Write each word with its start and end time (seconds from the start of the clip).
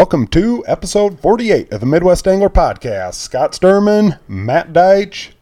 Welcome 0.00 0.28
to 0.28 0.64
episode 0.66 1.20
48 1.20 1.70
of 1.74 1.80
the 1.80 1.84
Midwest 1.86 2.26
Angler 2.26 2.48
Podcast. 2.48 3.16
Scott 3.16 3.52
Sturman, 3.52 4.18
Matt 4.28 4.72
Deitch. 4.72 5.32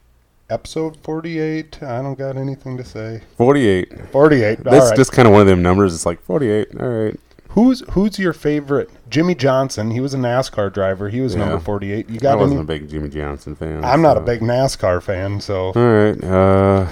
Episode 0.50 0.96
48. 1.04 1.80
I 1.84 2.02
don't 2.02 2.18
got 2.18 2.36
anything 2.36 2.76
to 2.76 2.82
say. 2.82 3.20
48. 3.36 4.08
48. 4.10 4.58
All 4.58 4.64
That's 4.72 4.86
right. 4.88 4.96
just 4.96 5.12
kind 5.12 5.28
of 5.28 5.32
one 5.32 5.42
of 5.42 5.46
them 5.46 5.62
numbers. 5.62 5.94
It's 5.94 6.04
like 6.04 6.20
48. 6.22 6.80
All 6.80 6.88
right. 6.88 7.20
who's 7.50 7.84
who's 7.90 8.18
your 8.18 8.32
favorite? 8.32 8.90
Jimmie 9.08 9.36
Johnson. 9.36 9.92
He 9.92 10.00
was 10.00 10.12
a 10.12 10.16
NASCAR 10.18 10.74
driver. 10.74 11.08
He 11.08 11.20
was 11.20 11.34
Yeah. 11.36 11.44
number 11.44 11.60
48. 11.60 12.10
You 12.10 12.18
got 12.18 12.32
I 12.32 12.34
wasn't 12.40 12.54
any? 12.58 12.62
a 12.62 12.66
big 12.80 12.90
Jimmie 12.90 13.10
Johnson 13.10 13.54
fan. 13.54 13.84
I'm 13.84 14.02
not 14.02 14.16
a 14.16 14.20
so- 14.22 14.26
big 14.26 14.40
NASCAR 14.40 15.00
fan, 15.00 15.40
so 15.40 15.66
All 15.66 15.72
right. 15.74 16.24
Uh, 16.24 16.88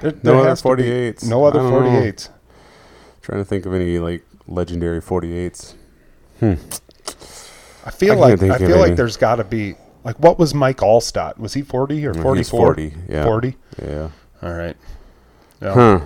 there, 0.00 0.12
no 0.12 0.18
there 0.22 0.36
other 0.36 0.48
has 0.48 0.62
to 0.62 0.74
be 0.76 0.82
48s. 0.84 1.28
No 1.28 1.44
other 1.44 1.60
I 1.60 1.62
don't 1.64 1.82
know. 1.84 2.00
48s. 2.00 2.30
trying 3.20 3.40
to 3.40 3.44
think 3.44 3.66
of 3.66 3.74
any 3.74 3.98
like 3.98 4.24
legendary 4.48 5.02
48s. 5.02 5.74
I 7.84 7.90
feel 7.90 8.12
I 8.12 8.16
like 8.16 8.42
I 8.42 8.58
feel 8.58 8.78
like 8.78 8.88
any. 8.88 8.96
there's 8.96 9.16
got 9.16 9.36
to 9.36 9.44
be 9.44 9.74
like 10.04 10.18
what 10.18 10.38
was 10.38 10.54
Mike 10.54 10.78
Alstott? 10.78 11.38
Was 11.38 11.54
he 11.54 11.62
40 11.62 12.06
or 12.06 12.14
44? 12.14 12.60
40. 12.74 12.94
Yeah. 13.08 13.24
40. 13.24 13.56
Yeah. 13.82 14.10
All 14.42 14.52
right. 14.52 14.76
Yeah. 15.60 15.74
Huh. 15.74 16.00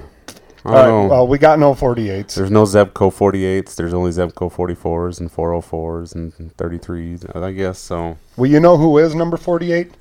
I 0.65 0.73
don't 0.73 0.75
right. 0.75 0.87
know. 0.89 1.07
Well, 1.07 1.29
we 1.29 1.39
got 1.39 1.59
no 1.59 1.73
48s. 1.75 2.35
There's 2.35 2.51
no 2.51 2.65
Zebco 2.65 3.13
48s. 3.13 3.77
There's 3.77 3.95
only 3.95 4.11
Zebco 4.11 4.53
44s 4.53 5.21
and 5.21 5.33
404s 5.33 6.15
and 6.15 6.57
33s. 6.57 7.43
I 7.43 7.53
guess 7.53 7.79
so. 7.79 8.19
Well, 8.37 8.51
you 8.51 8.61
know 8.61 8.77
who 8.77 8.99
is 8.99 9.15
number 9.15 9.37
48? 9.37 9.93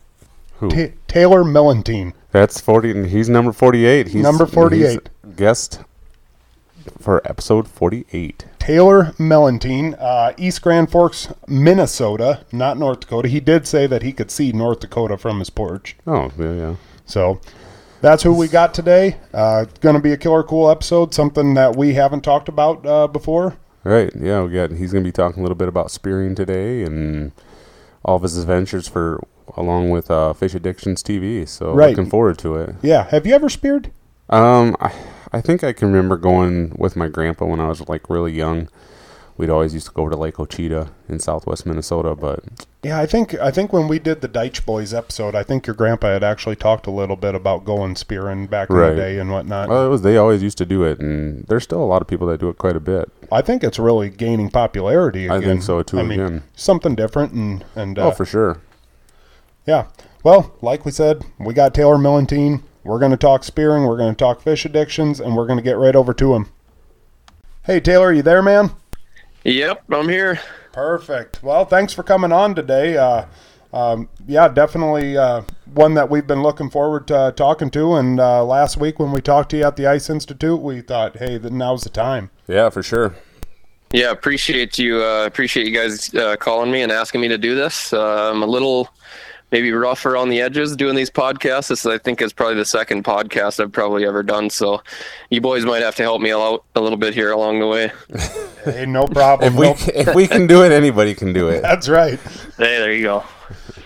Who? 0.59 0.69
Ta 0.69 0.93
Taylor 1.07 1.43
Mellenthin. 1.43 2.13
That's 2.31 2.59
40. 2.59 2.91
and 2.91 3.07
He's 3.07 3.29
number 3.29 3.51
48. 3.51 4.07
He's 4.07 4.23
Number 4.23 4.45
48. 4.45 5.09
he's 5.25 5.35
guest 5.35 5.79
for 6.99 7.21
episode 7.29 7.67
48. 7.67 8.45
Taylor 8.59 9.13
Mellenthin, 9.17 9.95
uh, 9.99 10.33
East 10.37 10.61
Grand 10.61 10.91
Forks, 10.91 11.29
Minnesota, 11.47 12.45
not 12.51 12.77
North 12.77 13.01
Dakota. 13.01 13.27
He 13.29 13.39
did 13.39 13.65
say 13.67 13.87
that 13.87 14.03
he 14.03 14.11
could 14.13 14.29
see 14.31 14.51
North 14.51 14.79
Dakota 14.81 15.17
from 15.17 15.39
his 15.39 15.49
porch. 15.49 15.95
Oh, 16.05 16.31
yeah, 16.37 16.53
yeah. 16.53 16.75
So 17.05 17.39
that's 18.01 18.23
who 18.23 18.33
we 18.33 18.47
got 18.47 18.73
today. 18.73 19.17
Uh, 19.33 19.65
going 19.81 19.95
to 19.95 20.01
be 20.01 20.11
a 20.11 20.17
killer 20.17 20.43
cool 20.43 20.69
episode, 20.69 21.13
something 21.13 21.53
that 21.53 21.75
we 21.75 21.93
haven't 21.93 22.21
talked 22.21 22.49
about 22.49 22.85
uh, 22.85 23.07
before. 23.07 23.55
Right. 23.83 24.11
Yeah, 24.19 24.43
we 24.43 24.53
got 24.53 24.71
he's 24.71 24.91
going 24.91 25.03
to 25.03 25.07
be 25.07 25.13
talking 25.13 25.39
a 25.39 25.43
little 25.43 25.55
bit 25.55 25.69
about 25.69 25.89
spearing 25.91 26.35
today 26.35 26.83
and 26.83 27.31
all 28.03 28.17
of 28.17 28.23
his 28.23 28.37
adventures 28.37 28.87
for 28.87 29.23
along 29.55 29.91
with 29.91 30.11
uh, 30.11 30.33
Fish 30.33 30.53
Addictions 30.53 31.01
TV. 31.01 31.47
So 31.47 31.71
Right. 31.73 31.91
looking 31.95 32.09
forward 32.09 32.37
to 32.39 32.57
it. 32.57 32.75
Yeah. 32.81 33.07
Have 33.11 33.25
you 33.25 33.33
ever 33.33 33.47
speared? 33.47 33.91
Um 34.29 34.75
I, 34.81 34.91
I 35.33 35.41
think 35.41 35.63
I 35.63 35.73
can 35.73 35.89
remember 35.89 36.17
going 36.17 36.73
with 36.77 36.95
my 36.95 37.07
grandpa 37.07 37.45
when 37.45 37.59
I 37.59 37.67
was 37.67 37.87
like 37.87 38.09
really 38.09 38.33
young. 38.33 38.69
We'd 39.37 39.51
always 39.51 39.73
used 39.75 39.85
to 39.85 39.91
go 39.93 40.01
over 40.01 40.11
to 40.11 40.17
Lake 40.17 40.35
Ochita 40.35 40.89
in 41.07 41.19
southwest 41.19 41.67
Minnesota, 41.67 42.15
but 42.15 42.43
Yeah, 42.81 42.99
I 42.99 43.05
think 43.05 43.35
I 43.35 43.51
think 43.51 43.71
when 43.71 43.87
we 43.87 43.99
did 43.99 44.21
the 44.21 44.27
Deitch 44.27 44.65
Boys 44.65 44.95
episode, 44.95 45.35
I 45.35 45.43
think 45.43 45.67
your 45.67 45.75
grandpa 45.75 46.07
had 46.07 46.23
actually 46.23 46.55
talked 46.55 46.87
a 46.87 46.91
little 46.91 47.15
bit 47.15 47.35
about 47.35 47.63
going 47.63 47.95
spearing 47.95 48.47
back 48.47 48.71
in 48.71 48.77
the 48.77 48.95
day 48.95 49.19
and 49.19 49.29
whatnot. 49.29 49.69
well, 49.69 49.85
it 49.85 49.89
was 49.89 50.01
they 50.01 50.17
always 50.17 50.41
used 50.41 50.57
to 50.57 50.65
do 50.65 50.83
it 50.83 50.99
and 50.99 51.45
there's 51.45 51.63
still 51.63 51.83
a 51.83 51.85
lot 51.85 52.01
of 52.01 52.07
people 52.07 52.25
that 52.27 52.39
do 52.39 52.49
it 52.49 52.57
quite 52.57 52.75
a 52.75 52.79
bit. 52.79 53.11
I 53.31 53.43
think 53.43 53.63
it's 53.63 53.77
really 53.77 54.09
gaining 54.09 54.49
popularity. 54.49 55.25
Again. 55.25 55.37
I 55.37 55.45
think 55.45 55.61
so, 55.61 55.83
too, 55.83 55.99
I 55.99 56.03
mean, 56.03 56.41
something 56.55 56.95
different 56.95 57.33
and 57.33 57.63
and 57.75 57.99
uh, 57.99 58.07
oh, 58.07 58.11
for 58.11 58.25
sure. 58.25 58.59
Yeah. 59.67 59.87
Well, 60.23 60.55
like 60.61 60.83
we 60.83 60.91
said, 60.91 61.23
we 61.37 61.53
got 61.53 61.75
Taylor 61.75 61.97
Mellenthin. 61.97 62.63
We're 62.87 62.99
going 62.99 63.11
to 63.11 63.17
talk 63.17 63.43
spearing, 63.43 63.83
we're 63.83 63.97
going 63.97 64.13
to 64.13 64.17
talk 64.17 64.41
fish 64.41 64.63
addictions, 64.63 65.19
and 65.19 65.35
we're 65.35 65.45
going 65.45 65.59
to 65.59 65.63
get 65.63 65.77
right 65.77 65.93
over 65.93 66.13
to 66.13 66.35
him. 66.35 66.47
Hey, 67.63 67.81
Taylor, 67.81 68.07
are 68.07 68.13
you 68.13 68.21
there, 68.21 68.41
man? 68.41 68.71
Yep, 69.43 69.83
I'm 69.91 70.07
here. 70.07 70.39
Perfect. 70.71 71.43
Well, 71.43 71.65
thanks 71.65 71.91
for 71.91 72.03
coming 72.03 72.31
on 72.31 72.55
today. 72.55 72.95
Uh, 72.95 73.25
um, 73.73 74.07
yeah, 74.25 74.47
definitely 74.47 75.17
uh, 75.17 75.41
one 75.73 75.95
that 75.95 76.09
we've 76.09 76.25
been 76.25 76.41
looking 76.41 76.69
forward 76.69 77.09
to 77.09 77.17
uh, 77.17 77.31
talking 77.31 77.69
to. 77.71 77.95
And 77.95 78.21
uh, 78.21 78.45
last 78.45 78.77
week 78.77 78.99
when 78.99 79.11
we 79.11 79.19
talked 79.19 79.49
to 79.49 79.57
you 79.57 79.65
at 79.65 79.75
the 79.75 79.85
Ice 79.85 80.09
Institute, 80.09 80.61
we 80.61 80.79
thought, 80.79 81.17
hey, 81.17 81.37
th- 81.37 81.51
now's 81.51 81.83
the 81.83 81.89
time. 81.89 82.29
Yeah, 82.47 82.69
for 82.69 82.83
sure. 82.83 83.13
Yeah, 83.91 84.11
appreciate 84.11 84.77
you. 84.77 85.03
Uh, 85.03 85.25
appreciate 85.25 85.67
you 85.67 85.73
guys 85.73 86.13
uh, 86.15 86.37
calling 86.37 86.71
me 86.71 86.83
and 86.83 86.91
asking 86.93 87.19
me 87.19 87.27
to 87.27 87.37
do 87.37 87.53
this. 87.53 87.91
Uh, 87.91 88.31
I'm 88.31 88.43
a 88.43 88.47
little 88.47 88.87
maybe 89.51 89.71
rough 89.71 90.05
around 90.05 90.29
the 90.29 90.41
edges 90.41 90.75
doing 90.75 90.95
these 90.95 91.09
podcasts. 91.09 91.69
This 91.69 91.85
I 91.85 91.97
think 91.97 92.21
is 92.21 92.33
probably 92.33 92.55
the 92.55 92.65
second 92.65 93.03
podcast 93.03 93.59
I've 93.59 93.71
probably 93.71 94.05
ever 94.05 94.23
done. 94.23 94.49
So 94.49 94.81
you 95.29 95.41
boys 95.41 95.65
might 95.65 95.81
have 95.83 95.95
to 95.95 96.03
help 96.03 96.21
me 96.21 96.31
out 96.31 96.63
a 96.75 96.81
little 96.81 96.97
bit 96.97 97.13
here 97.13 97.31
along 97.31 97.59
the 97.59 97.67
way. 97.67 97.91
Hey, 98.67 98.85
no 98.85 99.07
problem. 99.07 99.53
If 99.53 99.57
we 99.57 99.65
No- 99.67 99.75
if 100.09 100.13
we 100.13 100.27
can 100.27 100.45
do 100.45 100.61
it, 100.65 100.73
anybody 100.73 101.15
can 101.15 101.31
do 101.31 101.47
it. 101.47 101.61
That's 101.61 101.87
right. 101.87 102.19
Hey, 102.57 102.77
there 102.79 102.91
you 102.91 103.03
go. 103.03 103.23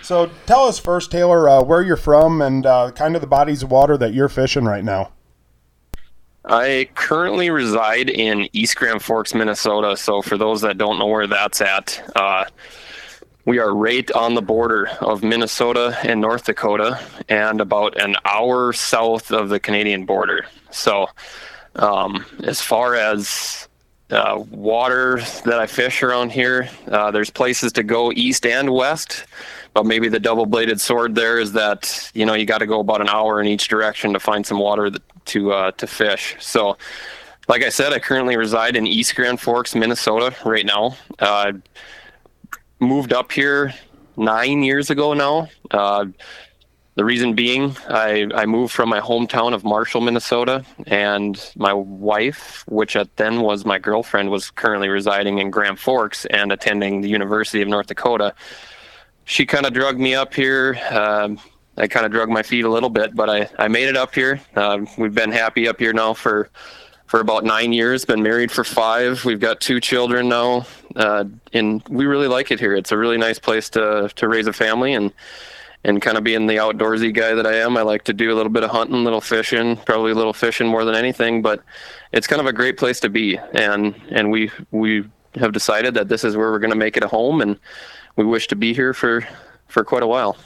So 0.02 0.28
tell 0.46 0.64
us 0.64 0.80
first, 0.80 1.12
Taylor, 1.12 1.48
uh, 1.48 1.62
where 1.62 1.82
you're 1.82 1.96
from 1.96 2.42
and 2.42 2.66
uh, 2.66 2.90
kind 2.90 3.14
of 3.14 3.20
the 3.20 3.28
bodies 3.28 3.62
of 3.62 3.70
water 3.70 3.96
that 3.98 4.12
you're 4.12 4.28
fishing 4.28 4.64
right 4.64 4.82
now. 4.82 5.12
I 6.44 6.88
currently 6.96 7.50
reside 7.50 8.10
in 8.10 8.48
East 8.52 8.74
Grand 8.74 9.02
Forks, 9.02 9.34
Minnesota. 9.34 9.96
So 9.96 10.20
for 10.22 10.36
those 10.36 10.62
that 10.62 10.76
don't 10.78 10.98
know 10.98 11.06
where 11.06 11.28
that's 11.28 11.60
at, 11.60 12.02
uh, 12.16 12.46
we 13.44 13.58
are 13.58 13.74
right 13.74 14.10
on 14.12 14.34
the 14.34 14.42
border 14.42 14.88
of 15.00 15.22
Minnesota 15.22 15.98
and 16.04 16.20
North 16.20 16.44
Dakota, 16.44 17.00
and 17.28 17.60
about 17.60 18.00
an 18.00 18.16
hour 18.24 18.72
south 18.72 19.32
of 19.32 19.48
the 19.48 19.58
Canadian 19.58 20.06
border. 20.06 20.46
So, 20.70 21.08
um, 21.76 22.24
as 22.44 22.60
far 22.60 22.94
as 22.94 23.68
uh, 24.10 24.44
water 24.50 25.20
that 25.44 25.58
I 25.58 25.66
fish 25.66 26.02
around 26.02 26.30
here, 26.30 26.68
uh, 26.88 27.10
there's 27.10 27.30
places 27.30 27.72
to 27.72 27.82
go 27.82 28.12
east 28.12 28.46
and 28.46 28.70
west. 28.72 29.24
But 29.74 29.86
maybe 29.86 30.08
the 30.10 30.20
double-bladed 30.20 30.78
sword 30.80 31.14
there 31.14 31.38
is 31.38 31.52
that 31.52 32.10
you 32.14 32.26
know 32.26 32.34
you 32.34 32.44
got 32.44 32.58
to 32.58 32.66
go 32.66 32.80
about 32.80 33.00
an 33.00 33.08
hour 33.08 33.40
in 33.40 33.46
each 33.46 33.68
direction 33.68 34.12
to 34.12 34.20
find 34.20 34.46
some 34.46 34.58
water 34.58 34.90
to 35.24 35.52
uh, 35.52 35.70
to 35.72 35.86
fish. 35.86 36.36
So, 36.40 36.76
like 37.48 37.62
I 37.62 37.70
said, 37.70 37.92
I 37.92 37.98
currently 37.98 38.36
reside 38.36 38.76
in 38.76 38.86
East 38.86 39.16
Grand 39.16 39.40
Forks, 39.40 39.74
Minnesota, 39.74 40.36
right 40.44 40.66
now. 40.66 40.96
Moved 42.82 43.12
up 43.12 43.30
here 43.30 43.72
nine 44.16 44.64
years 44.64 44.90
ago 44.90 45.14
now. 45.14 45.48
Uh, 45.70 46.06
the 46.96 47.04
reason 47.04 47.32
being, 47.32 47.76
I, 47.88 48.26
I 48.34 48.44
moved 48.44 48.72
from 48.72 48.88
my 48.88 48.98
hometown 48.98 49.54
of 49.54 49.62
Marshall, 49.62 50.00
Minnesota, 50.00 50.64
and 50.88 51.40
my 51.54 51.72
wife, 51.72 52.64
which 52.66 52.96
at 52.96 53.16
then 53.16 53.40
was 53.40 53.64
my 53.64 53.78
girlfriend, 53.78 54.30
was 54.30 54.50
currently 54.50 54.88
residing 54.88 55.38
in 55.38 55.48
Grand 55.48 55.78
Forks 55.78 56.24
and 56.24 56.50
attending 56.50 57.02
the 57.02 57.08
University 57.08 57.62
of 57.62 57.68
North 57.68 57.86
Dakota. 57.86 58.34
She 59.26 59.46
kind 59.46 59.64
of 59.64 59.72
drugged 59.72 60.00
me 60.00 60.16
up 60.16 60.34
here. 60.34 60.76
Um, 60.90 61.38
I 61.76 61.86
kind 61.86 62.04
of 62.04 62.10
drug 62.10 62.30
my 62.30 62.42
feet 62.42 62.64
a 62.64 62.68
little 62.68 62.90
bit, 62.90 63.14
but 63.14 63.30
I, 63.30 63.48
I 63.60 63.68
made 63.68 63.90
it 63.90 63.96
up 63.96 64.12
here. 64.12 64.40
Uh, 64.56 64.80
we've 64.98 65.14
been 65.14 65.30
happy 65.30 65.68
up 65.68 65.78
here 65.78 65.92
now 65.92 66.14
for 66.14 66.50
for 67.12 67.20
about 67.20 67.44
nine 67.44 67.74
years. 67.74 68.06
Been 68.06 68.22
married 68.22 68.50
for 68.50 68.64
five. 68.64 69.22
We've 69.26 69.38
got 69.38 69.60
two 69.60 69.80
children 69.80 70.30
now, 70.30 70.64
uh, 70.96 71.24
and 71.52 71.82
we 71.90 72.06
really 72.06 72.26
like 72.26 72.50
it 72.50 72.58
here. 72.58 72.74
It's 72.74 72.90
a 72.90 72.96
really 72.96 73.18
nice 73.18 73.38
place 73.38 73.68
to 73.70 74.10
to 74.16 74.28
raise 74.28 74.46
a 74.46 74.52
family 74.54 74.94
and 74.94 75.12
and 75.84 76.00
kind 76.00 76.16
of 76.16 76.24
being 76.24 76.46
the 76.46 76.56
outdoorsy 76.56 77.12
guy 77.12 77.34
that 77.34 77.46
I 77.46 77.56
am. 77.56 77.76
I 77.76 77.82
like 77.82 78.04
to 78.04 78.14
do 78.14 78.32
a 78.32 78.34
little 78.34 78.50
bit 78.50 78.64
of 78.64 78.70
hunting, 78.70 78.96
a 78.96 79.00
little 79.00 79.20
fishing, 79.20 79.76
probably 79.76 80.12
a 80.12 80.14
little 80.14 80.32
fishing 80.32 80.66
more 80.66 80.86
than 80.86 80.94
anything. 80.94 81.42
But 81.42 81.62
it's 82.12 82.26
kind 82.26 82.40
of 82.40 82.46
a 82.46 82.52
great 82.54 82.78
place 82.78 82.98
to 83.00 83.10
be, 83.10 83.38
and 83.52 83.94
and 84.08 84.30
we 84.30 84.50
we 84.70 85.04
have 85.34 85.52
decided 85.52 85.92
that 85.92 86.08
this 86.08 86.24
is 86.24 86.34
where 86.34 86.50
we're 86.50 86.60
going 86.60 86.70
to 86.78 86.84
make 86.86 86.96
it 86.96 87.04
a 87.04 87.08
home, 87.08 87.42
and 87.42 87.58
we 88.16 88.24
wish 88.24 88.46
to 88.46 88.56
be 88.56 88.72
here 88.72 88.94
for 88.94 89.22
for 89.68 89.84
quite 89.84 90.02
a 90.02 90.06
while. 90.06 90.38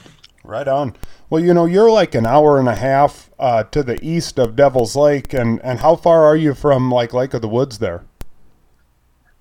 Right 0.43 0.67
on. 0.67 0.95
Well, 1.29 1.43
you 1.43 1.53
know, 1.53 1.65
you're 1.65 1.91
like 1.91 2.15
an 2.15 2.25
hour 2.25 2.57
and 2.57 2.69
a 2.69 2.75
half 2.75 3.29
uh, 3.37 3.63
to 3.65 3.83
the 3.83 3.99
east 4.01 4.39
of 4.39 4.55
Devil's 4.55 4.95
Lake, 4.95 5.33
and, 5.33 5.61
and 5.61 5.79
how 5.79 5.97
far 5.97 6.23
are 6.23 6.37
you 6.37 6.53
from 6.53 6.89
like 6.89 7.13
Lake 7.13 7.33
of 7.33 7.41
the 7.41 7.49
Woods 7.49 7.79
there? 7.79 8.05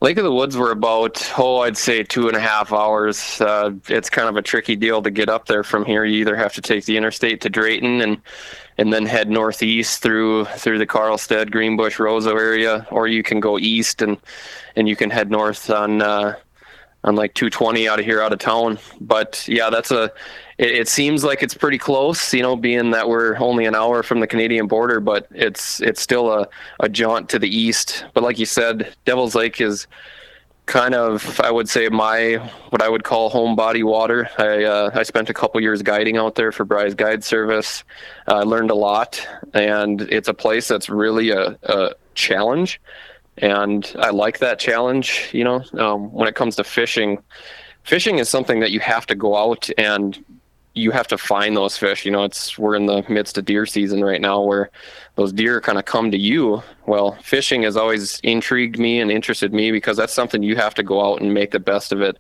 Lake 0.03 0.19
of 0.19 0.25
the 0.25 0.33
Woods 0.33 0.57
were 0.57 0.73
about, 0.73 1.33
oh, 1.39 1.61
I'd 1.61 1.77
say 1.77 2.03
two 2.03 2.29
and 2.29 2.37
a 2.37 2.41
half 2.41 2.73
hours. 2.73 3.41
Uh, 3.41 3.71
it's 3.89 4.11
kind 4.11 4.29
of 4.29 4.37
a 4.37 4.43
tricky 4.43 4.77
deal 4.77 5.01
to 5.01 5.11
get 5.11 5.29
up 5.29 5.47
there 5.47 5.63
from 5.63 5.85
here. 5.85 6.05
You 6.05 6.21
either 6.21 6.37
have 6.37 6.53
to 6.55 6.61
take 6.61 6.85
the 6.85 6.97
interstate 6.97 7.41
to 7.43 7.49
Drayton 7.49 8.01
and 8.01 8.21
and 8.79 8.93
then 8.93 9.07
head 9.07 9.31
northeast 9.31 10.03
through 10.03 10.45
through 10.45 10.79
the 10.79 10.87
Karlstad, 10.87 11.51
Greenbush, 11.51 11.99
Roseau 11.99 12.39
area, 12.39 12.87
or 12.91 13.07
you 13.07 13.23
can 13.23 13.41
go 13.41 13.59
east 13.59 14.03
and 14.03 14.19
and 14.75 14.87
you 14.87 14.97
can 14.97 15.09
head 15.09 15.31
north 15.31 15.71
on 15.71 16.03
uh, 16.03 16.35
on 17.07 17.15
like 17.15 17.33
220 17.35 17.89
out 17.89 18.01
of 18.01 18.05
here 18.05 18.21
out 18.21 18.33
of 18.33 18.39
town. 18.39 18.79
But 19.01 19.47
yeah, 19.49 19.71
that's 19.71 19.91
a. 19.91 20.13
It, 20.59 20.73
it 20.73 20.89
seems 20.89 21.25
like 21.25 21.43
it's 21.43 21.55
pretty 21.55 21.79
close, 21.79 22.35
you 22.35 22.43
know, 22.43 22.57
being 22.57 22.91
that 22.91 23.09
we're 23.09 23.37
only 23.39 23.65
an 23.65 23.75
hour 23.75 24.03
from 24.03 24.21
the 24.21 24.27
Canadian 24.27 24.67
border, 24.67 25.01
but 25.01 25.27
it's 25.31 25.81
it's 25.81 26.03
still 26.03 26.31
a, 26.31 26.49
a 26.81 26.89
jaunt 26.89 27.29
to 27.31 27.39
the 27.39 27.49
east. 27.49 28.05
But 28.13 28.25
like 28.25 28.39
you 28.39 28.47
said, 28.47 28.95
Devil's 29.05 29.35
Lake 29.35 29.61
is 29.61 29.87
kind 30.67 30.97
of 30.97 31.41
I 31.41 31.51
would 31.51 31.69
say 31.69 31.89
my 31.89 32.35
what 32.71 32.83
I 32.83 32.89
would 32.89 33.05
call 33.05 33.31
home 33.31 33.55
body 33.55 33.85
water. 33.85 34.29
I 34.39 34.65
uh, 34.65 34.91
I 34.95 35.05
spent 35.05 35.31
a 35.31 35.35
couple 35.35 35.61
years 35.61 35.83
guiding 35.83 36.17
out 36.17 36.35
there 36.35 36.51
for 36.51 36.65
Bry's 36.65 36.95
Guide 36.95 37.23
Service. 37.23 37.85
I 38.27 38.43
learned 38.43 38.73
a 38.73 38.75
lot, 38.75 39.27
and 39.55 40.03
it's 40.03 40.29
a 40.29 40.35
place 40.35 40.67
that's 40.67 40.89
really 40.89 41.31
a, 41.31 41.57
a 41.63 41.95
challenge 42.15 42.81
and 43.39 43.95
I 43.99 44.11
like 44.11 44.39
that 44.39 44.59
challenge. 44.59 45.31
You 45.33 45.45
know, 45.45 45.65
um, 45.79 46.13
when 46.13 46.29
it 46.29 46.35
comes 46.35 46.57
to 46.57 46.65
fishing, 46.65 47.23
fishing 47.85 48.19
is 48.19 48.29
something 48.29 48.61
that 48.61 48.71
you 48.71 48.81
have 48.81 49.07
to 49.07 49.15
go 49.15 49.37
out 49.37 49.69
and 49.79 50.23
you 50.75 50.91
have 50.91 51.09
to 51.09 51.17
find 51.17 51.57
those 51.57 51.77
fish. 51.77 52.05
You 52.05 52.13
know, 52.13 52.25
it's 52.25 52.59
we're 52.59 52.77
in 52.77 52.87
the 52.87 53.03
midst 53.09 53.39
of 53.39 53.47
deer 53.47 53.65
season 53.65 54.05
right 54.05 54.21
now 54.21 54.43
where 54.43 54.71
those 55.15 55.33
deer 55.33 55.61
kind 55.61 55.79
of 55.79 55.87
come 55.87 56.11
to 56.11 56.19
you. 56.19 56.63
Well, 56.87 57.13
fishing 57.23 57.63
has 57.63 57.77
always 57.77 58.21
intrigued 58.21 58.79
me 58.79 59.01
and 59.01 59.11
interested 59.11 59.55
me 59.55 59.73
because 59.73 59.97
that's 59.97 60.13
something 60.13 60.43
you 60.43 60.57
have 60.57 60.75
to 60.75 60.83
go 60.83 61.05
out 61.05 61.23
and 61.23 61.33
make 61.33 61.51
the 61.51 61.61
best 61.61 61.93
of 61.93 62.03
it 62.03 62.19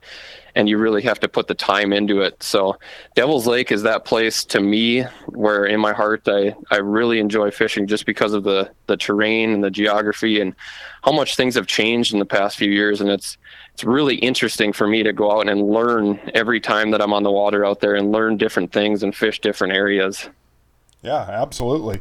and 0.56 0.68
you 0.68 0.78
really 0.78 1.02
have 1.02 1.20
to 1.20 1.28
put 1.28 1.46
the 1.46 1.54
time 1.54 1.92
into 1.92 2.22
it. 2.22 2.42
So 2.42 2.76
Devil's 3.14 3.46
Lake 3.46 3.70
is 3.70 3.82
that 3.82 4.06
place 4.06 4.42
to 4.46 4.60
me 4.60 5.02
where 5.26 5.66
in 5.66 5.78
my 5.78 5.92
heart 5.92 6.22
I, 6.26 6.56
I 6.70 6.78
really 6.78 7.20
enjoy 7.20 7.50
fishing 7.50 7.86
just 7.86 8.06
because 8.06 8.32
of 8.32 8.42
the, 8.42 8.70
the 8.86 8.96
terrain 8.96 9.50
and 9.50 9.62
the 9.62 9.70
geography 9.70 10.40
and 10.40 10.54
how 11.02 11.12
much 11.12 11.36
things 11.36 11.54
have 11.54 11.66
changed 11.66 12.14
in 12.14 12.18
the 12.18 12.24
past 12.24 12.56
few 12.56 12.70
years 12.70 13.00
and 13.00 13.10
it's 13.10 13.36
it's 13.74 13.84
really 13.84 14.16
interesting 14.16 14.72
for 14.72 14.86
me 14.86 15.02
to 15.02 15.12
go 15.12 15.38
out 15.38 15.50
and 15.50 15.68
learn 15.68 16.18
every 16.32 16.60
time 16.60 16.92
that 16.92 17.02
I'm 17.02 17.12
on 17.12 17.24
the 17.24 17.30
water 17.30 17.62
out 17.62 17.80
there 17.80 17.94
and 17.94 18.10
learn 18.10 18.38
different 18.38 18.72
things 18.72 19.02
and 19.02 19.14
fish 19.14 19.38
different 19.38 19.74
areas. 19.74 20.30
Yeah, 21.02 21.26
absolutely. 21.28 22.00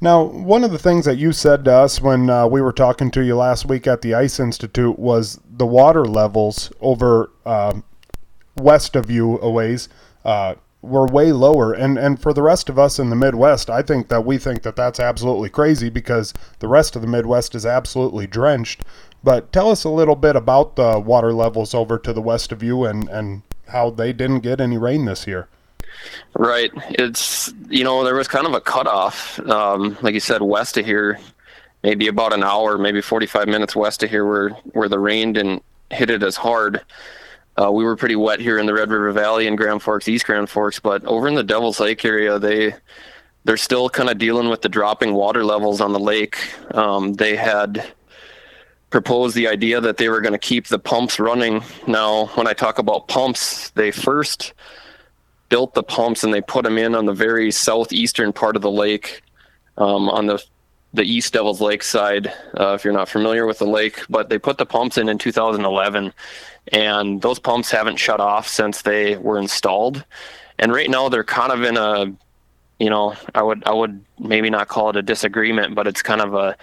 Now, 0.00 0.22
one 0.22 0.62
of 0.62 0.70
the 0.70 0.78
things 0.78 1.06
that 1.06 1.18
you 1.18 1.32
said 1.32 1.64
to 1.64 1.72
us 1.72 2.00
when 2.00 2.30
uh, 2.30 2.46
we 2.46 2.62
were 2.62 2.72
talking 2.72 3.10
to 3.10 3.24
you 3.24 3.34
last 3.34 3.66
week 3.66 3.88
at 3.88 4.00
the 4.00 4.14
Ice 4.14 4.38
Institute 4.38 4.96
was 4.96 5.40
the 5.44 5.66
water 5.66 6.04
levels 6.04 6.70
over 6.80 7.32
uh, 7.44 7.80
west 8.58 8.96
of 8.96 9.10
you 9.10 9.38
a 9.40 9.50
ways 9.50 9.88
uh, 10.24 10.54
were 10.82 11.06
way 11.06 11.32
lower. 11.32 11.72
And, 11.72 11.98
and 11.98 12.20
for 12.20 12.32
the 12.32 12.42
rest 12.42 12.68
of 12.68 12.78
us 12.78 12.98
in 12.98 13.10
the 13.10 13.16
Midwest, 13.16 13.68
I 13.68 13.82
think 13.82 14.08
that 14.08 14.24
we 14.24 14.38
think 14.38 14.62
that 14.62 14.76
that's 14.76 15.00
absolutely 15.00 15.48
crazy 15.48 15.90
because 15.90 16.32
the 16.60 16.68
rest 16.68 16.96
of 16.96 17.02
the 17.02 17.08
Midwest 17.08 17.54
is 17.54 17.66
absolutely 17.66 18.26
drenched. 18.26 18.82
But 19.24 19.52
tell 19.52 19.70
us 19.70 19.84
a 19.84 19.90
little 19.90 20.14
bit 20.14 20.36
about 20.36 20.76
the 20.76 21.00
water 21.00 21.32
levels 21.32 21.74
over 21.74 21.98
to 21.98 22.12
the 22.12 22.22
west 22.22 22.52
of 22.52 22.62
you 22.62 22.84
and, 22.84 23.08
and 23.08 23.42
how 23.68 23.90
they 23.90 24.12
didn't 24.12 24.40
get 24.40 24.60
any 24.60 24.78
rain 24.78 25.04
this 25.04 25.26
year. 25.26 25.48
Right. 26.34 26.70
It's, 26.90 27.52
you 27.68 27.82
know, 27.82 28.04
there 28.04 28.14
was 28.14 28.28
kind 28.28 28.46
of 28.46 28.54
a 28.54 28.60
cutoff. 28.60 29.40
Um, 29.40 29.96
like 30.02 30.14
you 30.14 30.20
said, 30.20 30.42
west 30.42 30.76
of 30.76 30.86
here, 30.86 31.18
maybe 31.82 32.06
about 32.06 32.32
an 32.32 32.44
hour, 32.44 32.78
maybe 32.78 33.00
45 33.00 33.48
minutes 33.48 33.74
west 33.74 34.02
of 34.04 34.10
here 34.10 34.24
where, 34.24 34.50
where 34.72 34.88
the 34.88 34.98
rain 34.98 35.32
didn't 35.32 35.64
hit 35.90 36.10
it 36.10 36.22
as 36.22 36.36
hard. 36.36 36.82
Uh, 37.60 37.72
we 37.72 37.82
were 37.82 37.96
pretty 37.96 38.16
wet 38.16 38.38
here 38.38 38.58
in 38.58 38.66
the 38.66 38.74
Red 38.74 38.90
River 38.90 39.10
Valley 39.10 39.48
and 39.48 39.58
Grand 39.58 39.82
Forks, 39.82 40.06
East 40.06 40.26
Grand 40.26 40.48
Forks, 40.48 40.78
but 40.78 41.04
over 41.06 41.26
in 41.26 41.34
the 41.34 41.42
Devil's 41.42 41.80
Lake 41.80 42.04
area, 42.04 42.38
they 42.38 42.74
they're 43.44 43.56
still 43.56 43.88
kind 43.88 44.10
of 44.10 44.18
dealing 44.18 44.48
with 44.48 44.62
the 44.62 44.68
dropping 44.68 45.14
water 45.14 45.44
levels 45.44 45.80
on 45.80 45.92
the 45.92 45.98
lake. 45.98 46.38
Um, 46.74 47.14
they 47.14 47.34
had 47.34 47.92
proposed 48.90 49.34
the 49.34 49.48
idea 49.48 49.80
that 49.80 49.96
they 49.96 50.08
were 50.08 50.20
going 50.20 50.32
to 50.32 50.38
keep 50.38 50.66
the 50.66 50.78
pumps 50.78 51.18
running. 51.18 51.62
Now, 51.86 52.26
when 52.34 52.46
I 52.46 52.52
talk 52.52 52.78
about 52.78 53.08
pumps, 53.08 53.70
they 53.70 53.90
first 53.90 54.52
built 55.48 55.74
the 55.74 55.82
pumps 55.82 56.24
and 56.24 56.32
they 56.32 56.42
put 56.42 56.64
them 56.64 56.78
in 56.78 56.94
on 56.94 57.06
the 57.06 57.14
very 57.14 57.50
southeastern 57.50 58.32
part 58.32 58.54
of 58.54 58.62
the 58.62 58.70
lake, 58.70 59.22
um, 59.78 60.08
on 60.10 60.26
the 60.26 60.42
the 60.94 61.04
East 61.04 61.32
Devil's 61.32 61.60
Lake 61.60 61.82
side. 61.82 62.32
Uh, 62.58 62.74
if 62.74 62.84
you're 62.84 62.94
not 62.94 63.08
familiar 63.08 63.46
with 63.46 63.58
the 63.58 63.66
lake, 63.66 64.00
but 64.08 64.28
they 64.28 64.38
put 64.38 64.58
the 64.58 64.66
pumps 64.66 64.98
in 64.98 65.08
in 65.08 65.18
2011, 65.18 66.12
and 66.72 67.22
those 67.22 67.38
pumps 67.38 67.70
haven't 67.70 67.96
shut 67.96 68.20
off 68.20 68.48
since 68.48 68.82
they 68.82 69.16
were 69.16 69.38
installed. 69.38 70.04
And 70.58 70.72
right 70.72 70.90
now 70.90 71.08
they're 71.08 71.24
kind 71.24 71.52
of 71.52 71.62
in 71.62 71.76
a, 71.76 72.12
you 72.78 72.90
know, 72.90 73.14
I 73.34 73.42
would 73.42 73.62
I 73.66 73.72
would 73.72 74.04
maybe 74.18 74.50
not 74.50 74.68
call 74.68 74.90
it 74.90 74.96
a 74.96 75.02
disagreement, 75.02 75.74
but 75.74 75.86
it's 75.86 76.02
kind 76.02 76.20
of 76.20 76.34
a 76.34 76.56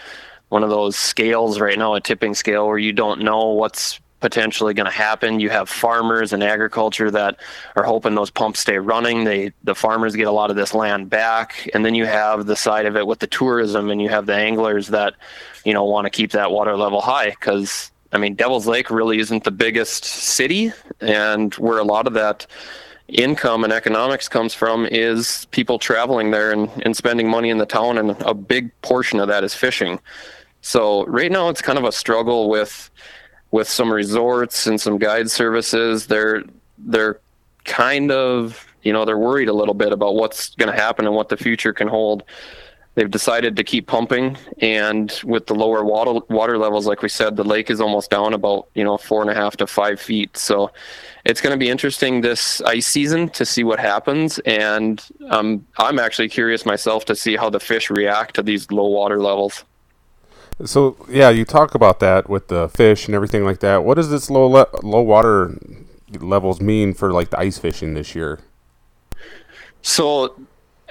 one 0.49 0.63
of 0.63 0.69
those 0.69 0.95
scales 0.95 1.59
right 1.59 1.77
now, 1.77 1.95
a 1.95 2.01
tipping 2.01 2.35
scale 2.35 2.67
where 2.67 2.77
you 2.77 2.93
don't 2.93 3.21
know 3.21 3.49
what's 3.49 3.99
potentially 4.25 4.73
going 4.73 4.89
to 4.89 4.91
happen. 4.91 5.39
You 5.39 5.51
have 5.51 5.69
farmers 5.69 6.33
and 6.33 6.41
agriculture 6.41 7.11
that 7.11 7.39
are 7.75 7.83
hoping 7.83 8.15
those 8.15 8.31
pumps 8.31 8.59
stay 8.59 8.79
running. 8.79 9.23
They 9.23 9.51
the 9.63 9.75
farmers 9.75 10.15
get 10.15 10.25
a 10.25 10.31
lot 10.31 10.49
of 10.49 10.55
this 10.55 10.73
land 10.73 11.11
back, 11.11 11.69
and 11.75 11.85
then 11.85 11.93
you 11.93 12.07
have 12.07 12.47
the 12.47 12.55
side 12.55 12.87
of 12.87 12.97
it 12.97 13.05
with 13.05 13.19
the 13.19 13.27
tourism, 13.27 13.91
and 13.91 14.01
you 14.01 14.09
have 14.09 14.25
the 14.25 14.33
anglers 14.33 14.87
that 14.87 15.13
you 15.63 15.73
know 15.73 15.83
want 15.83 16.05
to 16.05 16.09
keep 16.09 16.31
that 16.31 16.49
water 16.49 16.75
level 16.75 17.01
high 17.01 17.29
because 17.29 17.91
I 18.13 18.17
mean 18.17 18.33
Devil's 18.33 18.65
Lake 18.65 18.89
really 18.89 19.19
isn't 19.19 19.43
the 19.43 19.51
biggest 19.51 20.05
city, 20.05 20.73
and 21.01 21.53
where 21.55 21.77
a 21.77 21.83
lot 21.83 22.07
of 22.07 22.13
that 22.13 22.47
income 23.07 23.63
and 23.63 23.71
economics 23.71 24.27
comes 24.27 24.55
from 24.55 24.87
is 24.87 25.45
people 25.51 25.77
traveling 25.77 26.31
there 26.31 26.51
and, 26.51 26.67
and 26.83 26.97
spending 26.97 27.29
money 27.29 27.51
in 27.51 27.59
the 27.59 27.65
town 27.67 27.99
and 27.99 28.19
a 28.23 28.33
big 28.33 28.71
portion 28.81 29.19
of 29.19 29.27
that 29.27 29.43
is 29.43 29.53
fishing 29.53 29.99
so 30.61 31.05
right 31.05 31.31
now 31.31 31.47
it's 31.47 31.61
kind 31.61 31.77
of 31.77 31.83
a 31.83 31.91
struggle 31.91 32.49
with 32.49 32.89
with 33.55 33.69
some 33.69 33.89
resorts 33.89 34.67
and 34.67 34.81
some 34.81 34.97
guide 34.97 35.31
services. 35.31 36.07
They're 36.07 36.43
they're 36.77 37.21
kind 37.63 38.11
of 38.11 38.67
you 38.83 38.91
know 38.91 39.05
they're 39.05 39.17
worried 39.17 39.47
a 39.47 39.53
little 39.53 39.73
bit 39.73 39.93
about 39.93 40.15
what's 40.15 40.53
going 40.55 40.69
to 40.69 40.77
happen 40.77 41.05
and 41.05 41.15
what 41.15 41.29
the 41.29 41.37
future 41.37 41.71
can 41.71 41.87
hold. 41.87 42.23
They've 42.95 43.09
decided 43.09 43.55
to 43.55 43.63
keep 43.63 43.87
pumping, 43.87 44.37
and 44.59 45.09
with 45.23 45.47
the 45.47 45.55
lower 45.55 45.85
water 45.85 46.19
water 46.29 46.57
levels, 46.57 46.85
like 46.85 47.01
we 47.01 47.07
said, 47.07 47.37
the 47.37 47.45
lake 47.45 47.69
is 47.69 47.79
almost 47.79 48.09
down 48.09 48.33
about 48.33 48.67
you 48.73 48.83
know 48.83 48.97
four 48.97 49.21
and 49.21 49.31
a 49.31 49.33
half 49.33 49.55
to 49.57 49.67
five 49.67 50.01
feet. 50.01 50.35
So 50.35 50.69
it's 51.23 51.39
going 51.39 51.57
to 51.57 51.57
be 51.65 51.69
interesting 51.69 52.19
this 52.19 52.59
ice 52.61 52.87
season 52.87 53.29
to 53.29 53.45
see 53.45 53.63
what 53.63 53.79
happens, 53.79 54.37
and 54.39 55.01
um, 55.29 55.65
I'm 55.77 55.97
actually 55.97 56.27
curious 56.27 56.65
myself 56.65 57.05
to 57.05 57.15
see 57.15 57.37
how 57.37 57.49
the 57.49 57.61
fish 57.61 57.89
react 57.89 58.35
to 58.35 58.43
these 58.43 58.69
low 58.69 58.89
water 58.89 59.21
levels. 59.21 59.63
So 60.63 60.95
yeah, 61.09 61.29
you 61.29 61.43
talk 61.43 61.75
about 61.75 61.99
that 61.99 62.29
with 62.29 62.47
the 62.47 62.69
fish 62.69 63.07
and 63.07 63.15
everything 63.15 63.43
like 63.43 63.59
that. 63.59 63.83
What 63.83 63.95
does 63.95 64.09
this 64.09 64.29
low 64.29 64.47
le- 64.47 64.69
low 64.83 65.01
water 65.01 65.57
levels 66.19 66.61
mean 66.61 66.93
for 66.93 67.11
like 67.11 67.29
the 67.29 67.39
ice 67.39 67.57
fishing 67.57 67.93
this 67.93 68.15
year? 68.15 68.39
So, 69.81 70.35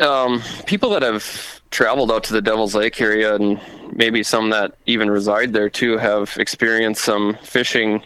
um, 0.00 0.42
people 0.66 0.90
that 0.90 1.02
have 1.02 1.60
traveled 1.70 2.12
out 2.12 2.22
to 2.24 2.32
the 2.32 2.42
Devil's 2.42 2.74
Lake 2.74 3.00
area 3.00 3.34
and 3.34 3.60
maybe 3.92 4.22
some 4.22 4.50
that 4.50 4.74
even 4.86 5.10
reside 5.10 5.52
there 5.52 5.68
too 5.68 5.98
have 5.98 6.36
experienced 6.38 7.04
some 7.04 7.36
fishing 7.42 8.04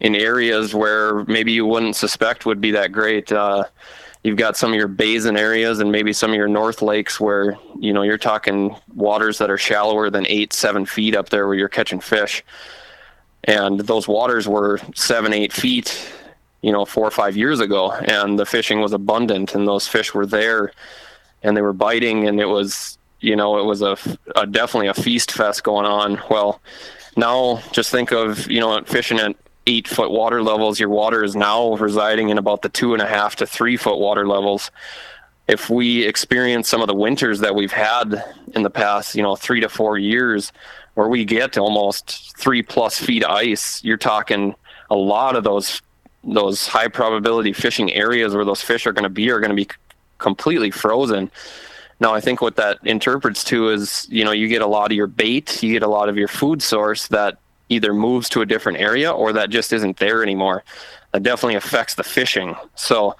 in 0.00 0.14
areas 0.14 0.74
where 0.74 1.24
maybe 1.24 1.52
you 1.52 1.66
wouldn't 1.66 1.96
suspect 1.96 2.46
would 2.46 2.60
be 2.60 2.70
that 2.70 2.92
great. 2.92 3.30
Uh, 3.30 3.64
you've 4.22 4.36
got 4.36 4.56
some 4.56 4.72
of 4.72 4.76
your 4.76 4.88
basin 4.88 5.36
areas 5.36 5.80
and 5.80 5.90
maybe 5.90 6.12
some 6.12 6.30
of 6.30 6.36
your 6.36 6.48
north 6.48 6.82
lakes 6.82 7.18
where 7.18 7.56
you 7.78 7.92
know 7.92 8.02
you're 8.02 8.18
talking 8.18 8.76
waters 8.94 9.38
that 9.38 9.50
are 9.50 9.58
shallower 9.58 10.10
than 10.10 10.26
eight 10.26 10.52
seven 10.52 10.84
feet 10.84 11.16
up 11.16 11.28
there 11.30 11.46
where 11.46 11.56
you're 11.56 11.68
catching 11.68 12.00
fish. 12.00 12.44
And 13.44 13.80
those 13.80 14.06
waters 14.06 14.46
were 14.46 14.78
seven 14.94 15.32
eight 15.32 15.52
feet 15.52 16.12
you 16.62 16.72
know 16.72 16.84
four 16.84 17.06
or 17.06 17.10
five 17.10 17.36
years 17.36 17.60
ago 17.60 17.92
and 17.92 18.38
the 18.38 18.44
fishing 18.44 18.80
was 18.80 18.92
abundant 18.92 19.54
and 19.54 19.66
those 19.66 19.88
fish 19.88 20.12
were 20.12 20.26
there 20.26 20.72
and 21.42 21.56
they 21.56 21.62
were 21.62 21.72
biting 21.72 22.28
and 22.28 22.38
it 22.38 22.48
was 22.48 22.98
you 23.20 23.34
know 23.34 23.58
it 23.58 23.64
was 23.64 23.80
a, 23.80 23.96
a 24.36 24.46
definitely 24.46 24.88
a 24.88 24.94
feast 24.94 25.32
fest 25.32 25.64
going 25.64 25.86
on. 25.86 26.20
Well 26.30 26.60
now 27.16 27.62
just 27.72 27.90
think 27.90 28.12
of 28.12 28.50
you 28.50 28.60
know 28.60 28.82
fishing 28.82 29.18
at 29.18 29.34
eight 29.70 29.86
foot 29.86 30.10
water 30.10 30.42
levels, 30.42 30.80
your 30.80 30.88
water 30.88 31.22
is 31.22 31.36
now 31.36 31.76
residing 31.76 32.30
in 32.30 32.38
about 32.38 32.62
the 32.62 32.68
two 32.68 32.92
and 32.92 33.00
a 33.00 33.06
half 33.06 33.36
to 33.36 33.46
three 33.46 33.76
foot 33.76 33.98
water 33.98 34.26
levels. 34.26 34.70
If 35.46 35.70
we 35.70 36.04
experience 36.04 36.68
some 36.68 36.80
of 36.80 36.88
the 36.88 36.94
winters 36.94 37.38
that 37.40 37.54
we've 37.54 37.72
had 37.72 38.24
in 38.54 38.62
the 38.62 38.70
past, 38.70 39.14
you 39.14 39.22
know, 39.22 39.36
three 39.36 39.60
to 39.60 39.68
four 39.68 39.96
years, 39.96 40.52
where 40.94 41.08
we 41.08 41.24
get 41.24 41.56
almost 41.56 42.36
three 42.36 42.62
plus 42.62 42.98
feet 42.98 43.22
of 43.24 43.30
ice, 43.30 43.82
you're 43.84 43.96
talking 43.96 44.54
a 44.90 44.96
lot 44.96 45.36
of 45.36 45.44
those 45.44 45.80
those 46.22 46.66
high 46.66 46.88
probability 46.88 47.52
fishing 47.52 47.90
areas 47.94 48.34
where 48.34 48.44
those 48.44 48.60
fish 48.60 48.86
are 48.86 48.92
going 48.92 49.04
to 49.04 49.08
be 49.08 49.30
are 49.30 49.40
going 49.40 49.56
to 49.56 49.56
be 49.56 49.68
completely 50.18 50.70
frozen. 50.70 51.30
Now, 52.00 52.12
I 52.12 52.20
think 52.20 52.42
what 52.42 52.56
that 52.56 52.78
interprets 52.84 53.44
to 53.44 53.70
is, 53.70 54.06
you 54.10 54.24
know, 54.24 54.32
you 54.32 54.48
get 54.48 54.62
a 54.62 54.66
lot 54.66 54.90
of 54.90 54.96
your 54.96 55.06
bait, 55.06 55.62
you 55.62 55.72
get 55.72 55.82
a 55.82 55.88
lot 55.88 56.08
of 56.08 56.16
your 56.18 56.28
food 56.28 56.60
source 56.60 57.08
that 57.08 57.38
either 57.70 57.94
moves 57.94 58.28
to 58.28 58.42
a 58.42 58.46
different 58.46 58.78
area 58.78 59.10
or 59.10 59.32
that 59.32 59.48
just 59.48 59.72
isn't 59.72 59.96
there 59.96 60.22
anymore. 60.22 60.62
That 61.12 61.22
definitely 61.22 61.54
affects 61.54 61.94
the 61.94 62.04
fishing. 62.04 62.54
So 62.74 63.16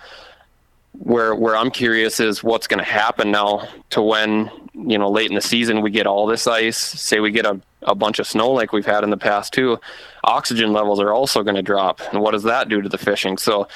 where 0.92 1.34
where 1.34 1.56
I'm 1.56 1.70
curious 1.70 2.20
is 2.20 2.42
what's 2.42 2.66
going 2.66 2.84
to 2.84 2.90
happen 2.90 3.30
now 3.30 3.68
to 3.90 4.02
when 4.02 4.50
you 4.74 4.98
know 4.98 5.08
late 5.08 5.30
in 5.30 5.36
the 5.36 5.40
season 5.40 5.82
we 5.82 5.90
get 5.90 6.06
all 6.06 6.26
this 6.26 6.46
ice. 6.46 6.76
Say 6.76 7.20
we 7.20 7.30
get 7.30 7.46
a, 7.46 7.60
a 7.82 7.94
bunch 7.94 8.18
of 8.18 8.26
snow 8.26 8.50
like 8.50 8.72
we've 8.72 8.86
had 8.86 9.04
in 9.04 9.10
the 9.10 9.16
past 9.16 9.52
too. 9.52 9.78
Oxygen 10.24 10.72
levels 10.72 11.00
are 11.00 11.12
also 11.12 11.42
going 11.42 11.54
to 11.54 11.62
drop, 11.62 12.00
and 12.12 12.20
what 12.20 12.32
does 12.32 12.42
that 12.42 12.68
do 12.68 12.82
to 12.82 12.88
the 12.88 12.98
fishing? 12.98 13.38
So 13.38 13.68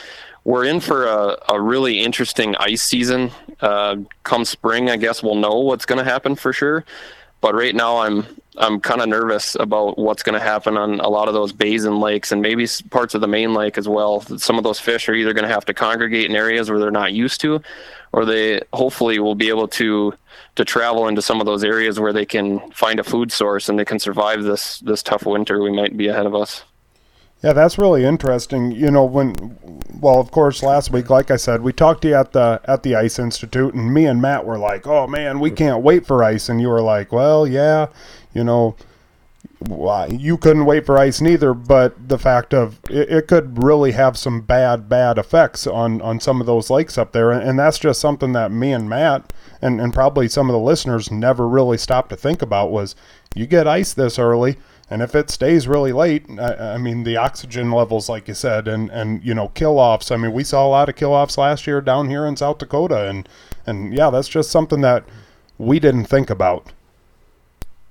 we're 0.45 0.65
in 0.65 0.81
for 0.81 1.07
a, 1.07 1.39
a 1.49 1.61
really 1.61 2.01
interesting 2.01 2.55
ice 2.57 2.83
season. 2.83 3.31
Uh, 3.61 3.97
come 4.25 4.45
spring, 4.45 4.91
I 4.91 4.97
guess 4.97 5.23
we'll 5.23 5.37
know 5.37 5.59
what's 5.61 5.87
going 5.87 6.05
to 6.05 6.05
happen 6.05 6.35
for 6.35 6.53
sure. 6.53 6.85
But 7.41 7.55
right 7.55 7.75
now, 7.75 7.99
I'm 7.99 8.27
I'm 8.57 8.81
kind 8.81 9.01
of 9.01 9.09
nervous 9.09 9.57
about 9.57 9.99
what's 9.99 10.23
going 10.23 10.39
to 10.39 10.45
happen 10.45 10.77
on 10.77 11.01
a 11.01 11.09
lot 11.09 11.27
of 11.29 11.35
those 11.35 11.53
bays 11.53 11.85
and 11.85 11.99
lakes, 11.99 12.31
and 12.31 12.41
maybe 12.41 12.67
parts 12.91 13.15
of 13.15 13.21
the 13.21 13.27
main 13.27 13.53
lake 13.53 13.77
as 13.77 13.89
well. 13.89 14.21
Some 14.21 14.59
of 14.59 14.65
those 14.65 14.79
fish 14.79 15.09
are 15.09 15.15
either 15.15 15.33
going 15.33 15.47
to 15.47 15.53
have 15.53 15.65
to 15.67 15.75
congregate 15.75 16.31
in 16.31 16.37
areas 16.37 16.71
where 16.71 16.79
they're 16.79 16.91
not 16.91 17.13
used 17.13 17.41
to, 17.41 17.61
or 18.13 18.25
they 18.25 18.61
hopefully 18.73 19.19
will 19.19 19.35
be 19.35 19.49
able 19.49 19.69
to 19.69 20.15
to 20.57 20.65
travel 20.65 21.09
into 21.09 21.21
some 21.21 21.41
of 21.41 21.47
those 21.47 21.65
areas 21.65 21.99
where 21.99 22.13
they 22.13 22.25
can 22.25 22.61
find 22.71 23.01
a 23.01 23.05
food 23.05 23.33
source 23.33 23.69
and 23.69 23.79
they 23.79 23.85
can 23.85 23.99
survive 23.99 24.45
this 24.45 24.79
this 24.81 25.03
tough 25.03 25.27
winter 25.27 25.61
we 25.61 25.73
might 25.73 25.97
be 25.97 26.07
ahead 26.07 26.27
of 26.27 26.35
us. 26.35 26.63
Yeah, 27.45 27.53
that's 27.53 27.77
really 27.77 28.07
interesting. 28.07 28.73
You 28.73 28.91
know, 28.91 29.05
when 29.05 29.59
well, 30.01 30.19
of 30.19 30.31
course, 30.31 30.63
last 30.63 30.91
week, 30.93 31.11
like 31.11 31.31
I 31.31 31.37
said, 31.37 31.61
we 31.61 31.75
talked 31.75 32.01
to 32.03 32.09
you 32.09 32.15
at 32.15 32.33
the 32.33 32.59
at 32.65 32.83
the 32.83 32.97
Ice 32.97 33.19
Institute, 33.19 33.75
and 33.75 33.93
me 33.93 34.07
and 34.07 34.23
Matt 34.23 34.47
were 34.47 34.57
like, 34.57 34.87
"Oh 34.87 35.07
man, 35.07 35.41
we 35.41 35.51
can't 35.51 35.83
wait 35.83 36.07
for 36.07 36.25
ice," 36.25 36.49
and 36.49 36.59
you 36.59 36.71
were 36.71 36.81
like, 36.81 37.13
"Well, 37.13 37.47
yeah, 37.47 37.89
you 38.33 38.45
know." 38.45 38.77
you 40.11 40.37
couldn't 40.37 40.67
wait 40.67 40.85
for 40.85 40.99
ice 40.99 41.23
neither, 41.23 41.55
but 41.55 42.09
the 42.09 42.19
fact 42.19 42.53
of 42.53 42.79
it, 42.91 43.11
it, 43.11 43.29
could 43.29 43.63
really 43.63 43.93
have 43.93 44.19
some 44.19 44.43
bad, 44.43 44.89
bad 44.91 45.17
effects 45.17 45.67
on, 45.67 46.03
on 46.03 46.21
some 46.21 46.41
of 46.41 46.47
those 46.47 46.69
lakes 46.69 46.99
up 46.99 47.13
there. 47.13 47.31
And, 47.31 47.49
and 47.49 47.59
that's 47.59 47.79
just 47.79 48.01
something 48.01 48.33
that 48.33 48.53
me 48.53 48.73
and 48.73 48.91
Matt 48.91 49.33
and, 49.63 49.81
and 49.81 49.95
probably 49.95 50.29
some 50.29 50.51
of 50.51 50.53
the 50.53 50.59
listeners 50.59 51.11
never 51.11 51.49
really 51.49 51.79
stopped 51.79 52.11
to 52.11 52.17
think 52.17 52.43
about 52.43 52.71
was 52.71 52.95
you 53.35 53.47
get 53.47 53.67
ice 53.67 53.95
this 53.95 54.19
early, 54.19 54.57
and 54.91 55.01
if 55.01 55.15
it 55.15 55.31
stays 55.31 55.67
really 55.67 55.93
late, 55.93 56.27
I, 56.39 56.75
I, 56.75 56.79
mean, 56.79 57.05
the 57.05 57.17
oxygen 57.17 57.71
levels, 57.71 58.09
like 58.09 58.29
you 58.29 58.35
said, 58.35 58.69
and, 58.69 58.91
and, 58.91 59.25
you 59.25 59.35
know, 59.35 59.49
kill 59.49 59.79
offs. 59.79 60.11
I 60.11 60.17
mean, 60.17 60.33
we 60.33 60.45
saw 60.45 60.67
a 60.67 60.69
lot 60.69 60.89
of 60.89 60.97
kill 60.97 61.13
offs 61.13 61.39
last 61.39 61.67
year 61.67 61.81
down 61.81 62.11
here 62.11 62.27
in 62.27 62.37
South 62.37 62.59
Dakota. 62.59 63.09
And, 63.09 63.27
and 63.67 63.95
yeah, 63.95 64.11
that's 64.11 64.29
just 64.29 64.51
something 64.51 64.83
that 64.83 65.05
we 65.57 65.81
didn't 65.81 66.05
think 66.05 66.29
about. 66.29 66.73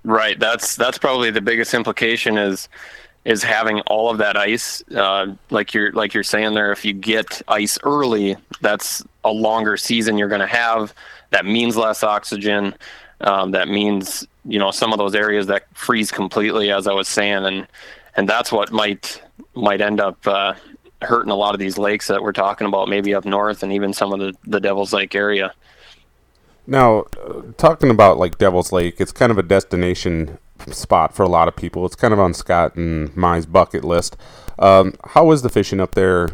Right. 0.04 0.40
That's, 0.40 0.76
that's 0.76 1.00
probably 1.00 1.32
the 1.32 1.42
biggest 1.42 1.74
implication 1.74 2.38
is, 2.38 2.70
is 3.26 3.42
having 3.42 3.80
all 3.82 4.12
of 4.12 4.20
that 4.20 4.38
ice. 4.38 4.84
Uh, 4.96 5.34
like 5.50 5.74
you're, 5.74 5.92
like 5.94 6.14
you're 6.14 6.24
saying 6.24 6.54
there, 6.54 6.72
if 6.72 6.86
you 6.86 6.94
get 6.94 7.42
ice 7.48 7.80
early, 7.84 8.36
that's 8.62 9.04
a 9.24 9.32
longer 9.32 9.78
season 9.78 10.18
you're 10.18 10.28
going 10.28 10.42
to 10.42 10.48
have. 10.48 10.94
That 11.32 11.46
means 11.46 11.76
less 11.76 12.04
oxygen. 12.04 12.76
Um, 13.22 13.52
that 13.52 13.68
means 13.68 14.28
you 14.46 14.60
know 14.60 14.72
some 14.72 14.92
of 14.92 14.98
those 14.98 15.16
areas 15.16 15.48
that 15.48 15.66
freeze 15.74 16.12
completely, 16.12 16.72
as 16.72 16.88
I 16.88 16.94
was 16.94 17.08
saying, 17.08 17.46
and 17.46 17.68
and 18.16 18.28
that's 18.28 18.52
what 18.52 18.72
might 18.72 19.22
might 19.56 19.82
end 19.82 20.00
up 20.00 20.26
uh, 20.28 20.54
hurting 21.02 21.32
a 21.32 21.36
lot 21.36 21.54
of 21.54 21.60
these 21.60 21.78
lakes 21.78 22.08
that 22.08 22.22
we're 22.22 22.34
talking 22.34 22.68
about, 22.68 22.90
maybe 22.90 23.14
up 23.14 23.26
north 23.26 23.64
and 23.64 23.72
even 23.72 23.94
some 23.94 24.14
of 24.14 24.20
the 24.20 24.34
the 24.46 24.60
Devil's 24.60 24.94
Lake 24.94 25.16
area. 25.16 25.54
Now, 26.66 27.06
uh, 27.22 27.42
talking 27.58 27.90
about 27.90 28.18
like 28.18 28.38
Devil's 28.38 28.72
Lake, 28.72 28.96
it's 29.00 29.12
kind 29.12 29.32
of 29.32 29.38
a 29.38 29.44
destination 29.44 30.38
spot 30.72 31.14
for 31.14 31.24
a 31.24 31.30
lot 31.30 31.48
of 31.48 31.56
people. 31.56 31.86
It's 31.86 31.96
kind 31.96 32.14
of 32.14 32.20
on 32.20 32.34
Scott 32.34 32.76
and 32.76 33.16
my 33.16 33.42
bucket 33.42 33.84
list. 33.84 34.16
Um, 34.60 34.94
how 35.04 35.32
is 35.32 35.42
the 35.42 35.50
fishing 35.50 35.80
up 35.80 35.96
there 35.96 36.30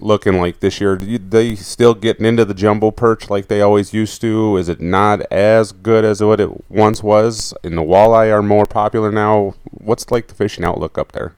looking 0.00 0.40
like 0.40 0.60
this 0.60 0.80
year? 0.80 0.96
Do 0.96 1.18
they 1.18 1.54
still 1.56 1.94
getting 1.94 2.26
into 2.26 2.44
the 2.44 2.54
jumbo 2.54 2.90
perch 2.90 3.30
like 3.30 3.48
they 3.48 3.60
always 3.60 3.92
used 3.92 4.20
to? 4.20 4.56
Is 4.56 4.68
it 4.68 4.80
not 4.80 5.20
as 5.32 5.72
good 5.72 6.04
as 6.04 6.22
what 6.22 6.40
it 6.40 6.70
once 6.70 7.02
was? 7.02 7.54
And 7.62 7.78
the 7.78 7.82
walleye 7.82 8.32
are 8.32 8.42
more 8.42 8.66
popular 8.66 9.10
now. 9.10 9.54
What's 9.70 10.10
like 10.10 10.28
the 10.28 10.34
fishing 10.34 10.64
outlook 10.64 10.98
up 10.98 11.12
there? 11.12 11.34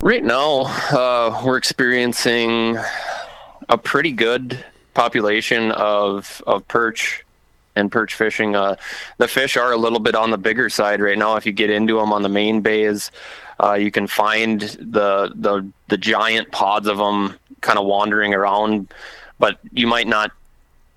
Right 0.00 0.22
now, 0.22 0.62
uh, 0.90 1.42
we're 1.44 1.56
experiencing 1.56 2.78
a 3.68 3.76
pretty 3.76 4.12
good 4.12 4.64
population 4.94 5.72
of 5.72 6.42
of 6.46 6.66
perch 6.68 7.24
and 7.74 7.90
perch 7.90 8.14
fishing. 8.14 8.54
Uh, 8.56 8.76
the 9.18 9.28
fish 9.28 9.56
are 9.56 9.72
a 9.72 9.76
little 9.76 10.00
bit 10.00 10.14
on 10.14 10.30
the 10.30 10.38
bigger 10.38 10.68
side 10.68 11.00
right 11.00 11.18
now. 11.18 11.36
If 11.36 11.46
you 11.46 11.52
get 11.52 11.70
into 11.70 11.98
them 11.98 12.12
on 12.12 12.22
the 12.22 12.28
main 12.28 12.60
bays, 12.60 13.10
uh, 13.62 13.74
you 13.74 13.90
can 13.90 14.06
find 14.06 14.60
the 14.60 15.32
the 15.34 15.68
the 15.88 15.96
giant 15.96 16.50
pods 16.52 16.86
of 16.86 16.98
them 16.98 17.36
kind 17.60 17.78
of 17.78 17.86
wandering 17.86 18.34
around, 18.34 18.92
but 19.38 19.58
you 19.72 19.86
might 19.86 20.06
not 20.06 20.30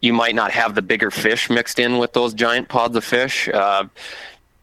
you 0.01 0.13
might 0.13 0.35
not 0.35 0.51
have 0.51 0.75
the 0.75 0.81
bigger 0.81 1.11
fish 1.11 1.49
mixed 1.49 1.79
in 1.79 1.97
with 1.97 2.13
those 2.13 2.33
giant 2.33 2.67
pods 2.69 2.95
of 2.95 3.03
fish. 3.03 3.47
Uh, 3.49 3.85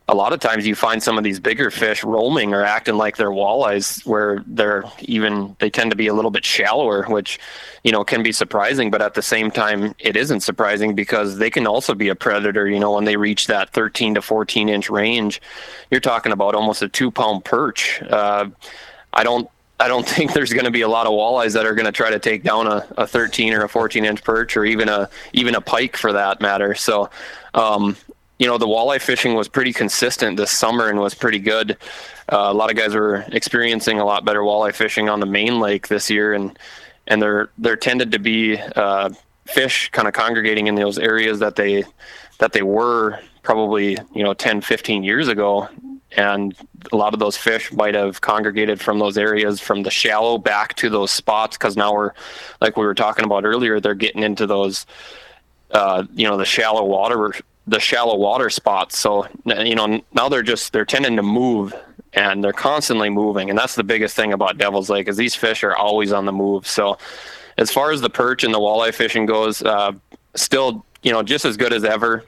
a 0.08 0.14
lot 0.14 0.32
of 0.32 0.40
times 0.40 0.66
you 0.66 0.74
find 0.74 1.02
some 1.02 1.18
of 1.18 1.24
these 1.24 1.38
bigger 1.38 1.70
fish 1.70 2.02
roaming 2.02 2.54
or 2.54 2.64
acting 2.64 2.96
like 2.96 3.16
they're 3.16 3.30
walleyes 3.30 4.04
where 4.06 4.42
they're 4.46 4.82
even 5.00 5.54
they 5.58 5.68
tend 5.68 5.90
to 5.90 5.96
be 5.96 6.06
a 6.06 6.14
little 6.14 6.30
bit 6.30 6.44
shallower 6.44 7.04
which 7.04 7.38
you 7.84 7.92
know 7.92 8.02
can 8.02 8.22
be 8.22 8.32
surprising 8.32 8.90
but 8.90 9.02
at 9.02 9.14
the 9.14 9.22
same 9.22 9.50
time 9.50 9.94
it 9.98 10.16
isn't 10.16 10.40
surprising 10.40 10.94
because 10.94 11.36
they 11.36 11.50
can 11.50 11.66
also 11.66 11.94
be 11.94 12.08
a 12.08 12.14
predator 12.14 12.66
you 12.66 12.80
know 12.80 12.92
when 12.92 13.04
they 13.04 13.16
reach 13.16 13.46
that 13.46 13.70
13 13.70 14.14
to 14.14 14.22
14 14.22 14.68
inch 14.68 14.88
range 14.88 15.40
you're 15.90 16.00
talking 16.00 16.32
about 16.32 16.54
almost 16.54 16.82
a 16.82 16.88
two 16.88 17.10
pound 17.10 17.44
perch 17.44 18.02
uh, 18.10 18.46
i 19.12 19.22
don't 19.22 19.48
I 19.80 19.86
don't 19.86 20.06
think 20.08 20.32
there's 20.32 20.52
going 20.52 20.64
to 20.64 20.70
be 20.70 20.80
a 20.80 20.88
lot 20.88 21.06
of 21.06 21.12
walleyes 21.12 21.52
that 21.54 21.64
are 21.64 21.74
going 21.74 21.86
to 21.86 21.92
try 21.92 22.10
to 22.10 22.18
take 22.18 22.42
down 22.42 22.66
a, 22.66 22.86
a 22.96 23.06
13 23.06 23.54
or 23.54 23.62
a 23.62 23.68
14 23.68 24.04
inch 24.04 24.24
perch 24.24 24.56
or 24.56 24.64
even 24.64 24.88
a 24.88 25.08
even 25.32 25.54
a 25.54 25.60
pike 25.60 25.96
for 25.96 26.12
that 26.12 26.40
matter. 26.40 26.74
So, 26.74 27.10
um, 27.54 27.96
you 28.38 28.46
know, 28.46 28.58
the 28.58 28.66
walleye 28.66 29.00
fishing 29.00 29.34
was 29.34 29.48
pretty 29.48 29.72
consistent 29.72 30.36
this 30.36 30.50
summer 30.50 30.88
and 30.88 31.00
was 31.00 31.14
pretty 31.14 31.38
good. 31.38 31.76
Uh, 32.32 32.48
a 32.50 32.54
lot 32.54 32.70
of 32.70 32.76
guys 32.76 32.94
were 32.94 33.24
experiencing 33.32 33.98
a 33.98 34.04
lot 34.04 34.24
better 34.24 34.40
walleye 34.40 34.74
fishing 34.74 35.08
on 35.08 35.20
the 35.20 35.26
main 35.26 35.58
lake 35.60 35.88
this 35.88 36.08
year, 36.08 36.34
and 36.34 36.58
and 37.08 37.20
there 37.20 37.50
there 37.58 37.76
tended 37.76 38.12
to 38.12 38.18
be 38.18 38.58
uh, 38.76 39.10
fish 39.46 39.90
kind 39.90 40.06
of 40.06 40.14
congregating 40.14 40.66
in 40.66 40.74
those 40.74 40.98
areas 40.98 41.40
that 41.40 41.56
they 41.56 41.84
that 42.38 42.52
they 42.52 42.62
were 42.62 43.18
probably 43.42 43.96
you 44.14 44.22
know 44.22 44.34
10 44.34 44.60
15 44.60 45.02
years 45.02 45.26
ago 45.26 45.68
and 46.16 46.54
a 46.92 46.96
lot 46.96 47.14
of 47.14 47.20
those 47.20 47.36
fish 47.36 47.72
might 47.72 47.94
have 47.94 48.20
congregated 48.20 48.78
from 48.78 48.98
those 48.98 49.16
areas 49.16 49.58
from 49.58 49.82
the 49.82 49.90
shallow 49.90 50.36
back 50.36 50.74
to 50.74 50.90
those 50.90 51.10
spots 51.10 51.56
because 51.56 51.76
now 51.76 51.94
we're 51.94 52.12
like 52.60 52.76
we 52.76 52.84
were 52.84 52.94
talking 52.94 53.24
about 53.24 53.44
earlier 53.46 53.80
they're 53.80 53.94
getting 53.94 54.22
into 54.22 54.46
those 54.46 54.84
uh, 55.70 56.04
you 56.14 56.28
know 56.28 56.36
the 56.36 56.44
shallow 56.44 56.84
water 56.84 57.32
the 57.68 57.78
shallow 57.78 58.16
water 58.16 58.50
spots. 58.50 58.98
So 58.98 59.26
you 59.46 59.74
know 59.74 60.02
now 60.12 60.28
they're 60.28 60.42
just 60.42 60.72
they're 60.72 60.84
tending 60.84 61.16
to 61.16 61.22
move 61.22 61.74
and 62.14 62.42
they're 62.42 62.52
constantly 62.52 63.10
moving, 63.10 63.50
and 63.50 63.58
that's 63.58 63.74
the 63.74 63.84
biggest 63.84 64.16
thing 64.16 64.32
about 64.32 64.58
Devil's 64.58 64.88
Lake 64.88 65.08
is 65.08 65.16
these 65.16 65.34
fish 65.34 65.62
are 65.62 65.76
always 65.76 66.12
on 66.12 66.24
the 66.24 66.32
move. 66.32 66.66
So 66.66 66.98
as 67.58 67.70
far 67.70 67.92
as 67.92 68.00
the 68.00 68.10
perch 68.10 68.44
and 68.44 68.52
the 68.52 68.58
walleye 68.58 68.94
fishing 68.94 69.26
goes, 69.26 69.62
uh, 69.62 69.92
still 70.34 70.84
you 71.02 71.12
know 71.12 71.22
just 71.22 71.44
as 71.44 71.56
good 71.56 71.72
as 71.72 71.84
ever. 71.84 72.24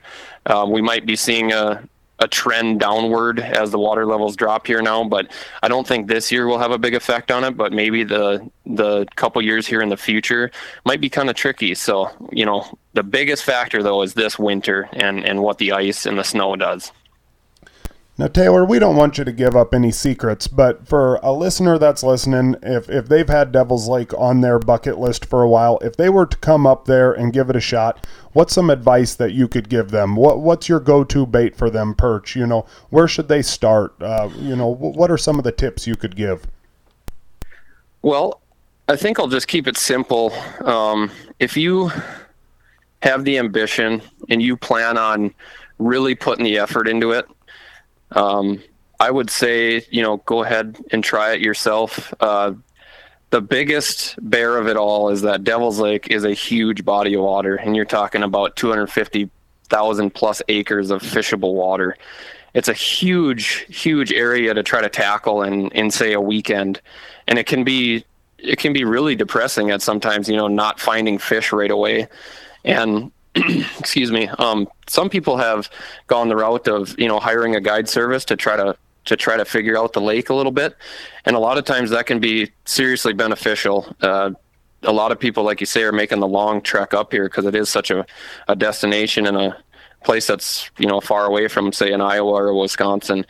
Uh, 0.47 0.67
we 0.69 0.81
might 0.81 1.05
be 1.05 1.17
seeing 1.17 1.53
a 1.53 1.83
a 2.21 2.29
trend 2.29 2.81
downward 2.81 3.41
as 3.41 3.71
the 3.71 3.79
water 3.79 4.07
levels 4.07 4.37
drop 4.37 4.67
here 4.67 4.83
now, 4.83 5.03
but 5.05 5.33
I 5.63 5.69
don't 5.69 5.87
think 5.87 6.07
this 6.07 6.31
year 6.31 6.47
will 6.47 6.59
have 6.59 6.71
a 6.71 6.79
big 6.79 6.95
effect 6.95 7.31
on 7.31 7.45
it. 7.45 7.57
But 7.57 7.73
maybe 7.73 8.05
the 8.05 8.49
the 8.67 9.07
couple 9.17 9.43
years 9.43 9.67
here 9.67 9.81
in 9.81 9.89
the 9.89 9.97
future 9.97 10.51
might 10.85 11.01
be 11.01 11.09
kind 11.09 11.31
of 11.31 11.37
tricky. 11.37 11.75
So 11.75 12.11
you 12.31 12.45
know, 12.45 12.67
the 12.93 13.03
biggest 13.03 13.45
factor 13.45 13.83
though 13.83 14.03
is 14.03 14.15
this 14.15 14.39
winter 14.39 14.89
and 14.93 15.25
and 15.25 15.43
what 15.43 15.59
the 15.59 15.73
ice 15.73 16.07
and 16.07 16.19
the 16.19 16.25
snow 16.25 16.57
does. 16.57 16.93
Now, 18.21 18.27
Taylor, 18.27 18.67
we 18.67 18.79
don't 18.79 18.97
want 18.97 19.17
you 19.17 19.25
to 19.25 19.33
give 19.33 19.57
up 19.57 19.73
any 19.73 19.91
secrets, 19.91 20.47
but 20.47 20.87
for 20.87 21.19
a 21.23 21.33
listener 21.33 21.79
that's 21.79 22.03
listening, 22.03 22.55
if, 22.63 22.91
if 22.91 23.09
they've 23.09 23.27
had 23.27 23.51
Devil's 23.51 23.89
Lake 23.89 24.13
on 24.13 24.43
their 24.43 24.59
bucket 24.59 24.99
list 24.99 25.25
for 25.25 25.41
a 25.41 25.49
while, 25.49 25.79
if 25.81 25.97
they 25.97 26.11
were 26.11 26.27
to 26.27 26.37
come 26.37 26.67
up 26.67 26.85
there 26.85 27.13
and 27.13 27.33
give 27.33 27.49
it 27.49 27.57
a 27.57 27.63
shot, 27.63 28.07
what's 28.35 28.53
some 28.53 28.69
advice 28.69 29.15
that 29.15 29.33
you 29.33 29.49
could 29.49 29.71
give 29.71 29.91
them? 29.91 30.17
What 30.17 30.41
What's 30.41 30.69
your 30.69 30.81
go 30.81 31.03
to 31.03 31.25
bait 31.25 31.57
for 31.57 31.71
them, 31.71 31.95
perch? 31.95 32.37
You 32.37 32.47
know, 32.47 32.67
where 32.91 33.09
should 33.09 33.29
they 33.29 33.41
start? 33.41 33.95
Uh, 34.03 34.29
you 34.37 34.55
know, 34.55 34.69
what 34.69 35.11
are 35.11 35.17
some 35.17 35.39
of 35.39 35.45
the 35.45 35.51
tips 35.51 35.87
you 35.87 35.97
could 35.97 36.15
give? 36.15 36.47
Well, 38.03 38.43
I 38.87 38.97
think 38.97 39.19
I'll 39.19 39.29
just 39.29 39.49
keep 39.49 39.67
it 39.67 39.79
simple. 39.79 40.35
Um, 40.63 41.11
if 41.39 41.57
you 41.57 41.91
have 43.01 43.25
the 43.25 43.39
ambition 43.39 44.03
and 44.29 44.43
you 44.43 44.59
plan 44.59 44.99
on 44.99 45.33
really 45.79 46.15
putting 46.15 46.45
the 46.45 46.59
effort 46.59 46.87
into 46.87 47.13
it, 47.13 47.25
um, 48.13 48.63
I 48.99 49.11
would 49.11 49.31
say, 49.31 49.85
you 49.91 50.03
know, 50.03 50.19
go 50.19 50.43
ahead 50.45 50.79
and 50.93 51.03
try 51.03 51.33
it 51.33 51.41
yourself. 51.41 52.13
Uh, 52.21 52.53
the 53.31 53.41
biggest 53.41 54.19
bear 54.21 54.59
of 54.59 54.67
it 54.67 54.77
all 54.77 55.09
is 55.09 55.23
that 55.23 55.45
Devil's 55.45 55.79
Lake 55.79 56.09
is 56.11 56.25
a 56.25 56.33
huge 56.33 56.85
body 56.85 57.15
of 57.15 57.23
water, 57.23 57.57
and 57.57 57.77
you're 57.77 57.85
talking 57.85 58.23
about 58.23 58.57
250,000 58.57 60.15
plus 60.15 60.43
acres 60.49 60.91
of 60.91 61.01
fishable 61.01 61.55
water. 61.55 61.97
It's 62.53 62.69
a 62.69 62.75
huge, 62.75 63.67
huge 63.69 64.13
area 64.13 64.53
to 64.53 64.63
try 64.63 64.81
to 64.81 64.89
tackle 64.89 65.43
in, 65.45 65.69
in 65.69 65.91
say 65.91 66.13
a 66.13 66.21
weekend, 66.21 66.81
and 67.29 67.39
it 67.39 67.47
can 67.47 67.65
be 67.65 68.05
it 68.39 68.59
can 68.59 68.73
be 68.73 68.85
really 68.85 69.15
depressing 69.15 69.71
at 69.71 69.83
sometimes. 69.83 70.29
You 70.29 70.37
know, 70.37 70.49
not 70.49 70.81
finding 70.81 71.19
fish 71.19 71.53
right 71.53 71.71
away, 71.71 72.09
and 72.65 73.13
excuse 73.79 74.11
me. 74.11 74.29
Um, 74.39 74.69
some 74.87 75.09
people 75.09 75.37
have 75.37 75.71
gone 76.07 76.29
the 76.29 76.37
route 76.37 76.69
of 76.69 76.99
you 76.99 77.09
know 77.09 77.21
hiring 77.21 77.57
a 77.57 77.61
guide 77.61 77.89
service 77.89 78.25
to 78.27 78.37
try 78.37 78.57
to 78.57 78.77
to 79.07 79.17
try 79.17 79.37
to 79.37 79.45
figure 79.45 79.79
out 79.79 79.93
the 79.93 80.01
lake 80.01 80.31
a 80.31 80.35
little 80.35 80.53
bit, 80.53 80.77
and 81.25 81.37
a 81.37 81.39
lot 81.39 81.59
of 81.59 81.65
times 81.65 81.91
that 81.91 82.07
can 82.07 82.21
be 82.21 82.51
seriously 82.65 83.13
beneficial. 83.13 83.95
Uh, 84.01 84.31
a 84.83 84.93
lot 84.93 85.13
of 85.13 85.21
people, 85.21 85.45
like 85.45 85.61
you 85.61 85.67
say, 85.67 85.83
are 85.83 85.93
making 85.93 86.21
the 86.21 86.27
long 86.27 86.63
trek 86.63 86.95
up 86.95 87.13
here 87.13 87.25
because 87.25 87.45
it 87.45 87.55
is 87.55 87.69
such 87.69 87.91
a, 87.91 88.05
a 88.49 88.57
destination 88.57 89.27
and 89.27 89.37
a 89.37 89.57
place 90.05 90.27
that's 90.27 90.71
you 90.79 90.87
know 90.87 91.01
far 91.01 91.27
away 91.27 91.47
from 91.47 91.73
say 91.73 91.93
in 91.93 92.01
Iowa 92.01 92.33
or 92.33 92.55
Wisconsin 92.55 93.27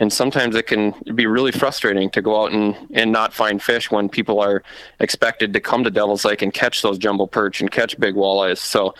and 0.00 0.12
sometimes 0.12 0.56
it 0.56 0.66
can 0.66 0.94
be 1.14 1.26
really 1.26 1.52
frustrating 1.52 2.10
to 2.10 2.22
go 2.22 2.42
out 2.42 2.52
and, 2.52 2.76
and 2.92 3.12
not 3.12 3.32
find 3.32 3.62
fish 3.62 3.90
when 3.90 4.08
people 4.08 4.40
are 4.40 4.62
expected 5.00 5.52
to 5.52 5.60
come 5.60 5.84
to 5.84 5.90
Devil's 5.90 6.24
Lake 6.24 6.42
and 6.42 6.52
catch 6.52 6.82
those 6.82 6.98
jumbo 6.98 7.26
perch 7.26 7.60
and 7.60 7.70
catch 7.70 7.98
big 7.98 8.14
walleyes. 8.14 8.58
So, 8.58 8.94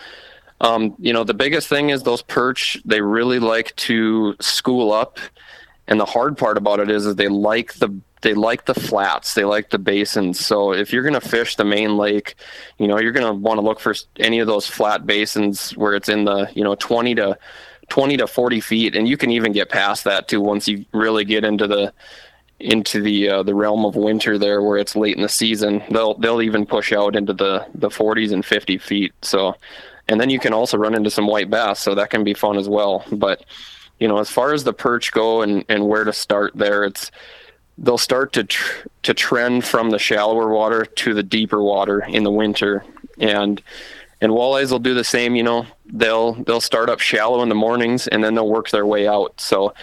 um, 0.61 0.95
you 0.99 1.13
know, 1.13 1.23
the 1.23 1.33
biggest 1.33 1.67
thing 1.67 1.89
is 1.89 2.03
those 2.03 2.21
perch, 2.21 2.77
they 2.85 3.01
really 3.01 3.39
like 3.39 3.75
to 3.77 4.35
school 4.39 4.91
up. 4.91 5.19
And 5.87 5.99
the 5.99 6.05
hard 6.05 6.37
part 6.37 6.57
about 6.57 6.79
it 6.79 6.89
is, 6.89 7.05
is 7.05 7.15
they 7.15 7.27
like 7.27 7.73
the 7.75 7.95
they 8.21 8.33
like 8.33 8.65
the 8.65 8.73
flats, 8.73 9.35
they 9.35 9.45
like 9.45 9.69
the 9.69 9.77
basins. 9.77 10.43
So 10.43 10.73
if 10.73 10.91
you're 10.91 11.03
going 11.03 11.13
to 11.13 11.21
fish 11.21 11.57
the 11.57 11.63
main 11.63 11.95
lake, 11.95 12.33
you 12.79 12.87
know, 12.87 12.99
you're 12.99 13.11
going 13.11 13.27
to 13.27 13.33
want 13.33 13.59
to 13.59 13.61
look 13.61 13.79
for 13.79 13.93
any 14.17 14.39
of 14.39 14.47
those 14.47 14.65
flat 14.65 15.05
basins 15.05 15.77
where 15.77 15.93
it's 15.93 16.09
in 16.09 16.25
the, 16.25 16.49
you 16.55 16.63
know, 16.63 16.73
20 16.73 17.13
to 17.15 17.37
20 17.89 18.17
to 18.17 18.25
40 18.25 18.59
feet, 18.61 18.95
and 18.95 19.07
you 19.07 19.15
can 19.15 19.29
even 19.29 19.51
get 19.51 19.69
past 19.69 20.05
that 20.05 20.27
too 20.27 20.41
once 20.41 20.67
you 20.67 20.85
really 20.91 21.23
get 21.23 21.43
into 21.43 21.67
the 21.67 21.93
into 22.59 23.01
the 23.01 23.29
uh, 23.29 23.43
the 23.43 23.53
realm 23.53 23.85
of 23.85 23.95
winter 23.95 24.37
there, 24.37 24.61
where 24.61 24.77
it's 24.77 24.95
late 24.95 25.15
in 25.15 25.21
the 25.21 25.29
season. 25.29 25.83
They'll 25.91 26.15
they'll 26.15 26.41
even 26.41 26.65
push 26.65 26.93
out 26.93 27.15
into 27.15 27.33
the 27.33 27.67
the 27.75 27.89
40s 27.89 28.31
and 28.31 28.43
50 28.43 28.77
feet. 28.79 29.13
So, 29.21 29.55
and 30.07 30.19
then 30.19 30.29
you 30.29 30.39
can 30.39 30.53
also 30.53 30.77
run 30.77 30.95
into 30.95 31.09
some 31.09 31.27
white 31.27 31.49
bass, 31.49 31.79
so 31.79 31.95
that 31.95 32.09
can 32.09 32.23
be 32.23 32.33
fun 32.33 32.57
as 32.57 32.69
well. 32.69 33.03
But 33.11 33.45
you 33.99 34.07
know, 34.07 34.19
as 34.19 34.29
far 34.29 34.53
as 34.53 34.63
the 34.63 34.73
perch 34.73 35.11
go 35.11 35.41
and 35.41 35.65
and 35.69 35.87
where 35.87 36.03
to 36.03 36.13
start 36.13 36.53
there, 36.55 36.83
it's 36.83 37.11
they'll 37.77 37.97
start 37.97 38.33
to 38.33 38.43
tr- 38.43 38.87
to 39.03 39.13
trend 39.13 39.65
from 39.65 39.89
the 39.89 39.99
shallower 39.99 40.49
water 40.49 40.85
to 40.85 41.13
the 41.13 41.23
deeper 41.23 41.61
water 41.61 42.03
in 42.03 42.23
the 42.23 42.31
winter, 42.31 42.83
and 43.19 43.61
and 44.21 44.31
walleyes 44.31 44.71
will 44.71 44.79
do 44.79 44.93
the 44.93 45.03
same. 45.03 45.35
You 45.35 45.43
know, 45.43 45.65
they'll 45.85 46.33
they'll 46.33 46.61
start 46.61 46.89
up 46.89 46.99
shallow 46.99 47.41
in 47.41 47.49
the 47.49 47.55
mornings 47.55 48.07
and 48.07 48.23
then 48.23 48.35
they'll 48.35 48.49
work 48.49 48.69
their 48.69 48.85
way 48.85 49.07
out. 49.07 49.39
So 49.39 49.73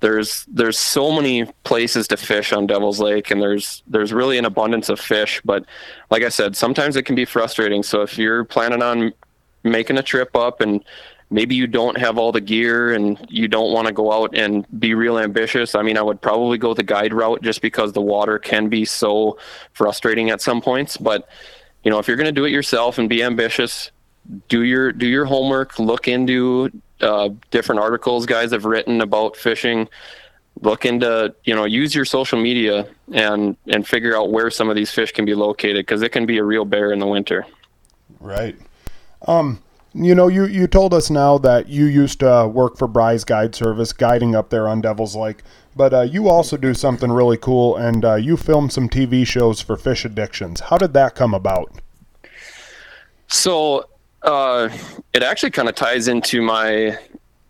there's 0.00 0.44
there's 0.48 0.78
so 0.78 1.10
many 1.10 1.46
places 1.64 2.08
to 2.08 2.16
fish 2.16 2.52
on 2.52 2.66
Devil's 2.66 3.00
Lake, 3.00 3.30
and 3.30 3.40
there's 3.40 3.82
there's 3.86 4.12
really 4.12 4.36
an 4.36 4.44
abundance 4.44 4.88
of 4.88 5.00
fish. 5.00 5.40
But 5.44 5.64
like 6.10 6.22
I 6.22 6.28
said, 6.28 6.56
sometimes 6.56 6.96
it 6.96 7.04
can 7.04 7.14
be 7.14 7.24
frustrating. 7.24 7.82
So 7.82 8.02
if 8.02 8.18
you're 8.18 8.44
planning 8.44 8.82
on 8.82 9.14
making 9.64 9.98
a 9.98 10.02
trip 10.02 10.36
up 10.36 10.60
and 10.60 10.84
maybe 11.30 11.54
you 11.54 11.66
don't 11.66 11.98
have 11.98 12.18
all 12.18 12.30
the 12.30 12.40
gear 12.40 12.92
and 12.92 13.18
you 13.28 13.48
don't 13.48 13.72
want 13.72 13.88
to 13.88 13.92
go 13.92 14.12
out 14.12 14.36
and 14.36 14.66
be 14.78 14.94
real 14.94 15.18
ambitious. 15.18 15.74
I 15.74 15.82
mean, 15.82 15.98
I 15.98 16.02
would 16.02 16.20
probably 16.20 16.58
go 16.58 16.74
the 16.74 16.82
guide 16.82 17.12
route 17.12 17.42
just 17.42 17.60
because 17.60 17.92
the 17.92 18.00
water 18.00 18.38
can 18.38 18.68
be 18.68 18.84
so 18.84 19.38
frustrating 19.72 20.30
at 20.30 20.40
some 20.40 20.60
points. 20.60 20.96
But 20.96 21.28
you 21.82 21.90
know, 21.90 21.98
if 21.98 22.08
you're 22.08 22.16
going 22.16 22.26
to 22.26 22.32
do 22.32 22.44
it 22.44 22.50
yourself 22.50 22.98
and 22.98 23.08
be 23.08 23.22
ambitious, 23.22 23.90
do 24.48 24.62
your 24.62 24.92
do 24.92 25.06
your 25.06 25.24
homework. 25.24 25.78
Look 25.78 26.08
into 26.08 26.70
uh, 27.00 27.30
different 27.50 27.80
articles 27.80 28.26
guys 28.26 28.52
have 28.52 28.64
written 28.64 29.00
about 29.00 29.36
fishing. 29.36 29.88
Look 30.62 30.86
into 30.86 31.34
you 31.44 31.54
know 31.54 31.64
use 31.64 31.94
your 31.94 32.04
social 32.04 32.40
media 32.40 32.86
and 33.12 33.56
and 33.66 33.86
figure 33.86 34.16
out 34.16 34.30
where 34.30 34.50
some 34.50 34.70
of 34.70 34.76
these 34.76 34.90
fish 34.90 35.12
can 35.12 35.24
be 35.24 35.34
located 35.34 35.84
because 35.84 36.02
it 36.02 36.10
can 36.10 36.26
be 36.26 36.38
a 36.38 36.44
real 36.44 36.64
bear 36.64 36.92
in 36.92 37.00
the 37.00 37.06
winter. 37.06 37.44
Right. 38.20 38.56
Um, 39.26 39.60
you 39.94 40.14
know, 40.14 40.26
you, 40.26 40.46
you 40.46 40.66
told 40.66 40.92
us 40.92 41.08
now 41.08 41.38
that 41.38 41.68
you 41.68 41.86
used 41.86 42.20
to 42.20 42.48
work 42.48 42.76
for 42.76 42.88
Bry's 42.88 43.24
Guide 43.24 43.54
Service, 43.54 43.92
guiding 43.92 44.34
up 44.34 44.50
there 44.50 44.66
on 44.66 44.80
Devil's 44.80 45.14
Lake, 45.14 45.42
but 45.76 45.94
uh, 45.94 46.00
you 46.02 46.28
also 46.28 46.56
do 46.56 46.74
something 46.74 47.12
really 47.12 47.36
cool, 47.36 47.76
and 47.76 48.04
uh, 48.04 48.14
you 48.14 48.36
film 48.36 48.70
some 48.70 48.88
TV 48.88 49.26
shows 49.26 49.60
for 49.60 49.76
fish 49.76 50.04
addictions. 50.04 50.60
How 50.60 50.78
did 50.78 50.94
that 50.94 51.14
come 51.14 51.32
about? 51.32 51.80
So, 53.28 53.88
uh, 54.22 54.68
it 55.12 55.22
actually 55.22 55.50
kind 55.50 55.68
of 55.68 55.74
ties 55.74 56.08
into 56.08 56.42
my 56.42 56.98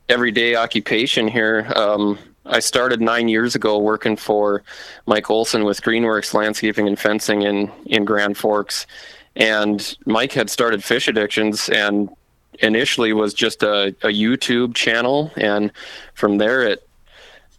everyday 0.09 0.55
occupation 0.55 1.29
here. 1.29 1.71
Um, 1.75 2.19
I 2.47 2.61
started 2.61 3.01
nine 3.01 3.29
years 3.29 3.55
ago 3.55 3.79
working 3.79 4.17
for 4.17 4.63
Mike 5.07 5.31
Olson 5.31 5.65
with 5.65 5.81
Greenworks 5.81 6.35
Landscaping 6.35 6.87
and 6.87 6.99
Fencing 6.99 7.43
in, 7.43 7.71
in 7.87 8.05
Grand 8.05 8.37
Forks. 8.37 8.87
And 9.37 9.97
Mike 10.07 10.33
had 10.33 10.49
started 10.51 10.85
Fish 10.85 11.09
Addictions 11.09 11.69
and 11.69 12.09
initially 12.61 13.13
was 13.13 13.35
just 13.35 13.63
a, 13.63 13.89
a 14.03 14.09
YouTube 14.09 14.75
channel, 14.75 15.33
and 15.37 15.73
from 16.15 16.39
there 16.39 16.63
it 16.63 16.89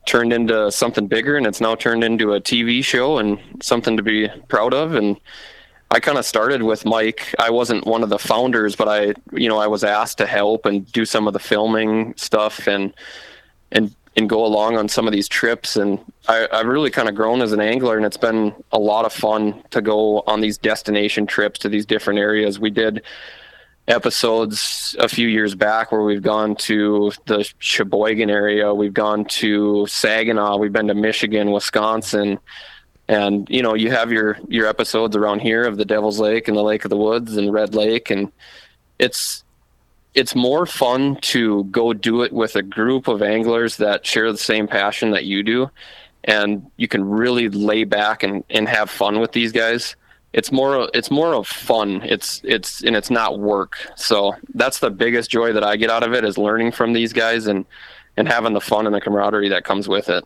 turned 0.06 0.32
into 0.32 0.72
something 0.72 1.08
bigger, 1.08 1.36
and 1.36 1.46
it's 1.46 1.60
now 1.60 1.76
turned 1.76 2.04
into 2.04 2.34
a 2.34 2.42
TV 2.42 2.84
show 2.84 3.18
and 3.18 3.40
something 3.62 3.98
to 3.98 4.04
be 4.04 4.30
proud 4.48 4.74
of. 4.74 4.96
And 4.96 5.20
I 5.92 6.00
kind 6.00 6.18
of 6.18 6.26
started 6.26 6.64
with 6.64 6.86
Mike. 6.86 7.34
I 7.40 7.50
wasn't 7.50 7.86
one 7.86 8.04
of 8.04 8.10
the 8.10 8.20
founders, 8.20 8.76
but 8.76 8.88
I, 8.88 9.14
you 9.34 9.50
know, 9.50 9.58
I 9.58 9.68
was 9.68 9.84
asked 9.84 10.18
to 10.20 10.26
help 10.26 10.66
and 10.66 10.90
do 10.92 11.06
some 11.06 11.28
of 11.28 11.34
the 11.34 11.40
filming 11.40 12.14
stuff 12.18 12.68
and 12.68 12.94
and 13.72 13.94
and 14.16 14.30
go 14.30 14.46
along 14.46 14.78
on 14.78 14.88
some 14.88 15.08
of 15.08 15.14
these 15.14 15.28
trips. 15.28 15.76
And 15.76 16.00
I, 16.28 16.48
I've 16.52 16.68
really 16.68 16.90
kind 16.90 17.10
of 17.10 17.16
grown 17.16 17.42
as 17.42 17.52
an 17.52 17.60
angler, 17.60 17.98
and 17.98 18.06
it's 18.06 18.18
been 18.18 18.54
a 18.72 18.80
lot 18.80 19.06
of 19.06 19.14
fun 19.14 19.62
to 19.72 19.82
go 19.82 20.24
on 20.28 20.42
these 20.42 20.58
destination 20.58 21.28
trips 21.28 21.60
to 21.60 21.70
these 21.70 21.86
different 21.86 22.20
areas. 22.20 22.60
We 22.60 22.70
did 22.70 23.04
episodes 23.88 24.96
a 25.00 25.08
few 25.08 25.28
years 25.28 25.54
back 25.54 25.92
where 25.92 26.02
we've 26.02 26.22
gone 26.22 26.56
to 26.56 27.12
the 27.26 27.50
Sheboygan 27.60 28.30
area, 28.30 28.74
we've 28.74 28.94
gone 28.94 29.26
to 29.26 29.86
Saginaw, 29.88 30.58
we've 30.58 30.74
been 30.74 30.88
to 30.88 30.96
Michigan, 30.96 31.52
Wisconsin, 31.52 32.40
and 33.08 33.48
you 33.50 33.62
know 33.62 33.76
you 33.76 33.92
have 33.92 34.12
your 34.12 34.40
your 34.48 34.66
episodes 34.66 35.16
around 35.16 35.40
here 35.40 35.64
of 35.64 35.78
the 35.78 35.86
Devil's 35.86 36.20
Lake 36.20 36.48
and 36.48 36.58
the 36.58 36.64
Lake 36.64 36.86
of 36.86 36.90
the 36.90 36.98
Woods 36.98 37.38
and 37.38 37.54
Red 37.54 37.76
Lake, 37.76 38.10
and 38.10 38.32
it's 38.98 39.44
it's 40.16 40.34
more 40.34 40.66
fun 40.66 41.18
to 41.18 41.66
go 41.66 41.94
do 41.94 42.24
it 42.24 42.32
with 42.32 42.56
a 42.56 42.64
group 42.64 43.08
of 43.08 43.22
anglers 43.22 43.78
that 43.78 44.06
share 44.06 44.32
the 44.32 44.38
same 44.38 44.68
passion 44.68 45.12
that 45.12 45.26
you 45.26 45.44
do, 45.44 45.70
and 46.24 46.66
you 46.78 46.88
can 46.88 47.08
really 47.08 47.50
lay 47.50 47.84
back 47.84 48.24
and 48.24 48.44
and 48.50 48.68
have 48.68 48.90
fun 48.90 49.20
with 49.20 49.34
these 49.34 49.52
guys. 49.52 49.96
It's 50.32 50.52
more 50.52 50.90
it's 50.94 51.12
more 51.12 51.36
of 51.36 51.48
fun. 51.48 52.02
It's 52.04 52.42
it's 52.46 52.82
and 52.82 52.96
it's 52.96 53.10
not 53.10 53.40
work. 53.40 53.78
So 53.96 54.36
that's 54.54 54.80
the 54.80 54.90
biggest 54.90 55.30
joy 55.30 55.54
that 55.54 55.64
i 55.64 55.76
get 55.76 55.90
out 55.90 56.04
of 56.04 56.14
it 56.14 56.24
is 56.26 56.38
learning 56.38 56.72
from 56.72 56.94
these 56.94 57.14
guys 57.14 57.48
and 57.48 57.66
and 58.18 58.28
having 58.28 58.54
the 58.54 58.62
fun 58.62 58.86
and 58.86 58.96
the 58.96 59.02
camaraderie 59.02 59.50
that 59.50 59.66
comes 59.66 59.90
with 59.90 60.10
it. 60.10 60.24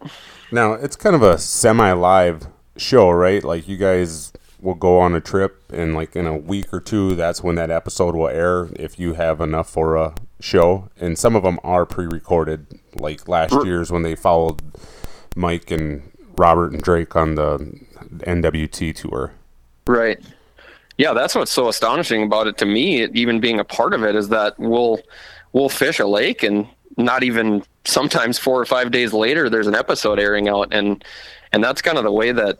Now 0.51 0.73
it's 0.73 0.95
kind 0.95 1.15
of 1.15 1.23
a 1.23 1.37
semi-live 1.39 2.47
show 2.77 3.09
right? 3.09 3.43
Like 3.43 3.67
you 3.67 3.77
guys 3.77 4.31
will 4.61 4.75
go 4.75 4.99
on 4.99 5.15
a 5.15 5.21
trip 5.21 5.63
and 5.71 5.95
like 5.95 6.15
in 6.15 6.25
a 6.25 6.37
week 6.37 6.73
or 6.73 6.79
two 6.79 7.15
that's 7.15 7.41
when 7.41 7.55
that 7.55 7.71
episode 7.71 8.15
will 8.15 8.27
air 8.27 8.69
if 8.75 8.99
you 8.99 9.13
have 9.13 9.39
enough 9.39 9.69
for 9.69 9.95
a 9.95 10.13
show. 10.39 10.89
And 10.99 11.17
some 11.17 11.35
of 11.35 11.43
them 11.43 11.59
are 11.63 11.85
pre-recorded 11.85 12.79
like 12.95 13.27
last 13.27 13.53
year's 13.65 13.91
when 13.91 14.03
they 14.03 14.15
followed 14.15 14.61
mike 15.35 15.71
and 15.71 16.11
robert 16.37 16.71
and 16.71 16.81
drake 16.81 17.15
on 17.15 17.35
the 17.35 17.79
nwt 18.19 18.95
tour. 18.95 19.33
Right. 19.87 20.19
Yeah, 20.97 21.13
that's 21.13 21.33
what's 21.33 21.51
so 21.51 21.69
astonishing 21.69 22.23
about 22.23 22.47
it 22.47 22.57
to 22.57 22.65
me, 22.65 23.05
even 23.05 23.39
being 23.39 23.59
a 23.59 23.63
part 23.63 23.93
of 23.93 24.03
it, 24.03 24.15
is 24.15 24.29
that 24.29 24.59
we'll 24.59 24.99
we'll 25.53 25.69
fish 25.69 25.99
a 25.99 26.05
lake 26.05 26.43
and 26.43 26.67
not 26.97 27.23
even 27.23 27.63
sometimes 27.85 28.37
four 28.37 28.59
or 28.59 28.65
five 28.65 28.91
days 28.91 29.13
later 29.13 29.49
there's 29.49 29.67
an 29.67 29.75
episode 29.75 30.19
airing 30.19 30.49
out. 30.49 30.73
And 30.73 31.03
and 31.53 31.63
that's 31.63 31.81
kind 31.81 31.97
of 31.97 32.03
the 32.03 32.11
way 32.11 32.31
that 32.33 32.59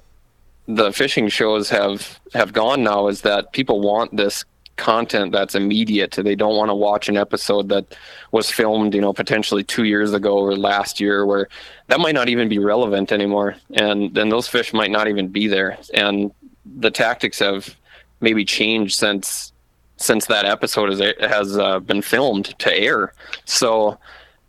the 0.70 0.94
fishing 0.94 1.28
shows 1.28 1.68
have 1.70 2.20
have 2.34 2.54
gone 2.54 2.84
now 2.84 3.08
is 3.08 3.22
that 3.22 3.52
people 3.54 3.82
want 3.82 4.16
this 4.16 4.46
content 4.76 5.32
that's 5.32 5.56
immediate. 5.56 6.12
They 6.12 6.36
don't 6.36 6.56
want 6.56 6.70
to 6.70 6.76
watch 6.76 7.10
an 7.10 7.18
episode 7.18 7.70
that 7.70 7.98
was 8.32 8.52
filmed 8.52 8.94
you 8.94 9.02
know 9.02 9.12
potentially 9.12 9.64
two 9.64 9.86
years 9.86 10.14
ago 10.14 10.38
or 10.38 10.56
last 10.56 11.00
year 11.00 11.26
where 11.26 11.50
that 11.88 12.00
might 12.00 12.14
not 12.14 12.30
even 12.30 12.48
be 12.48 12.60
relevant 12.60 13.12
anymore. 13.12 13.56
And 13.74 14.14
then 14.14 14.30
those 14.30 14.48
fish 14.48 14.72
might 14.72 14.92
not 14.92 15.08
even 15.08 15.28
be 15.28 15.48
there. 15.48 15.80
And 15.96 16.32
the 16.78 16.92
tactics 16.92 17.40
have 17.40 17.76
maybe 18.22 18.46
changed 18.46 18.96
since 18.96 19.52
since 19.98 20.28
that 20.28 20.46
episode 20.46 20.90
has 20.90 21.02
has 21.20 21.58
uh, 21.58 21.80
been 21.80 22.04
filmed 22.04 22.58
to 22.60 22.72
air. 22.72 23.14
So 23.46 23.98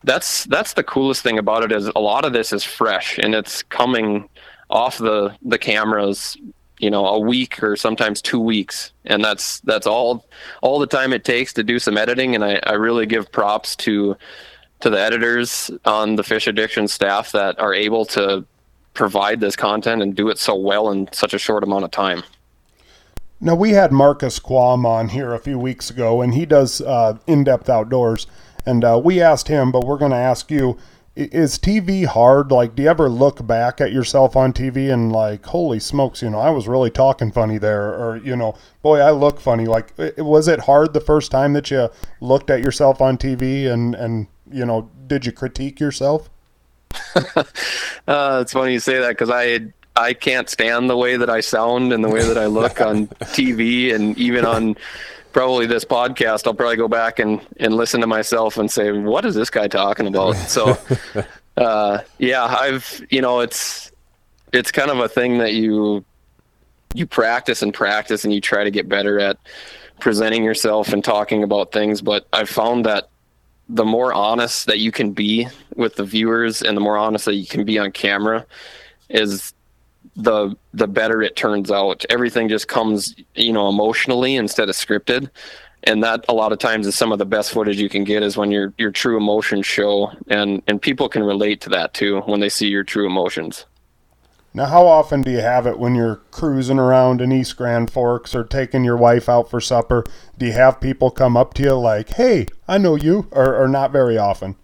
that's 0.05 0.45
that's 0.45 0.75
the 0.75 0.85
coolest 0.85 1.23
thing 1.23 1.39
about 1.39 1.65
it 1.65 1.73
is 1.73 1.91
a 1.97 2.01
lot 2.01 2.27
of 2.27 2.35
this 2.35 2.53
is 2.53 2.63
fresh 2.63 3.19
and 3.19 3.35
it's 3.35 3.63
coming 3.65 4.29
off 4.71 4.99
the 4.99 5.35
the 5.43 5.59
cameras 5.59 6.37
you 6.79 6.91
know 6.91 7.07
a 7.07 7.19
week 7.19 7.63
or 7.63 7.77
sometimes 7.77 8.23
two 8.23 8.41
weeks 8.41 8.93
and 9.05 9.23
that's 9.23 9.61
that's 9.61 9.87
all 9.87 10.27
all 10.63 10.79
the 10.79 10.87
time 10.87 11.13
it 11.13 11.25
takes 11.25 11.53
to 11.53 11.63
do 11.63 11.79
some 11.79 11.99
editing 11.99 12.35
and 12.35 12.45
I, 12.45 12.61
I 12.67 12.73
really 12.73 13.07
give 13.07 13.31
props 13.31 13.77
to 13.77 14.17
to 14.81 14.91
the 14.91 14.99
editors 14.99 15.71
on 15.85 16.17
the 16.17 16.23
fish 16.23 16.47
addiction 16.47 16.89
staff 16.89 17.33
that 17.33 17.59
are 17.59 17.75
able 17.75 18.05
to 18.07 18.45
provide 18.95 19.41
this 19.41 19.57
content 19.57 20.03
and 20.03 20.15
do 20.15 20.29
it 20.29 20.39
so 20.39 20.55
well 20.55 20.91
in 20.91 21.09
such 21.13 21.35
a 21.35 21.39
short 21.39 21.63
amount 21.63 21.85
of 21.85 21.91
time. 21.91 22.23
Now, 23.41 23.55
we 23.55 23.71
had 23.71 23.93
Marcus 23.93 24.39
Quam 24.39 24.85
on 24.85 25.09
here 25.09 25.33
a 25.33 25.39
few 25.39 25.59
weeks 25.59 25.89
ago, 25.89 26.21
and 26.21 26.35
he 26.35 26.45
does 26.45 26.83
uh, 26.83 27.17
in 27.27 27.45
depth 27.45 27.71
outdoors. 27.71 28.27
And 28.67 28.85
uh, 28.85 29.01
we 29.03 29.21
asked 29.23 29.49
him, 29.49 29.73
but 29.73 29.87
we're 29.87 29.97
going 29.97 30.11
to 30.11 30.17
ask 30.17 30.51
you 30.51 30.77
is 31.21 31.59
TV 31.59 32.07
hard? 32.07 32.51
Like, 32.51 32.75
do 32.75 32.83
you 32.83 32.89
ever 32.89 33.09
look 33.09 33.47
back 33.47 33.81
at 33.81 33.93
yourself 33.93 34.37
on 34.37 34.53
TV 34.53 34.93
and, 34.93 35.13
like, 35.13 35.45
holy 35.47 35.79
smokes, 35.79 36.23
you 36.23 36.31
know, 36.31 36.39
I 36.39 36.51
was 36.51 36.67
really 36.67 36.91
talking 36.91 37.31
funny 37.31 37.59
there? 37.59 37.89
Or, 37.95 38.17
you 38.17 38.37
know, 38.37 38.57
boy, 38.83 38.99
I 39.01 39.11
look 39.11 39.41
funny. 39.41 39.67
Like, 39.67 39.93
was 40.19 40.49
it 40.49 40.61
hard 40.61 40.93
the 40.93 41.01
first 41.01 41.31
time 41.31 41.53
that 41.53 41.71
you 41.71 41.89
looked 42.21 42.51
at 42.51 42.61
yourself 42.61 43.01
on 43.01 43.19
TV 43.19 43.71
and, 43.71 43.95
and 43.95 44.27
you 44.51 44.67
know, 44.67 44.91
did 45.07 45.27
you 45.27 45.33
critique 45.33 45.81
yourself? 45.81 46.31
uh, 48.07 48.39
it's 48.43 48.53
funny 48.53 48.73
you 48.73 48.81
say 48.81 48.99
that 48.99 49.11
because 49.11 49.31
I 49.31 49.61
I 49.97 50.13
can't 50.13 50.49
stand 50.49 50.89
the 50.89 50.97
way 50.97 51.17
that 51.17 51.31
I 51.31 51.41
sound 51.41 51.93
and 51.93 52.03
the 52.03 52.09
way 52.09 52.23
that 52.23 52.39
I 52.39 52.47
look 52.47 52.81
on 52.81 53.07
TV 53.09 53.95
and 53.95 54.17
even 54.19 54.45
on 54.45 54.77
probably 55.33 55.67
this 55.67 55.85
podcast. 55.85 56.47
I'll 56.47 56.55
probably 56.55 56.77
go 56.77 56.89
back 56.89 57.19
and, 57.19 57.41
and 57.59 57.75
listen 57.75 58.01
to 58.01 58.07
myself 58.07 58.57
and 58.59 58.71
say, 58.71 58.93
what 58.93 59.25
is 59.25 59.35
this 59.35 59.51
guy 59.51 59.69
talking 59.69 60.07
about? 60.07 60.37
So, 60.49 60.77
uh, 61.57 61.99
yeah, 62.19 62.45
I've, 62.45 63.05
you 63.11 63.21
know, 63.21 63.41
it's, 63.41 63.93
it's 64.53 64.73
kind 64.73 64.91
of 64.91 64.99
a 64.99 65.09
thing 65.09 65.39
that 65.39 65.55
you, 65.55 66.05
you 66.95 67.07
practice 67.07 67.63
and 67.63 67.73
practice 67.73 68.25
and 68.25 68.35
you 68.35 68.41
try 68.41 68.65
to 68.65 68.71
get 68.71 68.89
better 68.89 69.21
at 69.21 69.37
presenting 70.01 70.43
yourself 70.43 70.93
and 70.93 71.05
talking 71.05 71.45
about 71.45 71.73
things. 71.73 72.03
But 72.03 72.27
I've 72.33 72.49
found 72.49 72.87
that 72.87 73.09
the 73.69 73.85
more 73.85 74.13
honest 74.13 74.67
that 74.67 74.81
you 74.81 74.91
can 74.91 75.13
be 75.13 75.47
with 75.77 75.95
the 75.95 76.05
viewers 76.05 76.63
and 76.63 76.77
the 76.77 76.81
more 76.81 76.99
honest 76.99 77.25
that 77.27 77.35
you 77.35 77.47
can 77.47 77.65
be 77.65 77.79
on 77.79 77.93
camera 77.93 78.45
is 79.09 79.55
the 80.17 80.57
the 80.75 80.87
better 80.87 81.23
it 81.23 81.37
turns 81.37 81.71
out. 81.71 82.05
Everything 82.11 82.49
just 82.49 82.69
comes, 82.69 83.15
you 83.35 83.53
know, 83.53 83.69
emotionally 83.69 84.37
instead 84.37 84.69
of 84.69 84.75
scripted. 84.75 85.31
And 85.85 86.03
that 86.05 86.27
a 86.29 86.35
lot 86.35 86.53
of 86.53 86.59
times 86.59 86.87
is 86.87 86.95
some 86.95 87.11
of 87.11 87.19
the 87.19 87.25
best 87.25 87.53
footage 87.53 87.81
you 87.81 87.89
can 87.89 88.05
get 88.05 88.23
is 88.23 88.37
when 88.37 88.51
your 88.51 88.75
your 88.77 88.91
true 88.91 89.17
emotions 89.17 89.67
show 89.67 90.13
and 90.29 90.63
and 90.67 90.81
people 90.81 91.09
can 91.09 91.23
relate 91.23 91.61
to 91.63 91.71
that 91.71 91.95
too 91.95 92.21
when 92.23 92.41
they 92.41 92.51
see 92.51 92.69
your 92.69 92.85
true 92.85 93.07
emotions. 93.07 93.65
Now, 94.53 94.67
how 94.67 94.85
often 94.85 95.23
do 95.23 95.31
you 95.31 95.41
have 95.41 95.65
it 95.67 95.79
when 95.79 95.95
you're 95.95 96.17
cruising 96.33 96.79
around 96.81 97.21
in 97.21 97.31
East 97.31 97.57
Grand 97.57 97.89
Forks 97.89 98.35
or 98.35 98.43
taking 98.43 98.83
your 98.83 98.97
wife 98.97 99.29
out 99.29 99.49
for 99.49 99.61
supper? 99.61 100.05
Do 100.37 100.47
you 100.47 100.53
have 100.53 100.81
people 100.81 101.13
come 101.13 101.37
up 101.37 101.55
to 101.55 101.63
you 101.63 101.75
like, 101.75 102.11
"Hey, 102.11 102.47
I 102.67 102.77
know 102.77 102.97
you," 102.97 103.29
or, 103.31 103.55
or 103.55 103.69
not 103.69 103.93
very 103.93 104.19
often? 104.19 104.57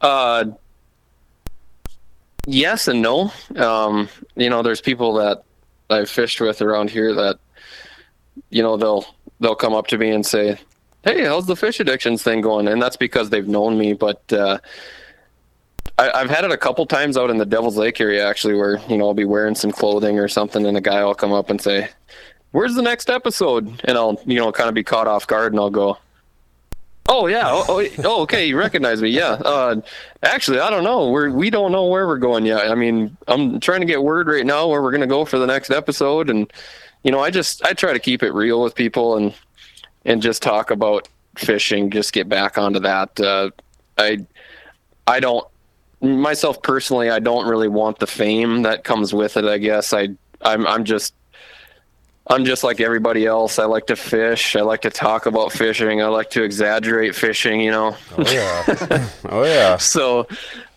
Uh, 0.00 0.46
yes 2.48 2.88
and 2.88 3.02
no. 3.02 3.32
Um, 3.56 4.08
you 4.34 4.50
know, 4.50 4.62
there's 4.62 4.80
people 4.80 5.14
that 5.14 5.42
I've 5.90 6.10
fished 6.10 6.40
with 6.40 6.62
around 6.62 6.90
here 6.90 7.14
that, 7.14 7.38
you 8.50 8.62
know, 8.62 8.76
they'll 8.76 9.04
they'll 9.40 9.54
come 9.54 9.74
up 9.74 9.86
to 9.88 9.98
me 9.98 10.10
and 10.10 10.24
say, 10.24 10.58
"Hey, 11.02 11.24
how's 11.24 11.46
the 11.46 11.56
fish 11.56 11.80
addictions 11.80 12.22
thing 12.22 12.40
going?" 12.40 12.68
And 12.68 12.80
that's 12.80 12.96
because 12.96 13.30
they've 13.30 13.46
known 13.46 13.78
me. 13.78 13.92
But 13.92 14.22
uh, 14.32 14.58
I, 15.98 16.20
have 16.20 16.30
had 16.30 16.44
it 16.44 16.52
a 16.52 16.56
couple 16.56 16.86
times 16.86 17.16
out 17.16 17.30
in 17.30 17.38
the 17.38 17.46
Devil's 17.46 17.76
Lake 17.76 18.00
area, 18.00 18.26
actually, 18.26 18.54
where 18.54 18.78
you 18.88 18.96
know 18.96 19.08
I'll 19.08 19.14
be 19.14 19.24
wearing 19.24 19.54
some 19.54 19.72
clothing 19.72 20.18
or 20.18 20.28
something, 20.28 20.66
and 20.66 20.76
a 20.76 20.80
guy 20.80 21.04
will 21.04 21.14
come 21.14 21.32
up 21.32 21.50
and 21.50 21.60
say, 21.60 21.88
"Where's 22.52 22.74
the 22.74 22.82
next 22.82 23.10
episode?" 23.10 23.82
And 23.84 23.98
I'll 23.98 24.20
you 24.24 24.36
know 24.36 24.50
kind 24.52 24.68
of 24.68 24.74
be 24.74 24.84
caught 24.84 25.06
off 25.06 25.26
guard, 25.26 25.52
and 25.52 25.60
I'll 25.60 25.70
go, 25.70 25.98
Oh 27.10 27.26
yeah. 27.26 27.44
Oh, 27.46 27.64
oh, 27.68 27.88
oh, 28.04 28.22
okay. 28.22 28.46
You 28.46 28.58
recognize 28.58 29.00
me? 29.00 29.08
Yeah. 29.08 29.30
Uh, 29.32 29.80
actually, 30.22 30.60
I 30.60 30.68
don't 30.68 30.84
know. 30.84 31.08
We're 31.08 31.30
we 31.30 31.48
don't 31.48 31.72
know 31.72 31.86
where 31.86 32.06
we're 32.06 32.18
going 32.18 32.44
yet. 32.44 32.70
I 32.70 32.74
mean, 32.74 33.16
I'm 33.26 33.60
trying 33.60 33.80
to 33.80 33.86
get 33.86 34.02
word 34.02 34.28
right 34.28 34.44
now 34.44 34.68
where 34.68 34.82
we're 34.82 34.90
going 34.90 35.00
to 35.00 35.06
go 35.06 35.24
for 35.24 35.38
the 35.38 35.46
next 35.46 35.70
episode, 35.70 36.28
and 36.28 36.52
you 37.02 37.10
know, 37.10 37.20
I 37.20 37.30
just 37.30 37.64
I 37.64 37.72
try 37.72 37.94
to 37.94 37.98
keep 37.98 38.22
it 38.22 38.32
real 38.32 38.62
with 38.62 38.74
people 38.74 39.16
and 39.16 39.34
and 40.04 40.20
just 40.20 40.42
talk 40.42 40.70
about 40.70 41.08
fishing. 41.36 41.90
Just 41.90 42.12
get 42.12 42.28
back 42.28 42.58
onto 42.58 42.80
that. 42.80 43.18
Uh, 43.18 43.50
I 43.96 44.18
I 45.06 45.20
don't 45.20 45.46
myself 46.02 46.62
personally. 46.62 47.08
I 47.08 47.20
don't 47.20 47.48
really 47.48 47.68
want 47.68 48.00
the 48.00 48.06
fame 48.06 48.62
that 48.62 48.84
comes 48.84 49.14
with 49.14 49.38
it. 49.38 49.46
I 49.46 49.56
guess 49.56 49.94
I 49.94 50.10
I'm 50.42 50.66
I'm 50.66 50.84
just 50.84 51.14
I'm 52.30 52.44
just 52.44 52.62
like 52.62 52.80
everybody 52.80 53.24
else. 53.26 53.58
I 53.58 53.64
like 53.64 53.86
to 53.86 53.96
fish. 53.96 54.54
I 54.54 54.60
like 54.60 54.82
to 54.82 54.90
talk 54.90 55.26
about 55.26 55.52
fishing. 55.52 56.02
I 56.02 56.06
like 56.06 56.30
to 56.30 56.42
exaggerate 56.42 57.14
fishing. 57.14 57.60
You 57.60 57.70
know. 57.70 57.96
Oh 58.16 58.30
yeah. 58.30 59.08
oh 59.30 59.44
yeah. 59.44 59.76
so, 59.78 60.28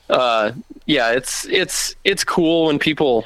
uh, 0.10 0.54
yeah, 0.86 1.12
it's 1.12 1.46
it's 1.48 1.96
it's 2.04 2.24
cool 2.24 2.68
when 2.68 2.80
people 2.80 3.26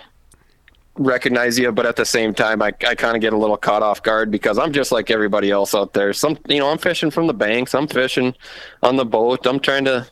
recognize 0.98 1.60
you, 1.60 1.72
but 1.72 1.86
at 1.86 1.96
the 1.96 2.06
same 2.06 2.34
time, 2.34 2.62
I, 2.62 2.68
I 2.88 2.96
kind 2.96 3.16
of 3.16 3.22
get 3.22 3.34
a 3.34 3.38
little 3.38 3.58
caught 3.58 3.84
off 3.84 4.02
guard 4.02 4.32
because 4.32 4.58
I'm 4.58 4.72
just 4.72 4.92
like 4.92 5.12
everybody 5.12 5.52
else 5.52 5.76
out 5.76 5.94
there. 5.94 6.14
Some, 6.14 6.38
you 6.48 6.60
know, 6.60 6.70
I'm 6.70 6.78
fishing 6.78 7.12
from 7.12 7.28
the 7.28 7.34
banks. 7.34 7.76
I'm 7.76 7.88
fishing 7.88 8.34
on 8.82 8.96
the 8.96 9.06
boat. 9.06 9.46
I'm 9.46 9.60
trying 9.60 9.86
to, 9.86 10.08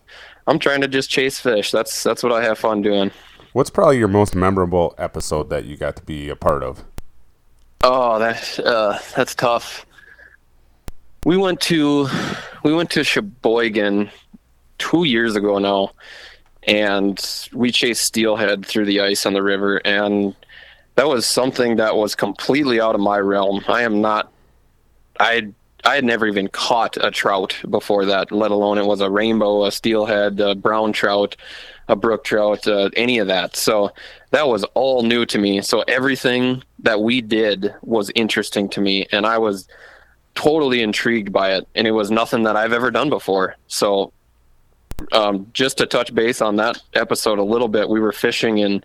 I'm 0.47 0.59
trying 0.59 0.81
to 0.81 0.87
just 0.87 1.09
chase 1.09 1.39
fish. 1.39 1.71
That's 1.71 2.03
that's 2.03 2.23
what 2.23 2.31
I 2.31 2.43
have 2.43 2.59
fun 2.59 2.81
doing. 2.81 3.11
What's 3.53 3.69
probably 3.69 3.99
your 3.99 4.07
most 4.07 4.35
memorable 4.35 4.95
episode 4.97 5.49
that 5.51 5.65
you 5.65 5.77
got 5.77 5.95
to 5.97 6.03
be 6.03 6.29
a 6.29 6.35
part 6.35 6.63
of? 6.63 6.83
Oh, 7.85 8.17
that's 8.17 8.59
uh, 8.59 8.97
that's 9.13 9.35
tough. 9.35 9.85
We 11.25 11.35
went 11.35 11.59
to 11.61 12.07
we 12.63 12.73
went 12.73 12.89
to 12.91 13.03
Sheboygan 13.03 14.09
two 14.77 15.03
years 15.03 15.35
ago 15.35 15.59
now, 15.59 15.91
and 16.63 17.19
we 17.51 17.73
chased 17.73 18.05
steelhead 18.05 18.65
through 18.65 18.85
the 18.85 19.01
ice 19.01 19.25
on 19.25 19.33
the 19.33 19.43
river, 19.43 19.81
and 19.83 20.33
that 20.95 21.09
was 21.09 21.25
something 21.25 21.75
that 21.75 21.97
was 21.97 22.15
completely 22.15 22.79
out 22.79 22.95
of 22.95 23.01
my 23.01 23.17
realm. 23.19 23.65
I 23.67 23.81
am 23.81 23.99
not. 23.99 24.31
I 25.19 25.53
I 25.85 25.95
had 25.95 26.05
never 26.05 26.27
even 26.27 26.47
caught 26.47 26.97
a 26.97 27.11
trout 27.11 27.57
before 27.69 28.05
that, 28.05 28.31
let 28.31 28.51
alone 28.51 28.77
it 28.77 28.85
was 28.85 29.01
a 29.01 29.09
rainbow, 29.09 29.65
a 29.65 29.71
steelhead, 29.71 30.39
a 30.39 30.55
brown 30.55 30.93
trout, 30.93 31.35
a 31.89 31.95
brook 31.95 32.23
trout, 32.23 32.65
uh, 32.67 32.89
any 32.95 33.17
of 33.19 33.27
that. 33.27 33.55
So 33.55 33.91
that 34.31 34.47
was 34.47 34.63
all 34.75 35.03
new 35.03 35.25
to 35.25 35.37
me. 35.37 35.61
So 35.61 35.81
everything 35.81 36.63
that 36.79 37.01
we 37.01 37.21
did 37.21 37.73
was 37.81 38.11
interesting 38.15 38.69
to 38.69 38.81
me, 38.81 39.07
and 39.11 39.25
I 39.25 39.37
was 39.37 39.67
totally 40.35 40.81
intrigued 40.81 41.31
by 41.33 41.53
it. 41.53 41.67
And 41.75 41.85
it 41.85 41.91
was 41.91 42.09
nothing 42.09 42.43
that 42.43 42.55
I've 42.55 42.73
ever 42.73 42.89
done 42.89 43.09
before. 43.09 43.55
So, 43.67 44.13
um, 45.11 45.47
just 45.53 45.77
to 45.79 45.85
touch 45.85 46.15
base 46.15 46.41
on 46.41 46.55
that 46.57 46.81
episode 46.93 47.39
a 47.39 47.43
little 47.43 47.67
bit, 47.67 47.89
we 47.89 47.99
were 47.99 48.13
fishing 48.13 48.59
in 48.59 48.83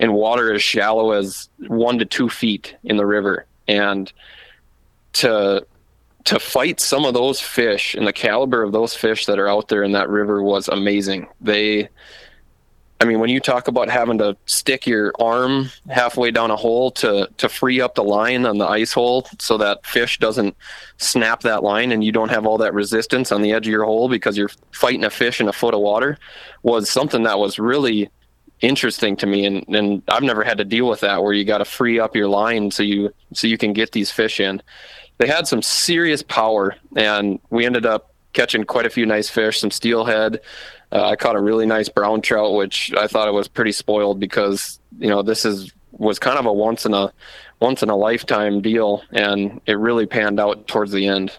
in 0.00 0.12
water 0.12 0.52
as 0.52 0.60
shallow 0.60 1.12
as 1.12 1.48
one 1.68 1.98
to 2.00 2.04
two 2.04 2.28
feet 2.28 2.74
in 2.82 2.96
the 2.96 3.06
river, 3.06 3.46
and 3.68 4.12
to 5.12 5.64
to 6.24 6.38
fight 6.38 6.80
some 6.80 7.04
of 7.04 7.14
those 7.14 7.40
fish 7.40 7.94
and 7.94 8.06
the 8.06 8.12
caliber 8.12 8.62
of 8.62 8.72
those 8.72 8.94
fish 8.94 9.26
that 9.26 9.38
are 9.38 9.48
out 9.48 9.68
there 9.68 9.82
in 9.82 9.92
that 9.92 10.08
river 10.08 10.42
was 10.42 10.68
amazing. 10.68 11.28
They 11.40 11.88
I 13.00 13.06
mean, 13.06 13.18
when 13.18 13.28
you 13.28 13.38
talk 13.38 13.68
about 13.68 13.90
having 13.90 14.16
to 14.18 14.34
stick 14.46 14.86
your 14.86 15.12
arm 15.20 15.68
halfway 15.90 16.30
down 16.30 16.50
a 16.50 16.56
hole 16.56 16.90
to 16.92 17.28
to 17.36 17.48
free 17.50 17.80
up 17.80 17.96
the 17.96 18.04
line 18.04 18.46
on 18.46 18.56
the 18.56 18.66
ice 18.66 18.92
hole 18.92 19.28
so 19.38 19.58
that 19.58 19.84
fish 19.84 20.18
doesn't 20.18 20.56
snap 20.96 21.42
that 21.42 21.62
line 21.62 21.92
and 21.92 22.02
you 22.02 22.12
don't 22.12 22.30
have 22.30 22.46
all 22.46 22.56
that 22.56 22.72
resistance 22.72 23.30
on 23.30 23.42
the 23.42 23.52
edge 23.52 23.66
of 23.66 23.70
your 23.70 23.84
hole 23.84 24.08
because 24.08 24.38
you're 24.38 24.50
fighting 24.70 25.04
a 25.04 25.10
fish 25.10 25.38
in 25.38 25.48
a 25.48 25.52
foot 25.52 25.74
of 25.74 25.80
water 25.80 26.18
was 26.62 26.88
something 26.88 27.24
that 27.24 27.38
was 27.38 27.58
really 27.58 28.08
interesting 28.60 29.16
to 29.16 29.26
me 29.26 29.44
and, 29.44 29.68
and 29.68 30.02
I've 30.08 30.22
never 30.22 30.42
had 30.42 30.56
to 30.56 30.64
deal 30.64 30.88
with 30.88 31.00
that 31.00 31.22
where 31.22 31.34
you 31.34 31.44
got 31.44 31.58
to 31.58 31.66
free 31.66 32.00
up 32.00 32.16
your 32.16 32.28
line 32.28 32.70
so 32.70 32.82
you 32.82 33.12
so 33.34 33.46
you 33.46 33.58
can 33.58 33.74
get 33.74 33.92
these 33.92 34.10
fish 34.10 34.40
in. 34.40 34.62
They 35.24 35.30
had 35.30 35.48
some 35.48 35.62
serious 35.62 36.22
power 36.22 36.76
and 36.96 37.40
we 37.48 37.64
ended 37.64 37.86
up 37.86 38.12
catching 38.34 38.64
quite 38.64 38.84
a 38.84 38.90
few 38.90 39.06
nice 39.06 39.30
fish, 39.30 39.60
some 39.60 39.70
steelhead, 39.70 40.40
uh, 40.94 41.08
I 41.08 41.16
caught 41.16 41.34
a 41.34 41.40
really 41.40 41.66
nice 41.66 41.88
brown 41.88 42.20
trout, 42.20 42.54
which 42.54 42.92
I 42.96 43.06
thought 43.06 43.26
it 43.26 43.32
was 43.32 43.48
pretty 43.48 43.72
spoiled 43.72 44.20
because 44.20 44.78
you 44.98 45.08
know 45.08 45.22
this 45.22 45.44
is 45.44 45.72
was 45.92 46.18
kind 46.18 46.38
of 46.38 46.46
a 46.46 46.52
once 46.52 46.86
in 46.86 46.94
a 46.94 47.12
once 47.60 47.82
in 47.82 47.90
a 47.90 47.96
lifetime 47.96 48.60
deal, 48.60 49.02
and 49.12 49.60
it 49.66 49.78
really 49.78 50.06
panned 50.06 50.38
out 50.38 50.68
towards 50.68 50.92
the 50.92 51.06
end. 51.06 51.32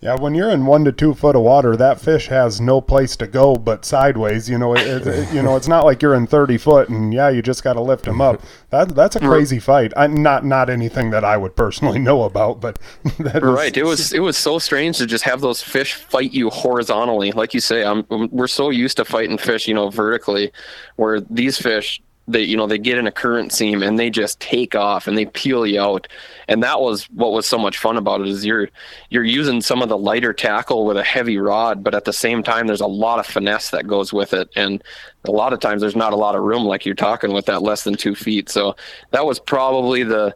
Yeah, 0.00 0.14
when 0.14 0.36
you're 0.36 0.50
in 0.50 0.64
one 0.64 0.84
to 0.84 0.92
two 0.92 1.12
foot 1.12 1.34
of 1.34 1.42
water, 1.42 1.76
that 1.76 2.00
fish 2.00 2.28
has 2.28 2.60
no 2.60 2.80
place 2.80 3.16
to 3.16 3.26
go 3.26 3.56
but 3.56 3.84
sideways. 3.84 4.48
You 4.48 4.56
know, 4.56 4.76
it, 4.76 5.04
it, 5.04 5.34
you 5.34 5.42
know, 5.42 5.56
it's 5.56 5.66
not 5.66 5.84
like 5.84 6.02
you're 6.02 6.14
in 6.14 6.28
thirty 6.28 6.56
foot 6.56 6.88
and 6.88 7.12
yeah, 7.12 7.28
you 7.30 7.42
just 7.42 7.64
got 7.64 7.72
to 7.72 7.80
lift 7.80 8.04
them 8.04 8.20
up. 8.20 8.42
That 8.70 8.94
that's 8.94 9.16
a 9.16 9.20
crazy 9.20 9.60
fight. 9.60 9.94
I, 9.96 10.08
not 10.08 10.44
not 10.44 10.68
anything 10.68 11.08
that 11.12 11.24
I 11.24 11.38
would 11.38 11.56
personally 11.56 11.98
know 12.08 12.24
about, 12.24 12.60
but 12.60 12.78
right. 13.18 13.74
It 13.74 13.84
was 13.84 14.12
it 14.12 14.18
was 14.18 14.36
so 14.36 14.58
strange 14.58 14.98
to 14.98 15.06
just 15.06 15.24
have 15.24 15.40
those 15.40 15.62
fish 15.62 15.94
fight 15.94 16.32
you 16.32 16.50
horizontally, 16.50 17.32
like 17.32 17.54
you 17.54 17.60
say. 17.60 17.82
I'm 17.82 18.04
we're 18.10 18.46
so 18.46 18.68
used 18.68 18.98
to 18.98 19.06
fighting 19.06 19.38
fish, 19.38 19.66
you 19.66 19.72
know, 19.72 19.88
vertically, 19.88 20.52
where 20.96 21.18
these 21.18 21.56
fish 21.56 22.02
they 22.28 22.42
you 22.42 22.56
know 22.56 22.66
they 22.66 22.78
get 22.78 22.98
in 22.98 23.06
a 23.06 23.12
current 23.12 23.52
seam 23.52 23.82
and 23.82 23.98
they 23.98 24.10
just 24.10 24.38
take 24.38 24.74
off 24.74 25.08
and 25.08 25.16
they 25.16 25.26
peel 25.26 25.66
you 25.66 25.80
out. 25.80 26.06
And 26.46 26.62
that 26.62 26.80
was 26.80 27.04
what 27.10 27.32
was 27.32 27.46
so 27.46 27.58
much 27.58 27.78
fun 27.78 27.96
about 27.96 28.20
it 28.20 28.28
is 28.28 28.44
you're 28.44 28.68
you're 29.10 29.24
using 29.24 29.60
some 29.60 29.82
of 29.82 29.88
the 29.88 29.98
lighter 29.98 30.32
tackle 30.32 30.84
with 30.84 30.96
a 30.96 31.02
heavy 31.02 31.38
rod 31.38 31.82
but 31.82 31.94
at 31.94 32.04
the 32.04 32.12
same 32.12 32.42
time 32.42 32.66
there's 32.66 32.80
a 32.80 32.86
lot 32.86 33.18
of 33.18 33.26
finesse 33.26 33.70
that 33.70 33.86
goes 33.86 34.12
with 34.12 34.32
it. 34.34 34.48
And 34.54 34.84
a 35.24 35.32
lot 35.32 35.52
of 35.52 35.60
times 35.60 35.80
there's 35.80 35.96
not 35.96 36.12
a 36.12 36.16
lot 36.16 36.36
of 36.36 36.42
room 36.42 36.64
like 36.64 36.84
you're 36.86 36.94
talking 36.94 37.32
with 37.32 37.46
that 37.46 37.62
less 37.62 37.84
than 37.84 37.94
two 37.94 38.14
feet. 38.14 38.48
So 38.48 38.76
that 39.10 39.26
was 39.26 39.40
probably 39.40 40.02
the 40.02 40.34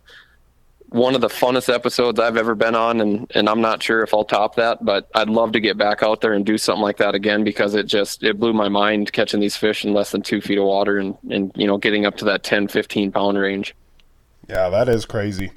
one 0.92 1.14
of 1.14 1.20
the 1.20 1.28
funnest 1.28 1.72
episodes 1.72 2.20
I've 2.20 2.36
ever 2.36 2.54
been 2.54 2.74
on, 2.74 3.00
and 3.00 3.30
and 3.34 3.48
I'm 3.48 3.60
not 3.60 3.82
sure 3.82 4.02
if 4.02 4.12
I'll 4.12 4.24
top 4.24 4.56
that, 4.56 4.84
but 4.84 5.08
I'd 5.14 5.28
love 5.28 5.52
to 5.52 5.60
get 5.60 5.76
back 5.76 6.02
out 6.02 6.20
there 6.20 6.32
and 6.32 6.44
do 6.44 6.58
something 6.58 6.82
like 6.82 6.98
that 6.98 7.14
again 7.14 7.44
because 7.44 7.74
it 7.74 7.86
just 7.86 8.22
it 8.22 8.38
blew 8.38 8.52
my 8.52 8.68
mind 8.68 9.12
catching 9.12 9.40
these 9.40 9.56
fish 9.56 9.84
in 9.84 9.94
less 9.94 10.10
than 10.12 10.22
two 10.22 10.40
feet 10.40 10.58
of 10.58 10.64
water 10.64 10.98
and 10.98 11.16
and 11.30 11.52
you 11.54 11.66
know 11.66 11.78
getting 11.78 12.06
up 12.06 12.16
to 12.18 12.24
that 12.26 12.42
10, 12.42 12.68
15 12.68 13.12
pound 13.12 13.38
range. 13.38 13.74
Yeah, 14.48 14.68
that 14.68 14.88
is 14.88 15.04
crazy. 15.04 15.52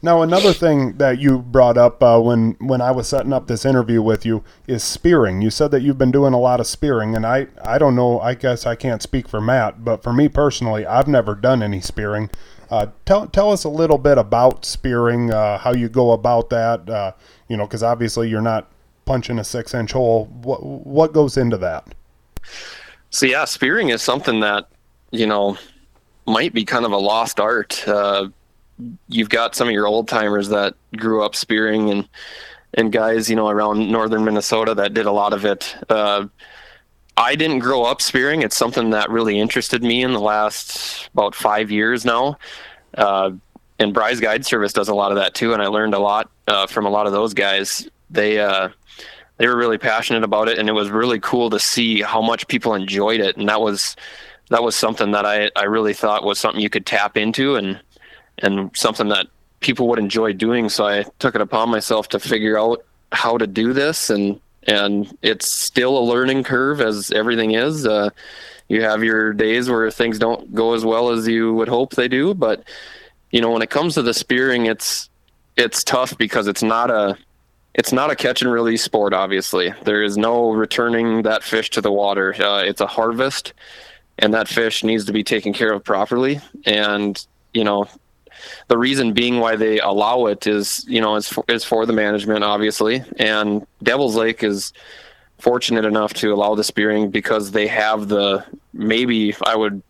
Now, 0.00 0.22
another 0.22 0.52
thing 0.52 0.96
that 0.98 1.18
you 1.18 1.38
brought 1.38 1.76
up 1.76 2.00
uh, 2.02 2.20
when 2.20 2.52
when 2.60 2.80
I 2.80 2.92
was 2.92 3.08
setting 3.08 3.32
up 3.32 3.48
this 3.48 3.64
interview 3.64 4.00
with 4.00 4.24
you 4.24 4.44
is 4.68 4.84
spearing. 4.84 5.42
You 5.42 5.50
said 5.50 5.72
that 5.72 5.82
you've 5.82 5.98
been 5.98 6.12
doing 6.12 6.32
a 6.32 6.38
lot 6.38 6.60
of 6.60 6.68
spearing, 6.68 7.16
and 7.16 7.26
I 7.26 7.48
I 7.64 7.78
don't 7.78 7.96
know. 7.96 8.20
I 8.20 8.34
guess 8.34 8.64
I 8.64 8.76
can't 8.76 9.02
speak 9.02 9.28
for 9.28 9.40
Matt, 9.40 9.84
but 9.84 10.04
for 10.04 10.12
me 10.12 10.28
personally, 10.28 10.86
I've 10.86 11.08
never 11.08 11.34
done 11.34 11.64
any 11.64 11.80
spearing. 11.80 12.30
Uh, 12.70 12.86
tell 13.06 13.26
tell 13.28 13.50
us 13.50 13.64
a 13.64 13.68
little 13.68 13.98
bit 13.98 14.18
about 14.18 14.64
spearing, 14.64 15.32
uh, 15.32 15.58
how 15.58 15.72
you 15.72 15.88
go 15.88 16.12
about 16.12 16.50
that. 16.50 16.88
Uh, 16.88 17.12
you 17.48 17.56
know, 17.56 17.66
because 17.66 17.82
obviously 17.82 18.28
you're 18.28 18.42
not 18.42 18.68
punching 19.04 19.38
a 19.38 19.44
six 19.44 19.74
inch 19.74 19.92
hole. 19.92 20.26
What 20.42 20.62
what 20.62 21.12
goes 21.12 21.36
into 21.36 21.56
that? 21.58 21.94
So 23.10 23.26
yeah, 23.26 23.44
spearing 23.46 23.88
is 23.88 24.02
something 24.02 24.40
that 24.40 24.68
you 25.10 25.26
know 25.26 25.56
might 26.26 26.52
be 26.52 26.64
kind 26.64 26.84
of 26.84 26.92
a 26.92 26.98
lost 26.98 27.40
art. 27.40 27.86
Uh, 27.88 28.28
you've 29.08 29.30
got 29.30 29.54
some 29.54 29.68
of 29.68 29.72
your 29.72 29.86
old 29.86 30.08
timers 30.08 30.48
that 30.50 30.74
grew 30.96 31.24
up 31.24 31.34
spearing 31.34 31.90
and 31.90 32.08
and 32.74 32.92
guys 32.92 33.30
you 33.30 33.36
know 33.36 33.48
around 33.48 33.90
northern 33.90 34.24
Minnesota 34.24 34.74
that 34.74 34.92
did 34.92 35.06
a 35.06 35.12
lot 35.12 35.32
of 35.32 35.44
it. 35.46 35.74
I 37.18 37.34
didn't 37.34 37.58
grow 37.58 37.82
up 37.82 38.00
spearing. 38.00 38.42
It's 38.42 38.56
something 38.56 38.90
that 38.90 39.10
really 39.10 39.40
interested 39.40 39.82
me 39.82 40.04
in 40.04 40.12
the 40.12 40.20
last 40.20 41.10
about 41.12 41.34
five 41.34 41.68
years 41.68 42.04
now. 42.04 42.38
Uh, 42.96 43.32
and 43.80 43.92
Bry's 43.92 44.20
Guide 44.20 44.46
Service 44.46 44.72
does 44.72 44.88
a 44.88 44.94
lot 44.94 45.10
of 45.10 45.16
that 45.16 45.34
too, 45.34 45.52
and 45.52 45.60
I 45.60 45.66
learned 45.66 45.94
a 45.94 45.98
lot 45.98 46.30
uh, 46.46 46.68
from 46.68 46.86
a 46.86 46.90
lot 46.90 47.08
of 47.08 47.12
those 47.12 47.34
guys. 47.34 47.88
They 48.08 48.38
uh, 48.38 48.68
they 49.36 49.48
were 49.48 49.56
really 49.56 49.78
passionate 49.78 50.22
about 50.22 50.48
it, 50.48 50.60
and 50.60 50.68
it 50.68 50.72
was 50.72 50.90
really 50.90 51.18
cool 51.18 51.50
to 51.50 51.58
see 51.58 52.02
how 52.02 52.22
much 52.22 52.46
people 52.46 52.74
enjoyed 52.74 53.18
it. 53.20 53.36
And 53.36 53.48
that 53.48 53.60
was 53.60 53.96
that 54.50 54.62
was 54.62 54.76
something 54.76 55.10
that 55.10 55.26
I, 55.26 55.50
I 55.56 55.64
really 55.64 55.94
thought 55.94 56.22
was 56.22 56.38
something 56.38 56.60
you 56.60 56.70
could 56.70 56.86
tap 56.86 57.16
into 57.16 57.56
and 57.56 57.80
and 58.38 58.70
something 58.76 59.08
that 59.08 59.26
people 59.58 59.88
would 59.88 59.98
enjoy 59.98 60.34
doing. 60.34 60.68
So 60.68 60.86
I 60.86 61.04
took 61.18 61.34
it 61.34 61.40
upon 61.40 61.68
myself 61.68 62.08
to 62.10 62.20
figure 62.20 62.56
out 62.56 62.84
how 63.10 63.38
to 63.38 63.46
do 63.48 63.72
this 63.72 64.08
and 64.08 64.40
and 64.66 65.16
it's 65.22 65.50
still 65.50 65.98
a 65.98 66.00
learning 66.00 66.44
curve 66.44 66.80
as 66.80 67.10
everything 67.10 67.52
is. 67.52 67.86
Uh, 67.86 68.10
you 68.68 68.82
have 68.82 69.02
your 69.02 69.32
days 69.32 69.70
where 69.70 69.90
things 69.90 70.18
don't 70.18 70.54
go 70.54 70.74
as 70.74 70.84
well 70.84 71.10
as 71.10 71.26
you 71.26 71.54
would 71.54 71.68
hope 71.68 71.94
they 71.94 72.08
do, 72.08 72.34
but 72.34 72.64
you 73.30 73.40
know 73.40 73.50
when 73.50 73.62
it 73.62 73.70
comes 73.70 73.94
to 73.94 74.02
the 74.02 74.14
spearing, 74.14 74.66
it's 74.66 75.08
it's 75.56 75.82
tough 75.82 76.16
because 76.18 76.46
it's 76.46 76.62
not 76.62 76.90
a 76.90 77.16
it's 77.74 77.92
not 77.92 78.10
a 78.10 78.16
catch 78.16 78.42
and 78.42 78.50
release 78.50 78.82
sport. 78.82 79.14
Obviously, 79.14 79.72
there 79.84 80.02
is 80.02 80.16
no 80.16 80.50
returning 80.50 81.22
that 81.22 81.42
fish 81.42 81.70
to 81.70 81.80
the 81.80 81.92
water. 81.92 82.34
Uh, 82.34 82.62
it's 82.62 82.80
a 82.80 82.86
harvest, 82.86 83.52
and 84.18 84.34
that 84.34 84.48
fish 84.48 84.84
needs 84.84 85.04
to 85.06 85.12
be 85.12 85.24
taken 85.24 85.52
care 85.52 85.72
of 85.72 85.84
properly. 85.84 86.40
And 86.66 87.24
you 87.54 87.64
know, 87.64 87.88
the 88.68 88.78
reason 88.78 89.12
being 89.12 89.40
why 89.40 89.56
they 89.56 89.78
allow 89.80 90.26
it 90.26 90.46
is 90.46 90.84
you 90.88 91.00
know 91.00 91.16
is 91.16 91.28
for, 91.28 91.44
is 91.48 91.64
for 91.64 91.86
the 91.86 91.92
management 91.92 92.44
obviously. 92.44 93.02
And 93.18 93.66
devil's 93.82 94.16
lake 94.16 94.42
is 94.42 94.72
fortunate 95.38 95.84
enough 95.84 96.14
to 96.14 96.32
allow 96.32 96.54
the 96.54 96.64
spearing 96.64 97.10
because 97.10 97.52
they 97.52 97.68
have 97.68 98.08
the 98.08 98.44
maybe 98.72 99.34
i 99.46 99.54
would 99.54 99.80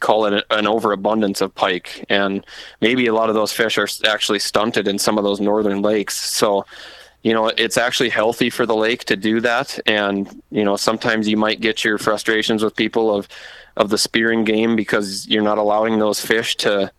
call 0.00 0.26
it 0.26 0.44
an 0.50 0.66
overabundance 0.66 1.40
of 1.40 1.54
pike. 1.54 2.04
And 2.08 2.44
maybe 2.80 3.06
a 3.06 3.14
lot 3.14 3.28
of 3.28 3.34
those 3.34 3.52
fish 3.52 3.78
are 3.78 3.88
actually 4.06 4.38
stunted 4.38 4.88
in 4.88 4.98
some 4.98 5.18
of 5.18 5.24
those 5.24 5.40
northern 5.40 5.82
lakes. 5.82 6.16
So 6.16 6.66
you 7.22 7.32
know 7.32 7.48
it's 7.48 7.76
actually 7.76 8.10
healthy 8.10 8.48
for 8.48 8.64
the 8.64 8.76
lake 8.76 9.04
to 9.04 9.16
do 9.16 9.40
that. 9.40 9.78
And 9.86 10.42
you 10.50 10.64
know 10.64 10.76
sometimes 10.76 11.28
you 11.28 11.36
might 11.36 11.60
get 11.60 11.84
your 11.84 11.98
frustrations 11.98 12.62
with 12.62 12.76
people 12.76 13.14
of 13.14 13.28
of 13.76 13.90
the 13.90 13.98
spearing 13.98 14.44
game 14.44 14.76
because 14.76 15.26
you're 15.28 15.42
not 15.42 15.58
allowing 15.58 15.98
those 15.98 16.24
fish 16.24 16.56
to 16.56 16.90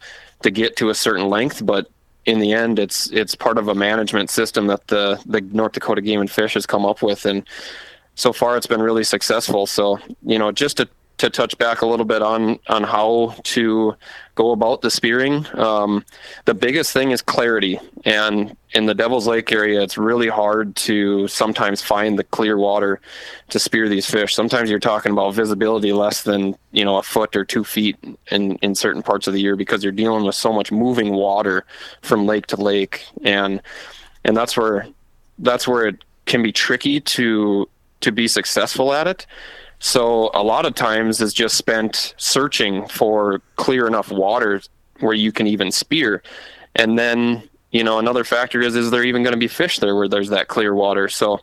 to 0.44 0.52
get 0.52 0.76
to 0.78 0.90
a 0.90 0.96
certain 0.96 1.30
length, 1.30 1.66
but 1.66 1.90
in 2.26 2.40
the 2.40 2.54
end, 2.54 2.80
it's 2.80 3.10
it's 3.12 3.36
part 3.36 3.58
of 3.58 3.68
a 3.68 3.76
management 3.76 4.30
system 4.30 4.68
that 4.68 4.88
the 4.88 5.22
the 5.26 5.42
North 5.42 5.74
Dakota 5.74 6.02
Game 6.02 6.22
and 6.22 6.30
Fish 6.30 6.54
has 6.54 6.66
come 6.66 6.86
up 6.86 7.02
with, 7.02 7.26
and 7.26 7.44
so 8.16 8.32
far 8.34 8.58
it's 8.58 8.68
been 8.68 8.82
really 8.82 9.04
successful. 9.04 9.66
So 9.66 10.00
you 10.24 10.38
know, 10.38 10.52
just 10.52 10.78
to 10.78 10.88
to 11.20 11.30
touch 11.30 11.58
back 11.58 11.82
a 11.82 11.86
little 11.86 12.06
bit 12.06 12.22
on 12.22 12.60
on 12.68 12.84
how 12.84 13.36
to 13.44 13.96
go 14.36 14.52
about 14.52 14.82
the 14.82 14.90
spearing. 14.90 15.46
Um, 15.54 16.06
the 16.46 16.54
biggest 16.54 16.94
thing 16.94 17.12
is 17.12 17.22
clarity, 17.22 17.80
and 18.06 18.56
in 18.72 18.86
the 18.86 18.96
Devil's 18.96 19.28
Lake 19.28 19.52
area, 19.52 19.82
it's 19.82 19.98
really 19.98 20.30
hard 20.30 20.76
to 20.78 21.28
sometimes 21.28 21.82
find 21.82 22.18
the 22.18 22.24
clear 22.24 22.58
water 22.58 23.02
to 23.50 23.60
spear 23.60 23.90
these 23.90 24.10
fish. 24.10 24.34
Sometimes 24.34 24.70
you're 24.70 24.80
talking 24.80 25.12
about 25.12 25.34
visibility 25.34 25.92
less 25.92 26.24
than 26.24 26.56
you 26.72 26.86
know 26.86 26.98
a 26.98 27.04
foot 27.04 27.36
or 27.36 27.44
two 27.44 27.64
feet 27.64 27.98
in 28.32 28.56
in 28.58 28.74
certain 28.74 29.04
parts 29.04 29.28
of 29.28 29.34
the 29.34 29.42
year 29.42 29.56
because 29.56 29.84
you're 29.84 29.92
dealing 29.92 30.24
with 30.24 30.36
so 30.36 30.54
much 30.54 30.72
moving 30.72 31.14
water 31.14 31.66
from 32.02 32.26
lake 32.26 32.48
to 32.48 32.56
lake, 32.56 33.06
and 33.24 33.62
and 34.24 34.38
that's 34.38 34.56
where 34.56 34.88
that's 35.40 35.68
where 35.68 35.86
it 35.86 36.04
can 36.26 36.42
be 36.42 36.54
tricky 36.54 37.02
to 37.02 37.68
to 38.00 38.12
be 38.14 38.28
successful 38.28 38.94
at 38.94 39.06
it 39.06 39.28
so 39.80 40.30
a 40.34 40.44
lot 40.44 40.66
of 40.66 40.76
times 40.76 41.22
is 41.22 41.34
just 41.34 41.56
spent 41.56 42.14
searching 42.18 42.88
for 42.88 43.42
clear 43.56 43.88
enough 43.88 44.12
water 44.12 44.62
where 45.00 45.14
you 45.14 45.32
can 45.32 45.48
even 45.48 45.72
spear. 45.72 46.22
And 46.76 47.00
then, 47.00 47.50
you 47.72 47.84
know, 47.84 48.00
another 48.00 48.24
factor 48.24 48.62
is 48.62 48.76
is 48.76 48.92
there 48.92 49.04
even 49.04 49.24
going 49.24 49.34
to 49.34 49.40
be 49.40 49.48
fish 49.48 49.80
there 49.80 49.96
where 49.96 50.10
there's 50.10 50.30
that 50.30 50.50
clear 50.50 50.76
water? 50.76 51.08
So 51.08 51.40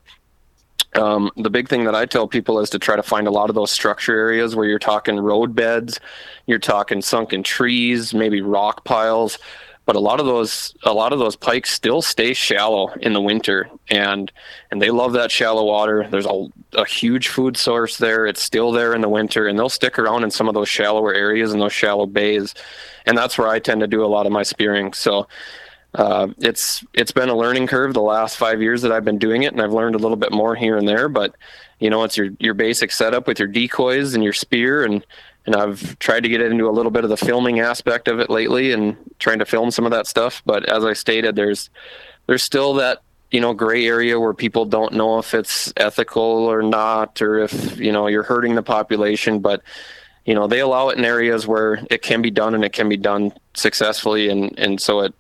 um, 0.95 1.31
the 1.37 1.51
big 1.51 1.69
thing 1.69 1.85
that 1.85 1.95
I 1.95 2.07
tell 2.07 2.29
people 2.29 2.61
is 2.61 2.71
to 2.71 2.79
try 2.79 2.97
to 2.97 3.03
find 3.03 3.27
a 3.27 3.31
lot 3.31 3.49
of 3.49 3.55
those 3.55 3.71
structure 3.71 4.17
areas 4.17 4.55
where 4.55 4.67
you're 4.67 4.79
talking 4.79 5.19
road 5.19 5.55
beds, 5.55 5.99
you're 6.47 6.59
talking 6.59 7.03
sunken 7.03 7.43
trees, 7.43 8.15
maybe 8.15 8.41
rock 8.43 8.85
piles, 8.85 9.39
but 9.87 9.97
a 9.97 10.01
lot 10.01 10.21
of 10.21 10.27
those 10.27 10.75
a 10.83 10.93
lot 10.93 11.13
of 11.13 11.19
those 11.19 11.37
pikes 11.37 11.71
still 11.71 12.03
stay 12.03 12.35
shallow 12.35 12.93
in 13.01 13.13
the 13.15 13.21
winter 13.21 13.71
and 13.89 14.31
and 14.71 14.83
they 14.83 14.91
love 14.91 15.15
that 15.15 15.31
shallow 15.31 15.65
water 15.65 16.07
there's 16.11 16.27
a, 16.27 16.47
a 16.75 16.85
huge 16.85 17.29
food 17.29 17.57
source 17.57 17.97
there 17.97 18.27
it's 18.27 18.43
still 18.43 18.73
there 18.73 18.95
in 18.95 19.01
the 19.01 19.09
winter 19.09 19.47
and 19.47 19.59
they'll 19.59 19.69
stick 19.69 19.99
around 19.99 20.25
in 20.25 20.31
some 20.31 20.49
of 20.49 20.55
those 20.55 20.69
shallower 20.69 21.15
areas 21.15 21.53
and 21.53 21.63
those 21.63 21.73
shallow 21.73 22.05
bays 22.05 22.55
and 23.07 23.17
that's 23.17 23.39
where 23.39 23.49
i 23.49 23.59
tend 23.59 23.81
to 23.81 23.87
do 23.87 24.05
a 24.05 24.07
lot 24.07 24.27
of 24.27 24.33
my 24.33 24.43
spearing 24.43 24.93
so 24.93 25.27
uh, 25.95 26.29
it's 26.39 26.85
it's 26.93 27.13
been 27.13 27.31
a 27.31 27.35
learning 27.35 27.67
curve 27.67 27.95
the 27.95 28.03
last 28.03 28.37
five 28.37 28.61
years 28.61 28.83
that 28.83 28.93
I've 28.93 29.05
been 29.05 29.17
doing 29.17 29.45
it, 29.45 29.53
and 29.55 29.63
I've 29.63 29.73
learned 29.73 29.95
a 29.95 29.99
little 29.99 30.17
bit 30.17 30.31
more 30.31 30.55
here 30.55 30.77
and 30.77 30.87
there. 30.87 31.09
But 31.09 31.35
you 31.79 31.89
know, 31.89 32.05
it's 32.05 32.19
your 32.19 32.29
your 32.39 32.53
basic 32.53 32.93
setup 32.93 33.27
with 33.27 33.39
your 33.39 33.49
decoys 33.49 34.13
and 34.13 34.23
your 34.23 34.35
spear, 34.35 34.85
and 34.85 35.03
and 35.47 35.55
I've 35.55 35.99
tried 36.01 36.25
to 36.25 36.29
get 36.29 36.43
into 36.43 36.69
a 36.69 36.73
little 36.73 36.91
bit 36.91 37.05
of 37.05 37.11
the 37.11 37.17
filming 37.17 37.61
aspect 37.61 38.09
of 38.09 38.19
it 38.19 38.29
lately 38.29 38.73
and 38.73 38.97
trying 39.19 39.39
to 39.39 39.45
film 39.45 39.71
some 39.71 39.85
of 39.85 39.93
that 39.93 40.07
stuff. 40.07 40.43
But 40.45 40.69
as 40.69 40.85
I 40.85 40.93
stated, 40.93 41.37
there's 41.37 41.71
there's 42.27 42.43
still 42.43 42.75
that 42.75 43.03
you 43.31 43.41
know 43.41 43.55
gray 43.55 43.87
area 43.87 44.19
where 44.19 44.35
people 44.35 44.65
don't 44.65 44.93
know 44.93 45.19
if 45.19 45.35
it's 45.35 45.73
ethical 45.77 46.23
or 46.23 46.63
not, 46.63 47.23
or 47.23 47.39
if 47.39 47.79
you 47.79 47.93
know 47.93 48.09
you're 48.09 48.25
hurting 48.25 48.57
the 48.57 48.63
population. 48.63 49.39
But 49.39 49.63
you 50.25 50.35
know 50.35 50.49
they 50.49 50.61
allow 50.61 50.89
it 50.89 50.99
in 50.99 51.05
areas 51.05 51.47
where 51.47 51.81
it 51.91 52.03
can 52.03 52.23
be 52.23 52.31
done 52.31 52.55
and 52.55 52.65
it 52.65 52.73
can 52.73 52.89
be 52.89 52.97
done 52.97 53.33
successfully, 53.55 54.29
and 54.29 54.59
and 54.59 54.81
so 54.81 55.01
it 55.01 55.15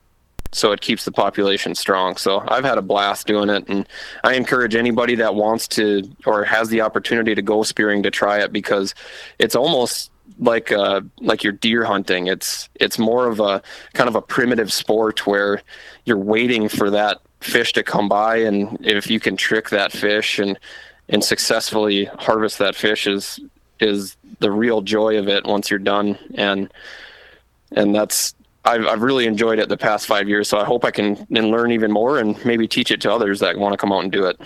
so 0.52 0.72
it 0.72 0.80
keeps 0.80 1.04
the 1.04 1.12
population 1.12 1.74
strong. 1.74 2.16
So 2.16 2.42
I've 2.48 2.64
had 2.64 2.78
a 2.78 2.82
blast 2.82 3.28
doing 3.28 3.48
it, 3.48 3.68
and 3.68 3.86
I 4.24 4.34
encourage 4.34 4.74
anybody 4.74 5.14
that 5.16 5.36
wants 5.36 5.68
to 5.68 6.02
or 6.24 6.44
has 6.44 6.68
the 6.68 6.80
opportunity 6.80 7.34
to 7.34 7.42
go 7.42 7.62
spearing 7.62 8.02
to 8.02 8.10
try 8.10 8.40
it 8.40 8.52
because 8.52 8.94
it's 9.38 9.54
almost 9.54 10.10
like 10.38 10.70
uh 10.70 11.00
like 11.20 11.42
your 11.42 11.52
deer 11.52 11.84
hunting 11.84 12.26
it's 12.26 12.68
it's 12.74 12.98
more 12.98 13.26
of 13.26 13.40
a 13.40 13.62
kind 13.94 14.08
of 14.08 14.14
a 14.16 14.22
primitive 14.22 14.72
sport 14.72 15.26
where 15.26 15.62
you're 16.04 16.18
waiting 16.18 16.68
for 16.68 16.90
that 16.90 17.18
fish 17.40 17.72
to 17.72 17.82
come 17.82 18.08
by 18.08 18.36
and 18.36 18.78
if 18.84 19.08
you 19.10 19.18
can 19.18 19.36
trick 19.36 19.70
that 19.70 19.92
fish 19.92 20.38
and 20.38 20.58
and 21.08 21.22
successfully 21.24 22.04
harvest 22.04 22.58
that 22.58 22.74
fish 22.74 23.06
is 23.06 23.40
is 23.80 24.16
the 24.40 24.50
real 24.50 24.80
joy 24.82 25.18
of 25.18 25.28
it 25.28 25.44
once 25.44 25.70
you're 25.70 25.78
done. 25.78 26.18
And 26.34 26.72
and 27.72 27.94
that's 27.94 28.34
I've, 28.64 28.86
I've 28.86 29.02
really 29.02 29.26
enjoyed 29.26 29.58
it 29.58 29.68
the 29.68 29.76
past 29.76 30.06
five 30.06 30.28
years 30.28 30.48
so 30.48 30.58
i 30.58 30.64
hope 30.64 30.84
i 30.84 30.90
can 30.90 31.26
and 31.34 31.50
learn 31.50 31.72
even 31.72 31.90
more 31.90 32.18
and 32.18 32.42
maybe 32.44 32.68
teach 32.68 32.90
it 32.92 33.00
to 33.02 33.12
others 33.12 33.40
that 33.40 33.58
want 33.58 33.72
to 33.72 33.76
come 33.76 33.92
out 33.92 34.02
and 34.04 34.12
do 34.12 34.24
it 34.24 34.40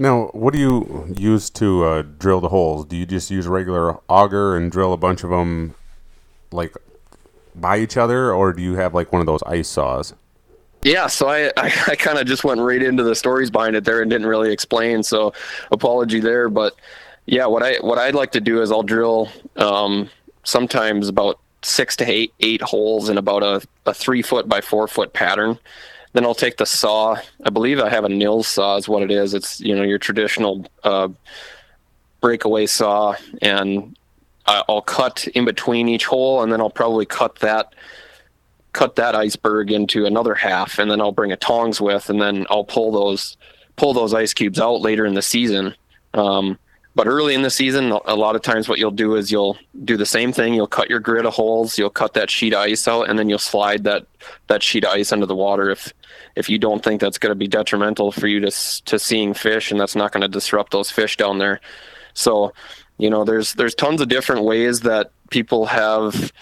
now, 0.00 0.28
what 0.28 0.54
do 0.54 0.58
you 0.58 1.14
use 1.14 1.50
to 1.50 1.84
uh, 1.84 2.02
drill 2.02 2.40
the 2.40 2.48
holes? 2.48 2.86
Do 2.86 2.96
you 2.96 3.04
just 3.04 3.30
use 3.30 3.46
regular 3.46 3.98
auger 4.08 4.56
and 4.56 4.72
drill 4.72 4.94
a 4.94 4.96
bunch 4.96 5.22
of 5.22 5.28
them 5.28 5.74
like 6.50 6.74
by 7.54 7.78
each 7.78 7.98
other, 7.98 8.32
or 8.32 8.54
do 8.54 8.62
you 8.62 8.76
have 8.76 8.94
like 8.94 9.12
one 9.12 9.20
of 9.20 9.26
those 9.26 9.42
ice 9.42 9.68
saws? 9.68 10.14
Yeah, 10.82 11.06
so 11.06 11.28
I, 11.28 11.48
I, 11.58 11.70
I 11.88 11.96
kind 11.96 12.18
of 12.18 12.26
just 12.26 12.44
went 12.44 12.62
right 12.62 12.82
into 12.82 13.02
the 13.02 13.14
stories 13.14 13.50
behind 13.50 13.76
it 13.76 13.84
there 13.84 14.00
and 14.00 14.10
didn't 14.10 14.26
really 14.26 14.50
explain. 14.50 15.02
So 15.02 15.34
apology 15.70 16.18
there, 16.18 16.48
but 16.48 16.74
yeah, 17.26 17.44
what 17.44 17.62
I 17.62 17.74
what 17.76 17.98
I'd 17.98 18.14
like 18.14 18.32
to 18.32 18.40
do 18.40 18.62
is 18.62 18.72
I'll 18.72 18.82
drill 18.82 19.28
um, 19.56 20.08
sometimes 20.44 21.08
about 21.08 21.38
six 21.60 21.94
to 21.96 22.10
eight 22.10 22.32
eight 22.40 22.62
holes 22.62 23.10
in 23.10 23.18
about 23.18 23.42
a, 23.42 23.60
a 23.84 23.92
three 23.92 24.22
foot 24.22 24.48
by 24.48 24.62
four 24.62 24.88
foot 24.88 25.12
pattern, 25.12 25.58
then 26.12 26.24
I'll 26.24 26.34
take 26.34 26.56
the 26.56 26.66
saw. 26.66 27.16
I 27.44 27.50
believe 27.50 27.80
I 27.80 27.88
have 27.88 28.04
a 28.04 28.08
Nils 28.08 28.48
saw 28.48 28.76
is 28.76 28.88
what 28.88 29.02
it 29.02 29.10
is. 29.10 29.34
It's 29.34 29.60
you 29.60 29.74
know 29.74 29.82
your 29.82 29.98
traditional 29.98 30.66
uh, 30.82 31.08
breakaway 32.20 32.66
saw, 32.66 33.14
and 33.42 33.96
I'll 34.46 34.82
cut 34.82 35.28
in 35.28 35.44
between 35.44 35.88
each 35.88 36.06
hole, 36.06 36.42
and 36.42 36.52
then 36.52 36.60
I'll 36.60 36.70
probably 36.70 37.06
cut 37.06 37.36
that 37.36 37.74
cut 38.72 38.96
that 38.96 39.14
iceberg 39.14 39.72
into 39.72 40.06
another 40.06 40.34
half, 40.34 40.78
and 40.78 40.90
then 40.90 41.00
I'll 41.00 41.12
bring 41.12 41.32
a 41.32 41.36
tongs 41.36 41.80
with, 41.80 42.10
and 42.10 42.20
then 42.20 42.46
I'll 42.50 42.64
pull 42.64 42.92
those 42.92 43.36
pull 43.76 43.94
those 43.94 44.12
ice 44.12 44.34
cubes 44.34 44.60
out 44.60 44.80
later 44.80 45.06
in 45.06 45.14
the 45.14 45.22
season. 45.22 45.74
Um, 46.14 46.58
but 46.96 47.06
early 47.06 47.34
in 47.34 47.42
the 47.42 47.50
season, 47.50 47.92
a 47.92 48.16
lot 48.16 48.34
of 48.34 48.42
times 48.42 48.68
what 48.68 48.80
you'll 48.80 48.90
do 48.90 49.14
is 49.14 49.30
you'll 49.30 49.56
do 49.84 49.96
the 49.96 50.04
same 50.04 50.32
thing. 50.32 50.54
You'll 50.54 50.66
cut 50.66 50.90
your 50.90 50.98
grid 50.98 51.24
of 51.24 51.32
holes, 51.32 51.78
you'll 51.78 51.88
cut 51.88 52.14
that 52.14 52.30
sheet 52.30 52.52
of 52.52 52.60
ice 52.60 52.88
out, 52.88 53.08
and 53.08 53.18
then 53.18 53.28
you'll 53.28 53.38
slide 53.38 53.84
that 53.84 54.06
that 54.48 54.62
sheet 54.62 54.84
of 54.84 54.90
ice 54.90 55.12
under 55.12 55.26
the 55.26 55.36
water 55.36 55.70
if 55.70 55.92
if 56.36 56.48
you 56.48 56.58
don't 56.58 56.82
think 56.82 57.00
that's 57.00 57.18
going 57.18 57.30
to 57.30 57.36
be 57.36 57.48
detrimental 57.48 58.12
for 58.12 58.26
you 58.26 58.40
to 58.40 58.50
to 58.84 58.98
seeing 58.98 59.34
fish, 59.34 59.70
and 59.70 59.80
that's 59.80 59.96
not 59.96 60.12
going 60.12 60.22
to 60.22 60.28
disrupt 60.28 60.72
those 60.72 60.90
fish 60.90 61.16
down 61.16 61.38
there. 61.38 61.60
So, 62.14 62.52
you 62.98 63.10
know, 63.10 63.24
there's 63.24 63.54
there's 63.54 63.74
tons 63.74 64.00
of 64.00 64.08
different 64.08 64.44
ways 64.44 64.80
that 64.80 65.12
people 65.30 65.66
have 65.66 66.32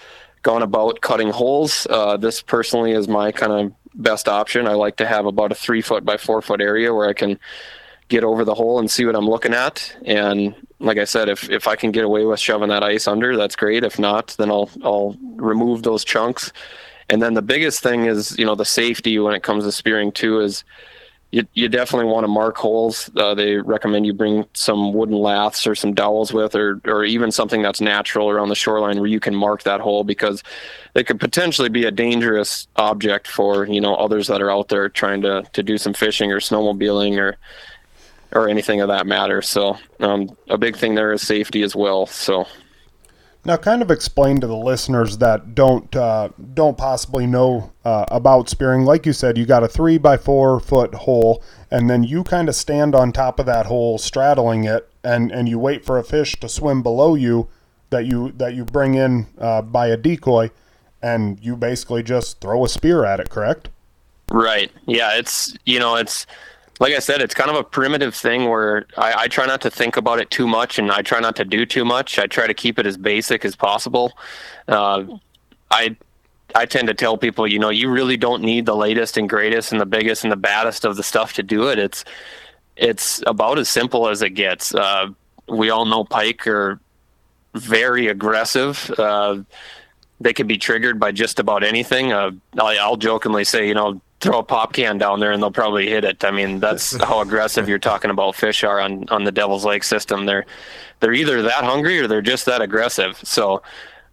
gone 0.41 0.61
about 0.61 1.01
cutting 1.01 1.29
holes. 1.29 1.87
Uh, 1.89 2.17
this 2.17 2.41
personally 2.41 2.91
is 2.91 3.07
my 3.07 3.31
kind 3.31 3.51
of 3.51 3.73
best 3.93 4.27
option. 4.27 4.67
I 4.67 4.73
like 4.73 4.97
to 4.97 5.05
have 5.05 5.25
about 5.25 5.51
a 5.51 5.55
three 5.55 5.81
foot 5.81 6.05
by 6.05 6.17
four 6.17 6.41
foot 6.41 6.61
area 6.61 6.93
where 6.93 7.09
I 7.09 7.13
can 7.13 7.39
get 8.07 8.23
over 8.23 8.43
the 8.43 8.55
hole 8.55 8.79
and 8.79 8.89
see 8.89 9.05
what 9.05 9.15
I'm 9.15 9.29
looking 9.29 9.53
at. 9.53 9.95
And 10.03 10.55
like 10.79 10.97
I 10.97 11.05
said, 11.05 11.29
if 11.29 11.49
if 11.49 11.67
I 11.67 11.75
can 11.75 11.91
get 11.91 12.03
away 12.03 12.25
with 12.25 12.39
shoving 12.39 12.69
that 12.69 12.83
ice 12.83 13.07
under, 13.07 13.37
that's 13.37 13.55
great. 13.55 13.83
If 13.83 13.99
not, 13.99 14.35
then 14.37 14.49
I'll 14.49 14.69
I'll 14.83 15.15
remove 15.35 15.83
those 15.83 16.03
chunks. 16.03 16.51
And 17.09 17.21
then 17.21 17.33
the 17.33 17.41
biggest 17.41 17.81
thing 17.81 18.05
is, 18.05 18.37
you 18.37 18.45
know, 18.45 18.55
the 18.55 18.65
safety 18.65 19.17
when 19.19 19.33
it 19.33 19.43
comes 19.43 19.63
to 19.63 19.71
spearing 19.71 20.11
too 20.11 20.41
is 20.41 20.63
you, 21.31 21.45
you 21.53 21.69
definitely 21.69 22.11
want 22.11 22.23
to 22.23 22.27
mark 22.27 22.57
holes. 22.57 23.09
Uh, 23.15 23.35
they 23.35 23.57
recommend 23.57 24.05
you 24.05 24.13
bring 24.13 24.45
some 24.53 24.93
wooden 24.93 25.15
laths 25.15 25.67
or 25.67 25.75
some 25.75 25.93
dowels 25.93 26.33
with, 26.33 26.55
or 26.55 26.81
or 26.85 27.03
even 27.03 27.31
something 27.31 27.61
that's 27.61 27.79
natural 27.79 28.29
around 28.29 28.49
the 28.49 28.55
shoreline 28.55 28.97
where 28.97 29.07
you 29.07 29.19
can 29.19 29.35
mark 29.35 29.63
that 29.63 29.79
hole 29.79 30.03
because 30.03 30.43
it 30.95 31.05
could 31.05 31.19
potentially 31.19 31.69
be 31.69 31.85
a 31.85 31.91
dangerous 31.91 32.67
object 32.77 33.27
for 33.27 33.67
you 33.67 33.79
know 33.79 33.93
others 33.95 34.27
that 34.27 34.41
are 34.41 34.49
out 34.49 34.69
there 34.69 34.89
trying 34.89 35.21
to 35.21 35.43
to 35.53 35.61
do 35.61 35.77
some 35.77 35.93
fishing 35.93 36.31
or 36.31 36.39
snowmobiling 36.39 37.19
or 37.19 37.37
or 38.31 38.49
anything 38.49 38.81
of 38.81 38.87
that 38.87 39.05
matter. 39.05 39.41
So 39.43 39.77
um, 39.99 40.35
a 40.47 40.57
big 40.57 40.77
thing 40.77 40.95
there 40.95 41.11
is 41.11 41.21
safety 41.21 41.61
as 41.63 41.75
well. 41.75 42.05
So. 42.05 42.45
Now, 43.49 43.57
kind 43.57 43.81
of 43.81 43.89
explain 43.89 44.39
to 44.41 44.45
the 44.45 44.55
listeners 44.55 45.17
that 45.17 45.55
don't 45.55 45.95
uh, 45.95 46.29
don't 46.53 46.77
possibly 46.77 47.25
know 47.25 47.71
uh, 47.83 48.05
about 48.09 48.47
spearing. 48.47 48.85
Like 48.85 49.07
you 49.07 49.11
said, 49.11 49.39
you 49.39 49.47
got 49.47 49.63
a 49.63 49.67
three 49.67 49.97
by 49.97 50.17
four 50.17 50.59
foot 50.59 50.93
hole, 50.93 51.43
and 51.71 51.89
then 51.89 52.03
you 52.03 52.23
kind 52.23 52.47
of 52.47 52.53
stand 52.53 52.93
on 52.93 53.11
top 53.11 53.39
of 53.39 53.47
that 53.47 53.65
hole, 53.65 53.97
straddling 53.97 54.65
it, 54.65 54.87
and 55.03 55.31
and 55.31 55.49
you 55.49 55.57
wait 55.57 55.83
for 55.83 55.97
a 55.97 56.03
fish 56.03 56.39
to 56.41 56.47
swim 56.47 56.83
below 56.83 57.15
you 57.15 57.47
that 57.89 58.05
you 58.05 58.33
that 58.33 58.53
you 58.53 58.65
bring 58.65 58.93
in 58.93 59.25
uh, 59.39 59.63
by 59.63 59.87
a 59.87 59.97
decoy, 59.97 60.51
and 61.01 61.39
you 61.39 61.55
basically 61.55 62.03
just 62.03 62.39
throw 62.41 62.63
a 62.63 62.69
spear 62.69 63.03
at 63.03 63.19
it. 63.19 63.31
Correct? 63.31 63.69
Right. 64.29 64.71
Yeah. 64.85 65.17
It's 65.17 65.57
you 65.65 65.79
know 65.79 65.95
it's 65.95 66.27
like 66.79 66.93
I 66.93 66.99
said, 66.99 67.21
it's 67.21 67.35
kind 67.35 67.49
of 67.49 67.57
a 67.57 67.63
primitive 67.63 68.15
thing 68.15 68.49
where 68.49 68.85
I, 68.97 69.23
I, 69.23 69.27
try 69.27 69.45
not 69.45 69.61
to 69.61 69.69
think 69.69 69.97
about 69.97 70.19
it 70.19 70.29
too 70.29 70.47
much 70.47 70.79
and 70.79 70.91
I 70.91 71.01
try 71.01 71.19
not 71.19 71.35
to 71.35 71.45
do 71.45 71.65
too 71.65 71.83
much. 71.83 72.17
I 72.17 72.25
try 72.25 72.47
to 72.47 72.53
keep 72.53 72.79
it 72.79 72.85
as 72.85 72.95
basic 72.95 73.43
as 73.43 73.55
possible. 73.55 74.13
Uh, 74.67 75.03
I 75.69 75.97
I 76.55 76.65
tend 76.65 76.87
to 76.87 76.93
tell 76.93 77.17
people, 77.17 77.47
you 77.47 77.59
know, 77.59 77.69
you 77.69 77.91
really 77.91 78.17
don't 78.17 78.41
need 78.41 78.65
the 78.65 78.75
latest 78.75 79.17
and 79.17 79.29
greatest 79.29 79.71
and 79.71 79.79
the 79.79 79.85
biggest 79.85 80.23
and 80.23 80.31
the 80.31 80.37
baddest 80.37 80.83
of 80.83 80.95
the 80.95 81.03
stuff 81.03 81.33
to 81.33 81.43
do 81.43 81.69
it. 81.69 81.77
It's 81.77 82.05
it's 82.75 83.21
about 83.27 83.59
as 83.59 83.69
simple 83.69 84.07
as 84.07 84.21
it 84.21 84.31
gets. 84.31 84.73
Uh, 84.73 85.09
we 85.47 85.69
all 85.69 85.85
know 85.85 86.05
pike 86.05 86.47
are 86.47 86.79
very 87.55 88.07
aggressive. 88.07 88.89
Uh, 88.97 89.39
they 90.21 90.33
can 90.33 90.47
be 90.47 90.57
triggered 90.57 90.99
by 90.99 91.11
just 91.11 91.39
about 91.39 91.63
anything. 91.63 92.13
Uh, 92.13 92.31
I'll 92.57 92.97
jokingly 92.97 93.43
say, 93.43 93.67
you 93.67 93.73
know, 93.73 94.01
throw 94.19 94.39
a 94.39 94.43
pop 94.43 94.73
can 94.73 94.97
down 94.97 95.19
there 95.19 95.31
and 95.31 95.41
they'll 95.41 95.51
probably 95.51 95.87
hit 95.87 96.03
it. 96.03 96.23
I 96.23 96.31
mean, 96.31 96.59
that's 96.59 96.95
how 97.03 97.21
aggressive 97.21 97.69
you're 97.69 97.79
talking 97.79 98.11
about 98.11 98.35
fish 98.35 98.63
are 98.63 98.79
on, 98.79 99.07
on 99.09 99.23
the 99.23 99.31
Devil's 99.31 99.65
Lake 99.65 99.83
system. 99.83 100.25
They're 100.25 100.45
they're 100.99 101.13
either 101.13 101.41
that 101.43 101.63
hungry 101.63 101.99
or 101.99 102.07
they're 102.07 102.21
just 102.21 102.45
that 102.45 102.61
aggressive. 102.61 103.17
So 103.23 103.61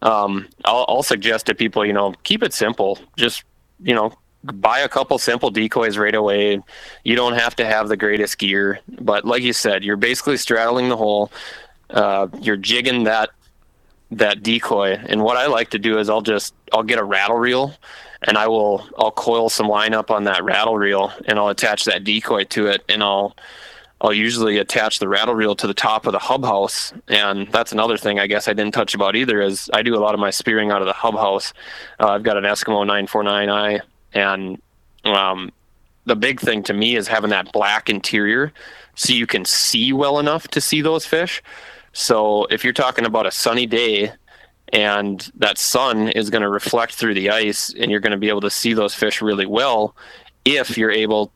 um, 0.03 0.49
I'll, 0.65 0.85
I'll 0.89 1.03
suggest 1.03 1.47
to 1.47 1.55
people, 1.55 1.85
you 1.85 1.93
know, 1.93 2.15
keep 2.23 2.43
it 2.43 2.53
simple. 2.53 2.99
Just 3.17 3.45
you 3.83 3.95
know, 3.95 4.13
buy 4.45 4.81
a 4.81 4.89
couple 4.89 5.19
simple 5.19 5.51
decoys 5.51 5.99
right 5.99 6.15
away. 6.15 6.61
You 7.05 7.17
don't 7.17 7.35
have 7.35 7.57
to 7.57 7.67
have 7.67 7.89
the 7.89 7.97
greatest 7.97 8.39
gear, 8.39 8.81
but 9.01 9.25
like 9.25 9.43
you 9.43 9.53
said, 9.53 9.83
you're 9.83 9.97
basically 9.97 10.37
straddling 10.37 10.89
the 10.89 10.97
hole. 10.97 11.33
Uh, 11.91 12.29
you're 12.41 12.57
jigging 12.57 13.05
that 13.05 13.31
that 14.13 14.45
decoy, 14.45 14.93
and 15.09 15.23
what 15.23 15.37
I 15.37 15.47
like 15.47 15.71
to 15.71 15.81
do 15.81 15.99
is 15.99 16.09
I'll 16.09 16.23
just 16.23 16.55
I'll 16.73 16.85
get 16.85 17.01
a 17.01 17.05
rattle 17.05 17.37
reel 17.37 17.75
and 18.23 18.37
I 18.37 18.49
will 18.49 18.87
I'll 18.99 19.11
coil 19.11 19.49
some 19.49 19.69
line 19.69 19.95
up 19.95 20.11
on 20.11 20.25
that 20.25 20.43
rattle 20.45 20.77
reel 20.77 21.13
and 21.27 21.39
I'll 21.39 21.49
attach 21.49 21.85
that 21.85 22.05
decoy 22.05 22.45
to 22.45 22.67
it 22.69 22.83
and 22.89 23.03
I'll 23.03 23.37
I'll 24.01 24.13
usually 24.13 24.59
attach 24.59 24.99
the 24.99 25.09
rattle 25.09 25.35
reel 25.35 25.57
to 25.57 25.67
the 25.67 25.75
top 25.75 26.07
of 26.07 26.13
the 26.13 26.19
hub 26.19 26.45
house 26.45 26.93
and 27.09 27.51
that's 27.53 27.73
another 27.73 27.97
thing 27.97 28.19
I 28.19 28.27
guess 28.27 28.49
I 28.49 28.53
didn't 28.53 28.75
touch 28.75 28.95
about 28.95 29.17
either 29.17 29.41
is 29.41 29.71
I 29.73 29.83
do 29.83 29.97
a 29.97 30.01
lot 30.01 30.15
of 30.15 30.21
my 30.21 30.31
spearing 30.31 30.71
out 30.71 30.83
of 30.83 30.87
the 30.87 30.93
hub 30.93 31.15
house. 31.15 31.53
Uh, 32.01 32.09
I've 32.09 32.23
got 32.23 32.37
an 32.37 32.45
Eskimo 32.45 32.87
949i 32.87 33.81
and 34.13 34.61
um, 35.05 35.53
the 36.05 36.17
big 36.17 36.41
thing 36.41 36.63
to 36.65 36.73
me 36.73 36.97
is 36.97 37.09
having 37.09 37.31
that 37.31 37.53
black 37.53 37.89
interior 37.89 38.53
so 38.95 39.13
you 39.13 39.27
can 39.27 39.45
see 39.45 39.93
well 39.93 40.19
enough 40.19 40.49
to 40.49 40.61
see 40.61 40.81
those 40.81 41.05
fish. 41.07 41.43
So 41.93 42.45
if 42.47 42.65
you're 42.65 42.73
talking 42.73 43.07
about 43.07 43.27
a 43.27 43.31
sunny 43.31 43.67
day 43.67 44.13
and 44.73 45.31
that 45.37 45.59
sun 45.59 46.09
is 46.09 46.31
going 46.31 46.43
to 46.43 46.49
reflect 46.49 46.95
through 46.95 47.15
the 47.15 47.31
ice 47.31 47.73
and 47.75 47.91
you're 47.91 48.01
going 48.01 48.13
to 48.13 48.19
be 48.19 48.29
able 48.29 48.41
to 48.41 48.51
see 48.51 48.75
those 48.75 48.95
fish 48.95 49.23
really 49.23 49.47
well 49.47 49.95
if 50.45 50.77
you're 50.77 50.91
able 50.91 51.33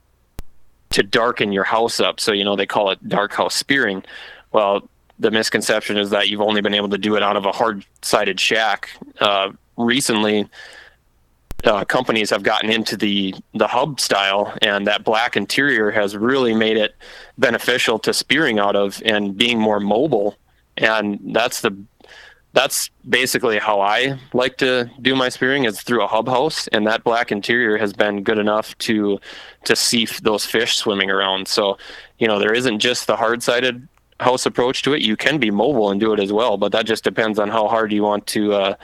to 0.90 1.02
darken 1.02 1.52
your 1.52 1.64
house 1.64 2.00
up. 2.00 2.18
So 2.18 2.32
you 2.32 2.44
know 2.44 2.56
they 2.56 2.66
call 2.66 2.90
it 2.90 3.08
dark 3.08 3.32
house 3.32 3.54
spearing. 3.54 4.02
Well 4.52 4.88
the 5.18 5.30
misconception 5.30 5.98
is 5.98 6.10
that 6.10 6.28
you've 6.28 6.40
only 6.40 6.62
been 6.62 6.74
able 6.74 6.88
to 6.88 6.98
do 6.98 7.14
it 7.14 7.22
out 7.22 7.36
of 7.36 7.44
a 7.44 7.52
hard 7.52 7.84
sided 8.02 8.40
shack. 8.40 8.90
Uh, 9.20 9.52
recently 9.76 10.48
uh, 11.64 11.84
companies 11.84 12.30
have 12.30 12.42
gotten 12.42 12.70
into 12.70 12.96
the 12.96 13.34
the 13.54 13.66
hub 13.66 14.00
style 14.00 14.56
and 14.62 14.86
that 14.86 15.04
black 15.04 15.36
interior 15.36 15.90
has 15.90 16.16
really 16.16 16.54
made 16.54 16.76
it 16.76 16.94
beneficial 17.38 17.98
to 17.98 18.12
spearing 18.12 18.58
out 18.58 18.76
of 18.76 19.02
and 19.04 19.36
being 19.36 19.58
more 19.58 19.78
mobile. 19.78 20.36
And 20.76 21.20
that's 21.34 21.60
the 21.60 21.76
that's 22.52 22.90
basically 23.08 23.58
how 23.58 23.80
I 23.80 24.18
like 24.32 24.56
to 24.58 24.90
do 25.00 25.14
my 25.14 25.28
spearing 25.28 25.64
is 25.64 25.82
through 25.82 26.02
a 26.02 26.06
hub 26.06 26.28
house, 26.28 26.66
and 26.68 26.86
that 26.86 27.04
black 27.04 27.30
interior 27.30 27.78
has 27.78 27.92
been 27.92 28.22
good 28.22 28.38
enough 28.38 28.76
to 28.78 29.20
to 29.64 29.76
see 29.76 30.04
f- 30.04 30.20
those 30.20 30.44
fish 30.44 30.76
swimming 30.76 31.10
around. 31.10 31.46
So, 31.46 31.78
you 32.18 32.26
know, 32.26 32.38
there 32.38 32.52
isn't 32.52 32.80
just 32.80 33.06
the 33.06 33.16
hard 33.16 33.42
sided 33.42 33.86
house 34.18 34.46
approach 34.46 34.82
to 34.82 34.94
it. 34.94 35.02
You 35.02 35.16
can 35.16 35.38
be 35.38 35.50
mobile 35.50 35.90
and 35.90 36.00
do 36.00 36.12
it 36.12 36.20
as 36.20 36.32
well, 36.32 36.56
but 36.56 36.72
that 36.72 36.86
just 36.86 37.04
depends 37.04 37.38
on 37.38 37.48
how 37.48 37.68
hard 37.68 37.92
you 37.92 38.02
want 38.02 38.26
to 38.28 38.52
uh, 38.52 38.74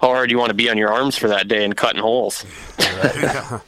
how 0.00 0.08
hard 0.08 0.30
you 0.30 0.38
want 0.38 0.50
to 0.50 0.54
be 0.54 0.68
on 0.68 0.76
your 0.76 0.92
arms 0.92 1.16
for 1.16 1.28
that 1.28 1.46
day 1.48 1.64
and 1.64 1.76
cutting 1.76 2.02
holes. 2.02 2.44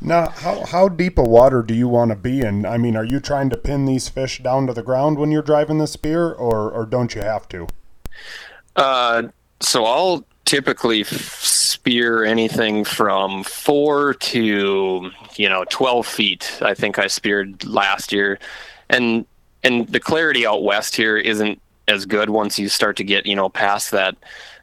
Now, 0.00 0.28
how, 0.28 0.66
how 0.66 0.88
deep 0.90 1.16
a 1.16 1.22
water 1.22 1.62
do 1.62 1.72
you 1.72 1.88
want 1.88 2.10
to 2.10 2.16
be 2.16 2.42
in? 2.42 2.66
I 2.66 2.76
mean, 2.76 2.94
are 2.94 3.06
you 3.06 3.20
trying 3.20 3.48
to 3.48 3.56
pin 3.56 3.86
these 3.86 4.06
fish 4.06 4.42
down 4.42 4.66
to 4.66 4.74
the 4.74 4.82
ground 4.82 5.18
when 5.18 5.30
you're 5.30 5.40
driving 5.40 5.78
the 5.78 5.86
spear, 5.86 6.30
or, 6.30 6.70
or 6.70 6.84
don't 6.84 7.14
you 7.14 7.22
have 7.22 7.48
to? 7.48 7.68
Uh, 8.76 9.24
so 9.60 9.84
I'll 9.84 10.24
typically 10.44 11.04
spear 11.04 12.24
anything 12.24 12.84
from 12.84 13.44
four 13.44 14.14
to 14.14 15.10
you 15.36 15.48
know 15.48 15.64
twelve 15.70 16.06
feet. 16.06 16.58
I 16.62 16.74
think 16.74 16.98
I 16.98 17.06
speared 17.06 17.64
last 17.64 18.12
year, 18.12 18.38
and 18.88 19.26
and 19.62 19.88
the 19.88 20.00
clarity 20.00 20.46
out 20.46 20.62
west 20.62 20.96
here 20.96 21.16
isn't 21.16 21.60
as 21.86 22.06
good 22.06 22.30
once 22.30 22.58
you 22.58 22.68
start 22.68 22.96
to 22.96 23.04
get 23.04 23.26
you 23.26 23.36
know 23.36 23.48
past 23.48 23.90
that 23.90 24.16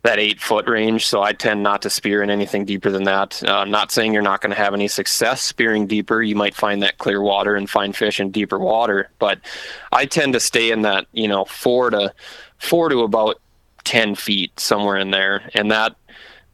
that 0.04 0.20
eight 0.20 0.42
foot 0.42 0.68
range. 0.68 1.06
So 1.06 1.22
I 1.22 1.34
tend 1.34 1.62
not 1.62 1.84
to 1.84 1.90
spear 1.90 2.24
in 2.24 2.30
anything 2.30 2.66
deeper 2.66 2.90
than 2.90 3.04
that. 3.04 3.42
Uh, 3.44 3.66
not 3.66 3.92
saying 3.92 4.14
you're 4.14 4.24
not 4.24 4.42
going 4.42 4.50
to 4.50 4.58
have 4.58 4.74
any 4.74 4.88
success 4.88 5.42
spearing 5.42 5.86
deeper. 5.86 6.24
You 6.24 6.36
might 6.36 6.56
find 6.56 6.82
that 6.82 6.98
clear 6.98 7.22
water 7.22 7.56
and 7.56 7.70
find 7.70 7.96
fish 7.96 8.20
in 8.20 8.32
deeper 8.32 8.58
water, 8.58 9.10
but 9.20 9.40
I 9.92 10.06
tend 10.06 10.34
to 10.34 10.40
stay 10.40 10.72
in 10.72 10.82
that 10.84 11.08
you 11.14 11.28
know 11.28 11.46
four 11.46 11.90
to 11.92 12.14
four 12.58 12.90
to 12.90 13.02
about 13.02 13.40
10 13.92 14.16
feet 14.16 14.58
somewhere 14.58 14.96
in 14.96 15.12
there 15.12 15.50
and 15.54 15.70
that 15.70 15.98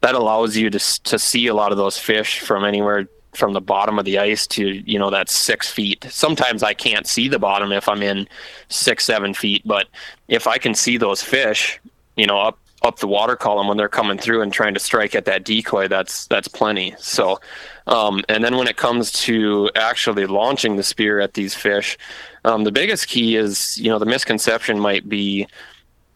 that 0.02 0.16
allows 0.16 0.58
you 0.58 0.72
to 0.72 0.80
to 1.04 1.20
see 1.20 1.46
a 1.46 1.54
lot 1.54 1.72
of 1.72 1.78
those 1.78 1.96
fish 1.96 2.40
from 2.40 2.66
anywhere 2.66 3.08
from 3.36 3.54
the 3.54 3.62
bottom 3.62 4.00
of 4.00 4.06
the 4.06 4.18
ice 4.18 4.48
to 4.48 4.64
you 4.92 4.98
know 4.98 5.12
that 5.12 5.30
six 5.30 5.70
feet. 5.70 6.04
Sometimes 6.10 6.64
i 6.64 6.74
can't 6.74 7.06
see 7.06 7.28
the 7.28 7.38
bottom 7.38 7.72
if 7.72 7.88
i'm 7.88 8.02
in 8.02 8.28
six 8.70 9.06
seven 9.06 9.36
feet 9.36 9.62
but 9.66 9.86
if 10.28 10.48
i 10.48 10.58
can 10.58 10.74
see 10.74 10.98
those 10.98 11.22
fish 11.22 11.80
you 12.16 12.26
know 12.26 12.40
up 12.40 12.58
up 12.82 12.98
the 12.98 13.08
water 13.08 13.36
column 13.36 13.68
when 13.68 13.78
they're 13.78 13.88
coming 13.88 14.18
through 14.18 14.42
and 14.42 14.52
trying 14.52 14.74
to 14.74 14.80
strike 14.80 15.14
at 15.14 15.26
that 15.26 15.44
decoy 15.44 15.88
that's 15.88 16.26
that's 16.26 16.48
plenty. 16.48 16.96
So 16.98 17.40
um, 17.86 18.24
and 18.30 18.44
then 18.44 18.58
when 18.58 18.68
it 18.68 18.78
comes 18.78 19.12
to 19.28 19.70
actually 19.76 20.26
launching 20.26 20.76
the 20.76 20.84
spear 20.84 21.20
at 21.20 21.36
these 21.36 21.54
fish 21.54 22.00
um, 22.46 22.64
the 22.64 22.72
biggest 22.72 23.08
key 23.08 23.36
is 23.36 23.78
you 23.78 23.90
know 23.92 24.00
the 24.00 24.08
misconception 24.08 24.80
might 24.80 25.08
be 25.08 25.46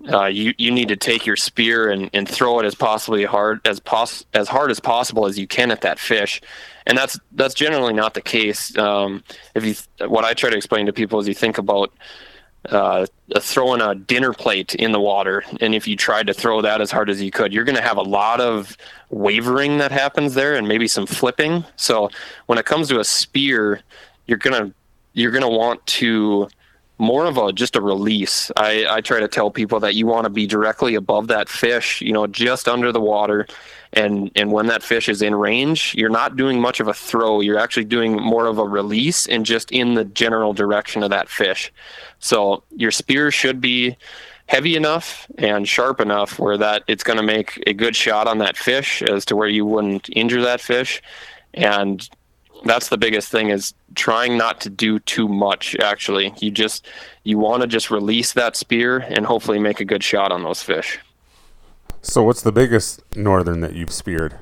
uh, 0.09 0.25
you 0.25 0.53
you 0.57 0.71
need 0.71 0.87
to 0.87 0.95
take 0.95 1.25
your 1.25 1.35
spear 1.35 1.91
and, 1.91 2.09
and 2.13 2.27
throw 2.27 2.59
it 2.59 2.65
as 2.65 2.75
possibly 2.75 3.23
hard 3.23 3.65
as 3.67 3.79
pos- 3.79 4.25
as 4.33 4.47
hard 4.47 4.71
as 4.71 4.79
possible 4.79 5.25
as 5.25 5.37
you 5.37 5.47
can 5.47 5.71
at 5.71 5.81
that 5.81 5.99
fish, 5.99 6.41
and 6.87 6.97
that's 6.97 7.19
that's 7.33 7.53
generally 7.53 7.93
not 7.93 8.13
the 8.13 8.21
case. 8.21 8.75
Um, 8.77 9.23
if 9.53 9.63
you 9.65 10.07
what 10.07 10.25
I 10.25 10.33
try 10.33 10.49
to 10.49 10.57
explain 10.57 10.85
to 10.87 10.93
people 10.93 11.19
is 11.19 11.27
you 11.27 11.33
think 11.33 11.57
about 11.57 11.93
uh, 12.69 13.05
throwing 13.39 13.81
a 13.81 13.95
dinner 13.95 14.33
plate 14.33 14.75
in 14.75 14.91
the 14.91 14.99
water, 14.99 15.43
and 15.59 15.75
if 15.75 15.87
you 15.87 15.95
tried 15.95 16.27
to 16.27 16.33
throw 16.33 16.61
that 16.61 16.81
as 16.81 16.91
hard 16.91 17.09
as 17.09 17.21
you 17.21 17.31
could, 17.31 17.53
you're 17.53 17.63
going 17.63 17.75
to 17.75 17.81
have 17.81 17.97
a 17.97 18.03
lot 18.03 18.39
of 18.39 18.77
wavering 19.09 19.77
that 19.79 19.91
happens 19.91 20.33
there, 20.33 20.55
and 20.55 20.67
maybe 20.67 20.87
some 20.87 21.05
flipping. 21.05 21.63
So 21.75 22.09
when 22.47 22.57
it 22.57 22.65
comes 22.65 22.87
to 22.89 22.99
a 22.99 23.03
spear, 23.03 23.81
you're 24.25 24.37
gonna 24.37 24.71
you're 25.13 25.31
gonna 25.31 25.49
want 25.49 25.85
to 25.85 26.47
more 27.01 27.25
of 27.25 27.37
a 27.37 27.51
just 27.51 27.75
a 27.75 27.81
release. 27.81 28.51
I, 28.55 28.85
I 28.87 29.01
try 29.01 29.19
to 29.19 29.27
tell 29.27 29.49
people 29.49 29.79
that 29.79 29.95
you 29.95 30.05
want 30.05 30.25
to 30.25 30.29
be 30.29 30.45
directly 30.45 30.93
above 30.93 31.27
that 31.27 31.49
fish, 31.49 31.99
you 31.99 32.13
know, 32.13 32.27
just 32.27 32.67
under 32.67 32.91
the 32.91 33.01
water. 33.01 33.47
And 33.93 34.31
and 34.35 34.51
when 34.51 34.67
that 34.67 34.83
fish 34.83 35.09
is 35.09 35.23
in 35.23 35.33
range, 35.33 35.95
you're 35.97 36.09
not 36.09 36.37
doing 36.37 36.61
much 36.61 36.79
of 36.79 36.87
a 36.87 36.93
throw. 36.93 37.41
You're 37.41 37.57
actually 37.57 37.85
doing 37.85 38.21
more 38.21 38.45
of 38.45 38.59
a 38.59 38.63
release 38.63 39.25
and 39.25 39.45
just 39.45 39.71
in 39.71 39.95
the 39.95 40.05
general 40.05 40.53
direction 40.53 41.01
of 41.01 41.09
that 41.09 41.27
fish. 41.27 41.73
So 42.19 42.63
your 42.77 42.91
spear 42.91 43.31
should 43.31 43.59
be 43.59 43.97
heavy 44.45 44.75
enough 44.75 45.27
and 45.39 45.67
sharp 45.67 45.99
enough 45.99 46.37
where 46.37 46.57
that 46.57 46.83
it's 46.87 47.03
going 47.03 47.17
to 47.17 47.23
make 47.23 47.61
a 47.65 47.73
good 47.73 47.95
shot 47.95 48.27
on 48.27 48.37
that 48.37 48.57
fish 48.57 49.01
as 49.01 49.25
to 49.25 49.35
where 49.35 49.47
you 49.47 49.65
wouldn't 49.65 50.07
injure 50.11 50.41
that 50.41 50.61
fish. 50.61 51.01
And 51.55 52.07
that's 52.63 52.89
the 52.89 52.97
biggest 52.97 53.29
thing 53.29 53.49
is 53.49 53.73
trying 53.95 54.37
not 54.37 54.61
to 54.61 54.69
do 54.69 54.99
too 54.99 55.27
much 55.27 55.75
actually. 55.79 56.33
You 56.39 56.51
just 56.51 56.87
you 57.23 57.37
want 57.37 57.61
to 57.61 57.67
just 57.67 57.91
release 57.91 58.33
that 58.33 58.55
spear 58.55 58.99
and 58.99 59.25
hopefully 59.25 59.59
make 59.59 59.79
a 59.79 59.85
good 59.85 60.03
shot 60.03 60.31
on 60.31 60.43
those 60.43 60.61
fish. 60.61 60.99
So 62.01 62.23
what's 62.23 62.41
the 62.41 62.51
biggest 62.51 63.01
northern 63.15 63.61
that 63.61 63.73
you've 63.73 63.91
speared? 63.91 64.35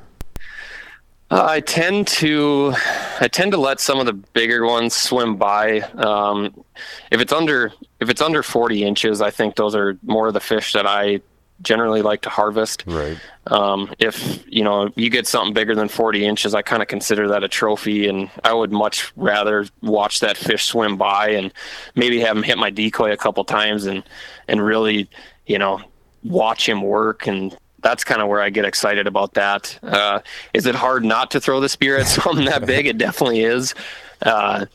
Uh, 1.32 1.45
i 1.47 1.59
tend 1.59 2.07
to 2.07 2.74
i 3.20 3.28
tend 3.28 3.51
to 3.51 3.57
let 3.57 3.80
some 3.80 3.99
of 3.99 4.07
the 4.07 4.13
bigger 4.13 4.65
ones 4.65 4.95
swim 4.95 5.36
by. 5.36 5.82
Um, 5.82 6.63
if 7.11 7.22
it's 7.22 7.32
under 7.32 7.72
if 7.99 8.09
it's 8.09 8.22
under 8.22 8.41
40 8.41 8.84
inches 8.84 9.22
i 9.22 9.30
think 9.30 9.55
those 9.55 9.76
are 9.76 9.97
more 10.03 10.28
of 10.28 10.34
the 10.34 10.39
fish 10.39 10.74
that 10.74 10.88
i 10.88 11.22
generally 11.62 12.01
like 12.01 12.22
to 12.22 12.30
harvest. 12.30 12.84
Right. 12.88 13.18
Um, 13.47 13.93
if 13.99 14.43
you 14.47 14.64
know 14.64 14.89
you 14.95 15.10
get 15.10 15.28
something 15.28 15.53
bigger 15.53 15.76
than 15.76 15.88
40 15.88 16.26
inches, 16.26 16.53
I 16.55 16.62
kind 16.62 16.82
of 16.82 16.88
consider 16.88 17.28
that 17.30 17.43
a 17.43 17.47
trophy, 17.47 18.07
and 18.07 18.30
I 18.43 18.53
would 18.53 18.72
much 18.72 19.12
rather 19.16 19.66
watch 19.82 20.20
that 20.20 20.38
fish 20.38 20.66
swim 20.66 20.97
by 20.97 21.30
and 21.30 21.53
maybe 21.95 22.20
have 22.22 22.38
him 22.38 22.43
hit 22.43 22.57
my 22.57 22.70
decoy 22.70 23.12
a 23.12 23.18
couple 23.18 23.43
times 23.43 23.86
and 23.86 24.03
and 24.47 24.64
really, 24.64 25.10
you 25.45 25.57
know, 25.57 25.82
watch 26.24 26.68
him 26.68 26.82
work 26.82 27.28
and. 27.28 27.57
That's 27.82 28.03
kind 28.03 28.22
of 28.22 28.28
where 28.28 28.41
I 28.41 28.49
get 28.49 28.66
excited 28.66 29.07
about 29.07 29.36
that. 29.36 29.80
Uh, 29.82 30.20
is 30.53 30.66
it 30.66 30.76
hard 30.76 31.05
not 31.05 31.32
to 31.32 31.39
throw 31.39 31.62
the 31.62 31.70
spear 31.70 31.97
at 31.97 32.07
something 32.10 32.43
that 32.43 32.66
big? 32.66 32.88
It 32.88 32.97
definitely 32.97 33.39
is. 33.39 33.74
Uh, 34.22 34.66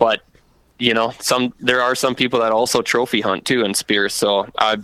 but 0.00 0.22
you 0.78 0.94
know, 0.94 1.12
some 1.20 1.54
there 1.60 1.80
are 1.80 1.94
some 1.94 2.14
people 2.14 2.40
that 2.40 2.52
also 2.52 2.82
trophy 2.82 3.20
hunt 3.20 3.44
too 3.44 3.64
in 3.64 3.74
spears. 3.74 4.14
So 4.14 4.46
I, 4.58 4.76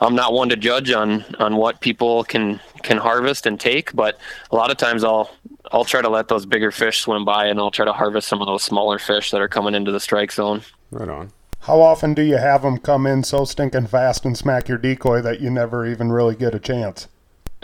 I'm 0.00 0.14
not 0.14 0.32
one 0.32 0.48
to 0.48 0.56
judge 0.56 0.90
on 0.90 1.24
on 1.38 1.56
what 1.56 1.80
people 1.80 2.24
can 2.24 2.60
can 2.82 2.98
harvest 2.98 3.46
and 3.46 3.58
take, 3.58 3.92
but 3.94 4.18
a 4.50 4.56
lot 4.56 4.70
of 4.70 4.76
times 4.76 5.04
I'll 5.04 5.30
I'll 5.72 5.84
try 5.84 6.02
to 6.02 6.08
let 6.08 6.28
those 6.28 6.46
bigger 6.46 6.70
fish 6.70 7.00
swim 7.00 7.24
by, 7.24 7.46
and 7.46 7.58
I'll 7.58 7.70
try 7.70 7.84
to 7.84 7.92
harvest 7.92 8.28
some 8.28 8.40
of 8.40 8.46
those 8.46 8.62
smaller 8.62 8.98
fish 8.98 9.30
that 9.30 9.40
are 9.40 9.48
coming 9.48 9.74
into 9.74 9.92
the 9.92 10.00
strike 10.00 10.32
zone. 10.32 10.62
Right 10.90 11.08
on. 11.08 11.32
How 11.60 11.80
often 11.80 12.14
do 12.14 12.22
you 12.22 12.36
have 12.36 12.62
them 12.62 12.78
come 12.78 13.06
in 13.06 13.24
so 13.24 13.44
stinking 13.44 13.88
fast 13.88 14.24
and 14.24 14.38
smack 14.38 14.68
your 14.68 14.78
decoy 14.78 15.20
that 15.22 15.40
you 15.40 15.50
never 15.50 15.84
even 15.84 16.12
really 16.12 16.36
get 16.36 16.54
a 16.54 16.60
chance? 16.60 17.08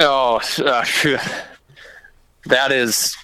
Oh, 0.01 0.41
uh, 0.59 0.85
that 2.47 2.72
is 2.72 3.16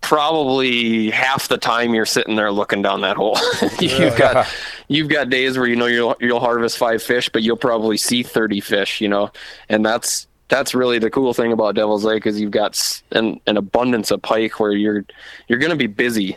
probably 0.00 1.10
half 1.10 1.48
the 1.48 1.58
time 1.58 1.94
you're 1.94 2.06
sitting 2.06 2.36
there 2.36 2.50
looking 2.52 2.82
down 2.82 3.02
that 3.02 3.16
hole. 3.16 3.38
you've 3.80 4.16
got 4.16 4.46
you've 4.88 5.08
got 5.08 5.30
days 5.30 5.58
where 5.58 5.66
you 5.66 5.76
know 5.76 5.86
you'll 5.86 6.16
you'll 6.20 6.40
harvest 6.40 6.78
five 6.78 7.02
fish, 7.02 7.28
but 7.28 7.42
you'll 7.42 7.56
probably 7.56 7.96
see 7.96 8.22
thirty 8.22 8.60
fish. 8.60 9.00
You 9.00 9.08
know, 9.08 9.30
and 9.68 9.84
that's 9.84 10.26
that's 10.48 10.74
really 10.74 10.98
the 10.98 11.10
cool 11.10 11.34
thing 11.34 11.52
about 11.52 11.74
Devil's 11.74 12.04
Lake 12.04 12.26
is 12.26 12.40
you've 12.40 12.50
got 12.50 13.02
an, 13.12 13.40
an 13.46 13.56
abundance 13.56 14.10
of 14.10 14.22
pike 14.22 14.58
where 14.58 14.72
you're 14.72 15.04
you're 15.46 15.58
going 15.58 15.70
to 15.70 15.76
be 15.76 15.86
busy, 15.86 16.36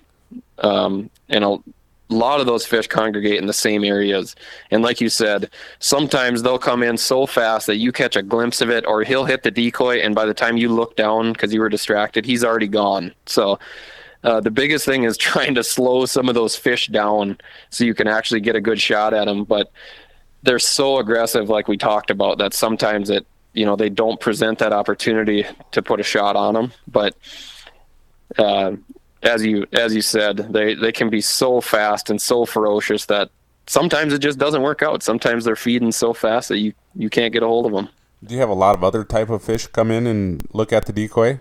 um, 0.60 1.10
and 1.30 1.44
a, 1.44 1.58
a 2.12 2.16
lot 2.16 2.40
of 2.40 2.46
those 2.46 2.66
fish 2.66 2.88
congregate 2.88 3.40
in 3.40 3.48
the 3.48 3.54
same 3.54 3.84
areas. 3.84 4.36
And 4.70 4.84
like 4.84 5.02
you 5.02 5.10
said, 5.10 5.50
sometimes 5.80 6.44
they'll 6.44 6.60
come 6.60 6.84
in 6.84 6.98
so 6.98 7.26
fast 7.26 7.68
that 7.68 7.78
you 7.78 7.92
catch 7.92 8.16
a 8.16 8.22
glimpse 8.22 8.62
of 8.62 8.70
it, 8.70 8.86
or 8.86 9.04
he'll 9.04 9.26
hit 9.26 9.44
the 9.44 9.52
decoy, 9.52 10.00
and 10.00 10.14
by 10.14 10.26
the 10.26 10.34
time 10.34 10.58
you 10.58 10.70
look 10.70 10.96
down 10.96 11.34
because 11.34 11.54
you 11.54 11.62
were 11.62 11.70
distracted, 11.70 12.26
he's 12.26 12.44
already 12.44 12.68
gone. 12.68 13.14
So 13.26 13.60
uh, 14.24 14.42
the 14.42 14.52
biggest 14.52 14.86
thing 14.86 15.04
is 15.04 15.18
trying 15.32 15.56
to 15.56 15.64
slow 15.64 16.06
some 16.06 16.30
of 16.30 16.36
those 16.36 16.56
fish 16.56 16.88
down 16.88 17.38
so 17.70 17.84
you 17.84 17.94
can 17.94 18.08
actually 18.08 18.42
get 18.42 18.56
a 18.56 18.62
good 18.62 18.80
shot 18.80 19.14
at 19.14 19.26
them. 19.26 19.44
But 19.44 19.72
they're 20.44 20.60
so 20.60 20.98
aggressive, 20.98 21.50
like 21.50 21.68
we 21.68 21.78
talked 21.78 22.10
about, 22.12 22.38
that 22.40 22.54
sometimes 22.54 23.10
it 23.10 23.26
you 23.54 23.66
know 23.66 23.76
they 23.76 23.90
don't 23.90 24.20
present 24.20 24.60
that 24.60 24.72
opportunity 24.72 25.46
to 25.72 25.82
put 25.82 26.00
a 26.00 26.04
shot 26.04 26.36
on 26.36 26.54
them. 26.54 26.72
But 26.88 27.16
uh, 28.38 28.74
as 29.24 29.46
you 29.46 29.66
as 29.74 29.94
you 29.94 30.02
said, 30.02 30.38
they 30.38 30.74
they 30.74 30.92
can 30.92 31.10
be 31.10 31.22
so 31.22 31.62
fast 31.62 32.10
and 32.10 32.22
so 32.22 32.46
ferocious 32.46 33.06
that 33.06 33.30
sometimes 33.68 34.14
it 34.14 34.20
just 34.20 34.40
doesn't 34.40 34.62
work 34.62 34.82
out. 34.82 35.04
Sometimes 35.04 35.46
they're 35.46 35.56
feeding 35.56 35.92
so 35.92 36.14
fast 36.14 36.50
that 36.50 36.58
you 36.58 36.74
you 36.96 37.10
can't 37.10 37.34
get 37.34 37.44
a 37.44 37.48
hold 37.48 37.66
of 37.66 37.72
them. 37.72 37.90
Do 38.24 38.36
you 38.36 38.42
have 38.42 38.50
a 38.50 38.56
lot 38.56 38.76
of 38.76 38.84
other 38.84 39.04
type 39.04 39.30
of 39.30 39.44
fish 39.44 39.68
come 39.68 39.92
in 39.92 40.08
and 40.08 40.46
look 40.54 40.72
at 40.74 40.86
the 40.86 40.94
decoy? 40.94 41.40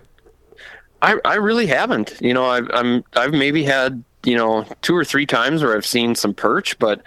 I 1.01 1.19
I 1.25 1.35
really 1.35 1.67
haven't. 1.67 2.17
You 2.21 2.33
know, 2.33 2.45
I've 2.45 2.69
I'm 2.73 3.03
I've 3.15 3.33
maybe 3.33 3.63
had 3.63 4.03
you 4.23 4.35
know 4.35 4.65
two 4.81 4.95
or 4.95 5.03
three 5.03 5.25
times 5.25 5.63
where 5.63 5.75
I've 5.75 5.85
seen 5.85 6.15
some 6.15 6.33
perch, 6.33 6.77
but 6.77 7.01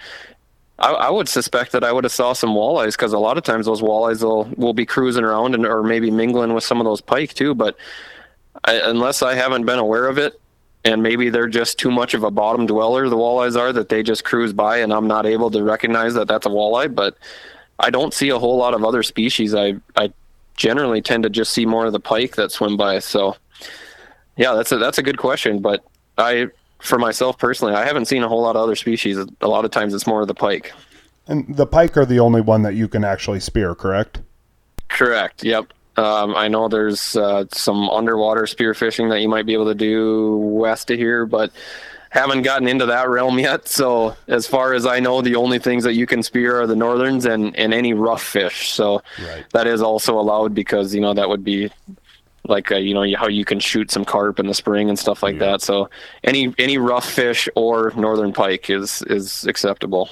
I, 0.79 0.91
I 0.91 1.09
would 1.09 1.29
suspect 1.29 1.71
that 1.71 1.83
I 1.83 1.91
would 1.91 2.03
have 2.03 2.11
saw 2.11 2.33
some 2.33 2.49
walleyes 2.49 2.91
because 2.91 3.13
a 3.13 3.19
lot 3.19 3.37
of 3.37 3.43
times 3.43 3.65
those 3.65 3.81
walleyes 3.81 4.23
will 4.23 4.45
will 4.57 4.73
be 4.73 4.85
cruising 4.85 5.23
around 5.23 5.55
and 5.55 5.65
or 5.65 5.83
maybe 5.83 6.11
mingling 6.11 6.53
with 6.53 6.63
some 6.63 6.81
of 6.81 6.85
those 6.85 7.01
pike 7.01 7.33
too. 7.33 7.55
But 7.55 7.77
I, 8.65 8.75
unless 8.83 9.21
I 9.21 9.35
haven't 9.35 9.65
been 9.65 9.79
aware 9.79 10.07
of 10.07 10.17
it, 10.17 10.39
and 10.85 11.01
maybe 11.01 11.29
they're 11.29 11.47
just 11.47 11.79
too 11.79 11.91
much 11.91 12.13
of 12.13 12.23
a 12.23 12.31
bottom 12.31 12.65
dweller 12.65 13.09
the 13.09 13.17
walleyes 13.17 13.59
are 13.59 13.73
that 13.73 13.89
they 13.89 14.01
just 14.01 14.23
cruise 14.23 14.53
by 14.53 14.77
and 14.77 14.93
i'm 14.93 15.07
not 15.07 15.25
able 15.25 15.51
to 15.51 15.63
recognize 15.63 16.13
that 16.13 16.27
that's 16.27 16.45
a 16.45 16.49
walleye 16.49 16.93
but 16.93 17.17
i 17.79 17.89
don't 17.89 18.13
see 18.13 18.29
a 18.29 18.39
whole 18.39 18.55
lot 18.55 18.73
of 18.73 18.85
other 18.85 19.03
species. 19.03 19.53
I 19.53 19.75
i 19.97 20.13
generally 20.55 21.01
tend 21.01 21.23
to 21.23 21.29
just 21.29 21.51
see 21.51 21.65
more 21.65 21.85
of 21.85 21.91
the 21.91 21.99
pike 21.99 22.35
that 22.37 22.51
swim 22.51 22.77
by 22.77 22.99
so 22.99 23.35
yeah 24.37 24.53
that's 24.53 24.71
a 24.71 24.77
that's 24.77 24.99
a 24.99 25.03
good 25.03 25.17
question 25.17 25.59
but 25.59 25.83
i 26.17 26.47
for 26.79 26.97
myself 26.97 27.37
personally 27.37 27.73
i 27.73 27.83
haven't 27.83 28.05
seen 28.05 28.23
a 28.23 28.27
whole 28.27 28.41
lot 28.41 28.55
of 28.55 28.61
other 28.61 28.75
species. 28.75 29.17
A 29.17 29.47
lot 29.47 29.65
of 29.65 29.71
times 29.71 29.93
it's 29.93 30.07
more 30.07 30.21
of 30.21 30.27
the 30.27 30.33
pike. 30.33 30.71
And 31.27 31.55
the 31.55 31.65
pike 31.65 31.97
are 31.97 32.05
the 32.05 32.19
only 32.19 32.41
one 32.41 32.61
that 32.61 32.75
you 32.75 32.87
can 32.87 33.03
actually 33.03 33.39
spear 33.39 33.73
correct? 33.75 34.21
Correct 34.87 35.43
yep 35.43 35.73
um, 35.97 36.35
I 36.35 36.47
know 36.47 36.67
there's 36.67 37.15
uh, 37.15 37.45
some 37.51 37.89
underwater 37.89 38.43
spearfishing 38.43 39.09
that 39.09 39.21
you 39.21 39.29
might 39.29 39.45
be 39.45 39.53
able 39.53 39.67
to 39.67 39.75
do 39.75 40.37
west 40.37 40.91
of 40.91 40.97
here, 40.97 41.25
but 41.25 41.51
haven't 42.09 42.43
gotten 42.43 42.67
into 42.67 42.85
that 42.87 43.09
realm 43.09 43.37
yet. 43.49 43.67
So 43.67 44.15
as 44.27 44.47
far 44.47 44.73
as 44.73 44.85
I 44.85 44.99
know, 44.99 45.21
the 45.21 45.35
only 45.35 45.59
things 45.59 45.83
that 45.83 45.93
you 45.93 46.05
can 46.05 46.23
spear 46.23 46.61
are 46.61 46.67
the 46.67 46.75
northerns 46.75 47.25
and, 47.25 47.55
and 47.55 47.73
any 47.73 47.93
rough 47.93 48.23
fish. 48.23 48.69
So 48.69 49.03
right. 49.21 49.45
that 49.51 49.67
is 49.67 49.81
also 49.81 50.19
allowed 50.19 50.53
because 50.53 50.95
you 50.95 51.01
know 51.01 51.13
that 51.13 51.29
would 51.29 51.43
be 51.43 51.71
like 52.47 52.71
uh, 52.71 52.75
you 52.75 52.93
know 52.93 53.05
how 53.17 53.27
you 53.27 53.45
can 53.45 53.59
shoot 53.59 53.91
some 53.91 54.05
carp 54.05 54.39
in 54.39 54.47
the 54.47 54.53
spring 54.53 54.89
and 54.89 54.97
stuff 54.97 55.23
like 55.23 55.35
yeah. 55.35 55.51
that. 55.51 55.61
So 55.61 55.89
any 56.23 56.53
any 56.57 56.77
rough 56.77 57.09
fish 57.09 57.49
or 57.55 57.91
northern 57.95 58.33
pike 58.33 58.69
is 58.69 59.01
is 59.03 59.45
acceptable. 59.45 60.09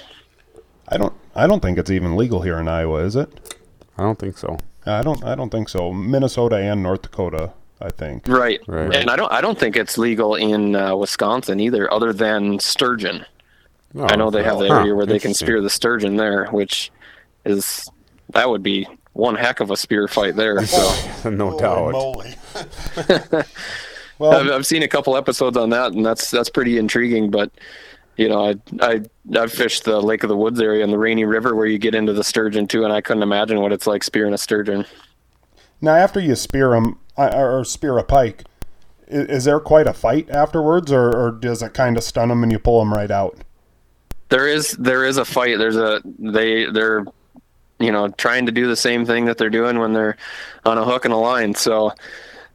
I 0.88 0.98
don't 0.98 1.14
I 1.36 1.48
don't 1.48 1.62
think 1.62 1.78
it's 1.78 1.92
even 1.92 2.16
legal 2.16 2.42
here 2.42 2.60
in 2.60 2.68
Iowa, 2.68 3.04
is 3.04 3.16
it? 3.16 3.58
I 3.98 4.04
don't 4.04 4.18
think 4.18 4.38
so. 4.38 4.58
I 4.86 5.02
don't. 5.02 5.24
I 5.24 5.36
don't 5.36 5.50
think 5.50 5.70
so. 5.70 5.94
Minnesota 5.94 6.58
and 6.58 6.84
North 6.84 7.04
Dakota. 7.04 7.54
I 7.82 7.90
think. 7.90 8.28
Right. 8.30 8.62
right. 8.66 8.96
And 8.96 9.10
I 9.10 9.16
don't. 9.16 9.32
I 9.32 9.42
don't 9.42 9.60
think 9.60 9.76
it's 9.76 9.98
legal 9.98 10.36
in 10.36 10.76
uh, 10.76 10.96
Wisconsin 10.96 11.60
either, 11.60 11.92
other 11.94 12.14
than 12.14 12.60
sturgeon. 12.60 13.26
Oh, 13.96 14.06
I 14.06 14.16
know 14.16 14.32
they 14.32 14.44
have 14.44 14.60
the 14.60 14.70
area 14.70 14.92
huh, 14.92 14.96
where 14.96 15.06
they 15.06 15.20
can 15.20 15.34
spear 15.34 15.62
the 15.62 15.70
sturgeon 15.70 16.16
there, 16.16 16.48
which 16.48 16.92
is 17.46 17.88
that 18.30 18.50
would 18.50 18.64
be 18.64 18.88
one 19.14 19.36
heck 19.36 19.60
of 19.60 19.70
a 19.70 19.78
spear 19.78 20.08
fight 20.08 20.36
there. 20.36 20.66
So 20.66 21.30
no 21.30 21.60
doubt. 21.60 21.94
well, 24.18 24.32
I've, 24.32 24.52
I've, 24.52 24.66
seen 24.66 24.84
a 24.84 24.88
couple 24.88 25.16
episodes 25.16 25.58
on 25.58 25.70
that, 25.70 25.92
and 25.94 26.06
that's 26.06 26.32
that's 26.32 26.50
pretty 26.50 26.78
intriguing. 26.78 27.30
But 27.30 27.52
you 28.18 28.30
know, 28.30 28.49
I 28.49 28.55
I 28.82 29.01
I've 29.38 29.51
fished 29.51 29.84
the 29.84 30.01
Lake 30.01 30.24
of 30.24 30.30
the 30.30 30.38
Woods 30.38 30.59
area 30.59 30.84
and 30.84 30.91
the 30.91 30.97
Rainy 30.97 31.26
River 31.26 31.55
where 31.55 31.66
you 31.66 31.78
get 31.78 31.95
into 31.95 32.14
the 32.14 32.24
sturgeon 32.24 32.68
too, 32.68 32.84
and 32.84 32.93
I 32.93 33.01
couldn't 33.01 33.24
imagine 33.24 33.61
what 33.61 33.74
it's 33.74 33.88
like 33.88 34.03
spearing 34.03 34.34
a 34.34 34.38
sturgeon. 34.38 34.86
Now, 35.82 35.95
after 35.95 36.20
you 36.20 36.36
spear 36.36 36.72
them 36.72 36.99
or 37.18 37.66
spear 37.66 37.97
a 37.97 38.03
pike, 38.03 38.45
is, 39.07 39.28
is 39.28 39.43
there 39.45 39.59
quite 39.59 39.88
a 39.88 39.93
fight 39.93 40.30
afterwards, 40.30 40.91
or, 40.91 41.16
or 41.16 41.32
does 41.32 41.61
it 41.61 41.74
kind 41.74 41.97
of 41.97 42.03
stun 42.03 42.30
them 42.30 42.43
and 42.43 42.51
you 42.51 42.59
pull 42.59 42.80
them 42.80 42.93
right 42.93 43.11
out? 43.11 43.38
There 44.30 44.47
is 44.47 44.72
there 44.72 45.05
is 45.05 45.18
a 45.18 45.26
fight. 45.26 45.57
There's 45.57 45.76
a 45.76 46.01
they 46.20 46.66
they're 46.66 47.05
you 47.84 47.91
know, 47.91 48.07
trying 48.09 48.45
to 48.45 48.51
do 48.51 48.68
the 48.68 48.76
same 48.76 49.05
thing 49.05 49.26
that 49.26 49.38
they're 49.38 49.49
doing 49.49 49.78
when 49.80 49.93
they're 49.93 50.18
on 50.66 50.78
a 50.78 50.86
hook 50.86 51.05
and 51.05 51.14
a 51.14 51.18
line. 51.18 51.53
So 51.53 51.91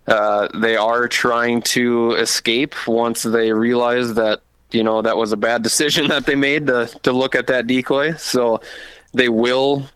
uh, 0.06 0.48
they 0.54 0.76
are 0.76 1.06
trying 1.06 1.62
to 1.62 2.12
escape 2.12 2.74
once 2.86 3.22
they 3.22 3.52
realize 3.52 4.14
that 4.14 4.40
you 4.70 4.82
know 4.82 5.02
that 5.02 5.16
was 5.16 5.32
a 5.32 5.36
bad 5.36 5.62
decision 5.68 6.08
that 6.08 6.26
they 6.26 6.34
made 6.34 6.66
to 6.66 6.86
to 7.02 7.12
look 7.12 7.34
at 7.34 7.46
that 7.48 7.66
decoy. 7.66 8.14
So 8.14 8.60
they 9.12 9.28
will 9.28 9.88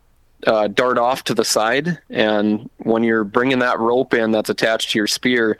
uh, 0.47 0.69
dart 0.69 0.99
off 0.99 1.25
to 1.25 1.35
the 1.35 1.45
side, 1.45 1.99
and 2.11 2.69
when 2.79 3.03
you're 3.03 3.25
bringing 3.25 3.61
that 3.61 3.79
rope 3.79 4.15
in 4.15 4.33
that's 4.33 4.51
attached 4.51 4.91
to 4.91 4.99
your 4.99 5.07
spear, 5.07 5.59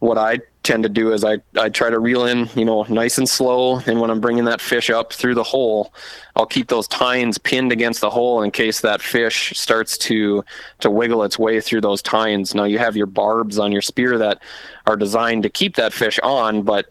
what 0.00 0.18
I 0.18 0.40
tend 0.68 0.82
to 0.82 0.88
do 0.88 1.12
is 1.12 1.24
I, 1.24 1.38
I 1.56 1.70
try 1.70 1.88
to 1.88 1.98
reel 1.98 2.26
in, 2.26 2.48
you 2.54 2.64
know, 2.64 2.82
nice 2.90 3.16
and 3.16 3.26
slow. 3.26 3.78
And 3.86 4.00
when 4.00 4.10
I'm 4.10 4.20
bringing 4.20 4.44
that 4.44 4.60
fish 4.60 4.90
up 4.90 5.14
through 5.14 5.34
the 5.34 5.42
hole, 5.42 5.94
I'll 6.36 6.46
keep 6.46 6.68
those 6.68 6.86
tines 6.86 7.38
pinned 7.38 7.72
against 7.72 8.02
the 8.02 8.10
hole 8.10 8.42
in 8.42 8.50
case 8.50 8.82
that 8.82 9.00
fish 9.00 9.54
starts 9.56 9.96
to, 9.98 10.44
to 10.80 10.90
wiggle 10.90 11.22
its 11.24 11.38
way 11.38 11.62
through 11.62 11.80
those 11.80 12.02
tines. 12.02 12.54
Now 12.54 12.64
you 12.64 12.78
have 12.78 12.96
your 12.96 13.06
barbs 13.06 13.58
on 13.58 13.72
your 13.72 13.80
spear 13.80 14.18
that 14.18 14.42
are 14.86 14.96
designed 14.96 15.44
to 15.44 15.48
keep 15.48 15.76
that 15.76 15.94
fish 15.94 16.18
on, 16.22 16.62
but 16.62 16.90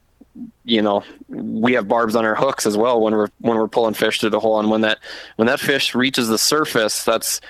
you 0.63 0.81
know, 0.81 1.03
we 1.29 1.73
have 1.73 1.87
barbs 1.87 2.15
on 2.15 2.25
our 2.25 2.35
hooks 2.35 2.65
as 2.65 2.77
well 2.77 3.01
when 3.01 3.13
we're, 3.13 3.29
when 3.39 3.57
we're 3.57 3.67
pulling 3.67 3.93
fish 3.93 4.19
through 4.19 4.31
the 4.31 4.39
hole. 4.39 4.59
And 4.59 4.69
when 4.69 4.81
that, 4.81 4.99
when 5.37 5.47
that 5.47 5.59
fish 5.59 5.95
reaches 5.95 6.27
the 6.27 6.37
surface, 6.37 7.03
that's 7.03 7.41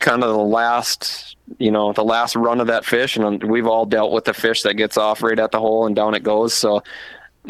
kind 0.00 0.22
of 0.22 0.28
the 0.30 0.42
last 0.42 1.36
you 1.58 1.70
know 1.70 1.92
the 1.92 2.04
last 2.04 2.36
run 2.36 2.60
of 2.60 2.66
that 2.66 2.84
fish. 2.84 3.16
And 3.16 3.42
we've 3.44 3.66
all 3.66 3.86
dealt 3.86 4.12
with 4.12 4.24
the 4.24 4.34
fish 4.34 4.62
that 4.62 4.74
gets 4.74 4.96
off 4.96 5.22
right 5.22 5.38
at 5.38 5.52
the 5.52 5.58
hole 5.58 5.86
and 5.86 5.96
down 5.96 6.14
it 6.14 6.22
goes. 6.22 6.52
So 6.54 6.82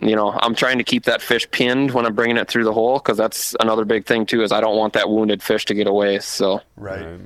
you 0.03 0.15
know 0.15 0.31
i'm 0.43 0.55
trying 0.55 0.79
to 0.79 0.85
keep 0.85 1.05
that 1.05 1.23
fish 1.23 1.51
pinned 1.51 1.93
when 1.93 2.05
i'm 2.05 2.15
bringing 2.15 2.37
it 2.37 2.49
through 2.49 2.65
the 2.65 2.73
hole 2.73 2.99
because 2.99 3.17
that's 3.17 3.57
another 3.61 3.85
big 3.85 4.05
thing 4.05 4.27
too 4.27 4.43
is 4.43 4.53
i 4.53 4.61
don't 4.61 4.77
want 4.77 4.93
that 4.93 5.09
wounded 5.09 5.43
fish 5.43 5.65
to 5.65 5.75
get 5.75 5.87
away. 5.87 6.19
So 6.19 6.61
right. 6.77 7.19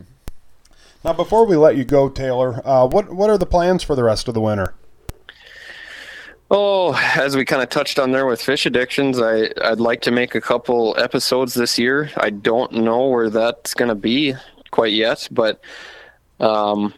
Now 1.03 1.15
before 1.15 1.47
we 1.47 1.57
let 1.57 1.77
you 1.77 1.85
go 1.85 2.09
taylor 2.09 2.63
uh, 2.65 2.87
what 2.87 3.13
what 3.13 3.31
are 3.31 3.39
the 3.39 3.47
plans 3.47 3.83
for 3.83 3.97
the 3.97 4.05
rest 4.05 4.29
of 4.29 4.35
the 4.35 4.41
winter 4.41 4.75
Oh, 6.53 6.95
as 7.15 7.37
we 7.37 7.45
kind 7.45 7.63
of 7.63 7.69
touched 7.69 8.01
on 8.01 8.11
there 8.11 8.27
with 8.27 8.43
fish 8.43 8.67
addictions, 8.67 9.21
I, 9.21 9.51
I'd 9.63 9.79
like 9.79 10.01
to 10.03 10.11
make 10.11 10.35
a 10.35 10.41
couple 10.41 10.97
episodes 10.99 11.55
this 11.55 11.79
year. 11.79 12.11
I 12.17 12.31
don't 12.31 12.73
know 12.73 13.07
where 13.07 13.31
that's 13.31 13.73
going 13.73 13.89
to 13.89 13.95
be 13.95 14.35
quite 14.73 14.93
yet, 14.93 15.29
but 15.31 15.61
um, 16.41 16.93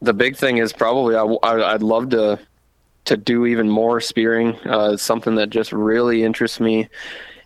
the 0.00 0.14
big 0.14 0.36
thing 0.36 0.58
is 0.58 0.72
probably 0.72 1.16
I, 1.16 1.22
I 1.22 1.72
would 1.72 1.82
love 1.82 2.10
to 2.10 2.38
to 3.06 3.16
do 3.16 3.46
even 3.46 3.68
more 3.68 4.00
spearing. 4.00 4.54
Uh, 4.60 4.96
something 4.96 5.34
that 5.34 5.50
just 5.50 5.72
really 5.72 6.22
interests 6.22 6.60
me. 6.60 6.88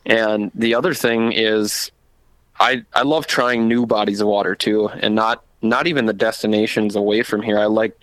And 0.05 0.51
the 0.55 0.75
other 0.75 0.93
thing 0.93 1.33
is, 1.33 1.91
I 2.61 2.85
I 2.93 3.03
love 3.03 3.27
trying 3.27 3.66
new 3.66 3.87
bodies 3.87 4.20
of 4.20 4.29
water 4.29 4.55
too, 4.55 4.89
and 4.89 5.14
not 5.14 5.43
not 5.62 5.87
even 5.87 6.05
the 6.05 6.12
destinations 6.12 6.97
away 6.97 7.22
from 7.22 7.41
here. 7.41 7.59
I 7.59 7.64
like 7.64 7.97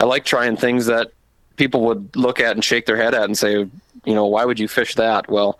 I 0.00 0.04
like 0.04 0.24
trying 0.24 0.56
things 0.56 0.86
that 0.86 1.12
people 1.56 1.82
would 1.82 2.14
look 2.16 2.40
at 2.40 2.52
and 2.52 2.64
shake 2.64 2.86
their 2.86 2.96
head 2.96 3.14
at 3.14 3.24
and 3.24 3.36
say, 3.36 3.66
you 4.04 4.14
know, 4.14 4.26
why 4.26 4.44
would 4.44 4.58
you 4.58 4.68
fish 4.68 4.94
that? 4.96 5.30
Well, 5.30 5.58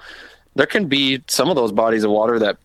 there 0.55 0.67
can 0.67 0.87
be 0.87 1.23
some 1.29 1.49
of 1.49 1.57
those 1.57 1.73
bodies 1.73 2.05
of 2.05 2.11
water 2.11 2.39
that 2.39 2.57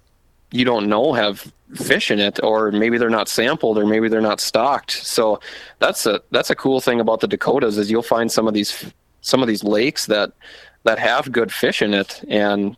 you 0.51 0.65
don't 0.65 0.87
know 0.87 1.13
have 1.13 1.51
fish 1.75 2.09
in 2.09 2.19
it 2.19 2.41
or 2.41 2.71
maybe 2.71 2.97
they're 2.97 3.09
not 3.09 3.27
sampled 3.27 3.77
or 3.77 3.85
maybe 3.85 4.07
they're 4.07 4.21
not 4.21 4.39
stocked 4.39 4.91
so 4.91 5.37
that's 5.79 6.05
a 6.05 6.21
that's 6.31 6.49
a 6.49 6.55
cool 6.55 6.79
thing 6.79 7.01
about 7.01 7.19
the 7.19 7.27
dakotas 7.27 7.77
is 7.77 7.91
you'll 7.91 8.01
find 8.01 8.31
some 8.31 8.47
of 8.47 8.53
these 8.53 8.85
some 9.19 9.41
of 9.41 9.47
these 9.49 9.65
lakes 9.65 10.05
that 10.05 10.31
that 10.83 10.97
have 10.97 11.29
good 11.33 11.51
fish 11.51 11.81
in 11.81 11.93
it 11.93 12.23
and 12.29 12.77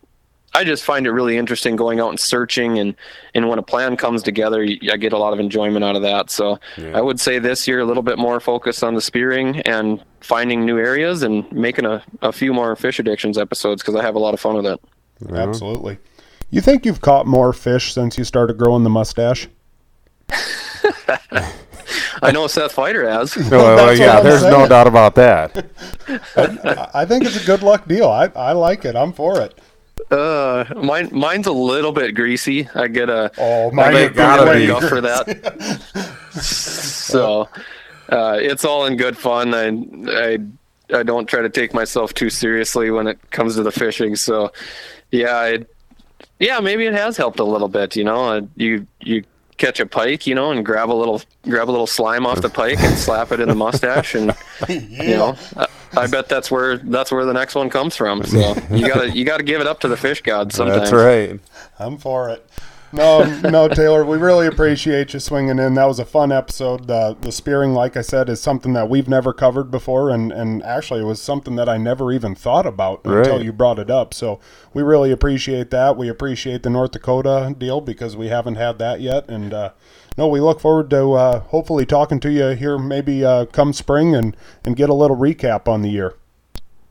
i 0.54 0.64
just 0.64 0.84
find 0.84 1.06
it 1.06 1.12
really 1.12 1.36
interesting 1.36 1.76
going 1.76 2.00
out 2.00 2.10
and 2.10 2.20
searching 2.20 2.78
and 2.78 2.94
and 3.34 3.48
when 3.48 3.58
a 3.58 3.62
plan 3.62 3.96
comes 3.96 4.22
together 4.22 4.62
i 4.62 4.96
get 4.96 5.12
a 5.12 5.18
lot 5.18 5.32
of 5.32 5.40
enjoyment 5.40 5.84
out 5.84 5.96
of 5.96 6.02
that 6.02 6.30
so 6.30 6.58
yeah. 6.76 6.96
i 6.96 7.00
would 7.00 7.20
say 7.20 7.38
this 7.38 7.66
year 7.68 7.80
a 7.80 7.84
little 7.84 8.02
bit 8.02 8.18
more 8.18 8.40
focus 8.40 8.82
on 8.82 8.94
the 8.94 9.00
spearing 9.00 9.60
and 9.60 10.02
finding 10.20 10.64
new 10.64 10.78
areas 10.78 11.22
and 11.22 11.50
making 11.50 11.86
a, 11.86 12.02
a 12.22 12.32
few 12.32 12.52
more 12.52 12.74
fish 12.76 12.98
addictions 12.98 13.38
episodes 13.38 13.82
because 13.82 13.94
i 13.94 14.02
have 14.02 14.14
a 14.14 14.18
lot 14.18 14.34
of 14.34 14.40
fun 14.40 14.54
with 14.54 14.66
it 14.66 14.80
absolutely 15.34 15.98
you 16.50 16.60
think 16.60 16.84
you've 16.84 17.00
caught 17.00 17.26
more 17.26 17.52
fish 17.52 17.94
since 17.94 18.18
you 18.18 18.24
started 18.24 18.58
growing 18.58 18.82
the 18.82 18.90
mustache? 18.90 19.48
I 22.22 22.32
know 22.32 22.48
Seth 22.48 22.74
Feider 22.74 23.08
has. 23.08 23.36
well, 23.50 23.96
yeah, 23.96 24.20
there's 24.20 24.40
saying. 24.40 24.52
no 24.52 24.68
doubt 24.68 24.86
about 24.86 25.14
that. 25.14 25.70
I, 26.36 26.88
I, 27.02 27.04
think 27.04 27.24
it's 27.24 27.40
a 27.40 27.46
good 27.46 27.62
luck 27.62 27.86
deal. 27.86 28.08
I, 28.08 28.26
I 28.36 28.52
like 28.52 28.84
it. 28.84 28.96
I'm 28.96 29.12
for 29.12 29.40
it. 29.40 29.58
Uh, 30.10 30.64
mine 30.76 31.08
mine's 31.12 31.46
a 31.46 31.52
little 31.52 31.92
bit 31.92 32.14
greasy. 32.14 32.68
I 32.74 32.88
get 32.88 33.08
a 33.08 33.30
oh, 33.38 33.70
mine 33.70 34.12
gotta 34.12 34.54
be 34.54 34.66
for 34.88 35.00
that. 35.00 36.32
so, 36.42 37.48
uh, 38.08 38.36
it's 38.40 38.64
all 38.64 38.86
in 38.86 38.96
good 38.96 39.16
fun. 39.16 39.54
I 39.54 39.68
I 40.08 40.38
I 40.92 41.02
don't 41.04 41.26
try 41.26 41.42
to 41.42 41.48
take 41.48 41.72
myself 41.72 42.12
too 42.12 42.28
seriously 42.28 42.90
when 42.90 43.06
it 43.06 43.30
comes 43.30 43.54
to 43.54 43.62
the 43.62 43.70
fishing. 43.70 44.16
So, 44.16 44.52
yeah, 45.12 45.36
I 45.36 45.58
yeah, 46.40 46.58
maybe 46.58 46.86
it 46.86 46.94
has 46.94 47.16
helped 47.16 47.38
a 47.38 47.44
little 47.44 47.68
bit. 47.68 47.94
You 47.94 48.04
know, 48.04 48.30
uh, 48.30 48.40
you 48.56 48.86
you 49.00 49.22
catch 49.58 49.78
a 49.78 49.86
pike, 49.86 50.26
you 50.26 50.34
know, 50.34 50.50
and 50.50 50.66
grab 50.66 50.90
a 50.90 50.94
little 50.94 51.22
grab 51.42 51.68
a 51.68 51.70
little 51.70 51.86
slime 51.86 52.26
off 52.26 52.40
the 52.40 52.48
pike 52.48 52.80
and 52.80 52.98
slap 52.98 53.30
it 53.30 53.38
in 53.38 53.48
the 53.48 53.54
mustache, 53.54 54.14
and 54.16 54.34
yeah. 54.68 54.76
you 55.04 55.16
know, 55.16 55.36
I, 55.56 55.66
I, 55.96 56.06
bet 56.06 56.28
that's 56.28 56.50
where 56.50 56.78
that's 56.78 57.10
where 57.10 57.24
the 57.24 57.32
next 57.32 57.54
one 57.54 57.70
comes 57.70 57.96
from. 57.96 58.22
So 58.24 58.54
you 58.70 58.86
gotta 58.86 59.10
you 59.10 59.24
gotta 59.24 59.42
give 59.42 59.60
it 59.60 59.66
up 59.66 59.80
to 59.80 59.88
the 59.88 59.96
fish 59.96 60.22
god 60.22 60.52
sometimes. 60.52 60.90
That's 60.90 60.92
right. 60.92 61.40
I'm 61.78 61.98
for 61.98 62.30
it. 62.30 62.48
No, 62.92 63.22
no, 63.42 63.68
Taylor, 63.68 64.04
we 64.04 64.18
really 64.18 64.46
appreciate 64.46 65.14
you 65.14 65.20
swinging 65.20 65.58
in. 65.58 65.74
That 65.74 65.84
was 65.84 65.98
a 65.98 66.04
fun 66.04 66.32
episode. 66.32 66.88
The 66.88 67.16
the 67.20 67.30
spearing, 67.30 67.72
like 67.72 67.96
I 67.96 68.00
said, 68.00 68.28
is 68.28 68.40
something 68.40 68.72
that 68.72 68.88
we've 68.88 69.08
never 69.08 69.32
covered 69.32 69.70
before, 69.70 70.10
and 70.10 70.32
and 70.32 70.62
actually 70.64 71.00
it 71.00 71.04
was 71.04 71.22
something 71.22 71.56
that 71.56 71.68
I 71.68 71.76
never 71.76 72.12
even 72.12 72.34
thought 72.34 72.66
about 72.66 73.06
right. 73.06 73.18
until 73.18 73.42
you 73.42 73.52
brought 73.52 73.78
it 73.78 73.90
up. 73.90 74.12
So 74.12 74.40
we 74.74 74.82
really 74.82 75.12
appreciate 75.12 75.70
that. 75.70 75.96
We 75.96 76.08
appreciate 76.08 76.62
the 76.62 76.70
North 76.70 76.92
Dakota 76.92 77.54
deal 77.56 77.80
because 77.80 78.16
we 78.16 78.28
haven't 78.28 78.56
had 78.56 78.78
that 78.78 79.00
yet, 79.00 79.28
and 79.28 79.54
uh, 79.54 79.70
no, 80.20 80.28
we 80.28 80.38
look 80.38 80.60
forward 80.60 80.90
to 80.90 81.12
uh, 81.12 81.40
hopefully 81.40 81.86
talking 81.86 82.20
to 82.20 82.30
you 82.30 82.48
here 82.48 82.76
maybe 82.76 83.24
uh, 83.24 83.46
come 83.46 83.72
spring 83.72 84.14
and 84.14 84.36
and 84.66 84.76
get 84.76 84.90
a 84.90 84.94
little 84.94 85.16
recap 85.16 85.66
on 85.66 85.80
the 85.80 85.88
year. 85.88 86.14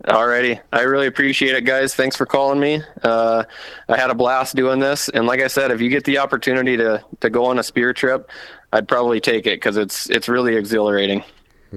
Alrighty, 0.06 0.60
I 0.74 0.82
really 0.82 1.06
appreciate 1.06 1.54
it, 1.54 1.64
guys. 1.64 1.94
Thanks 1.94 2.16
for 2.16 2.26
calling 2.26 2.60
me. 2.60 2.82
Uh, 3.04 3.44
I 3.88 3.98
had 3.98 4.10
a 4.10 4.16
blast 4.16 4.56
doing 4.56 4.80
this, 4.80 5.10
and 5.10 5.28
like 5.28 5.42
I 5.42 5.48
said, 5.48 5.70
if 5.70 5.80
you 5.80 5.92
get 5.92 6.06
the 6.06 6.18
opportunity 6.18 6.76
to 6.78 7.06
to 7.20 7.30
go 7.30 7.46
on 7.46 7.60
a 7.60 7.64
spear 7.64 7.94
trip, 7.94 8.32
I'd 8.74 8.88
probably 8.88 9.20
take 9.20 9.46
it 9.46 9.58
because 9.58 9.78
it's 9.78 10.10
it's 10.10 10.28
really 10.28 10.56
exhilarating. 10.56 11.24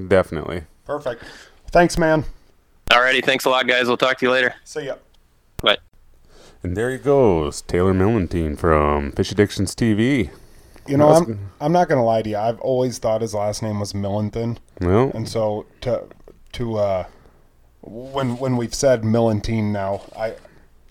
Definitely. 0.09 0.62
Perfect. 0.86 1.22
Thanks, 1.70 1.98
man. 1.98 2.24
Alrighty, 2.88 3.22
thanks 3.22 3.44
a 3.44 3.50
lot, 3.50 3.66
guys. 3.66 3.88
We'll 3.88 3.98
talk 3.98 4.16
to 4.20 4.24
you 4.24 4.32
later. 4.32 4.55
See 4.64 4.86
ya. 4.86 4.94
Bye. 5.61 5.76
And 6.62 6.78
there 6.78 6.90
he 6.90 6.96
goes, 6.96 7.61
Taylor 7.61 7.92
Mellenthin 7.92 8.57
from 8.57 9.12
Fish 9.12 9.32
Addictions 9.32 9.74
TV. 9.74 10.30
You 10.87 10.97
know, 10.97 11.09
I'm 11.11 11.51
I'm 11.61 11.72
not 11.72 11.89
gonna 11.89 12.05
lie 12.05 12.22
to 12.22 12.30
you. 12.30 12.37
I've 12.37 12.61
always 12.61 12.99
thought 12.99 13.20
his 13.20 13.35
last 13.35 13.62
name 13.62 13.78
was 13.80 13.95
Millington. 13.95 14.59
Well, 14.80 15.11
and 15.14 15.28
so 15.28 15.66
to 15.83 16.05
to 16.53 16.76
uh, 16.76 17.05
when 17.83 18.37
when 18.39 18.57
we've 18.57 18.74
said 18.74 19.03
Mellenthin 19.03 19.72
now, 19.72 20.03
I 20.16 20.35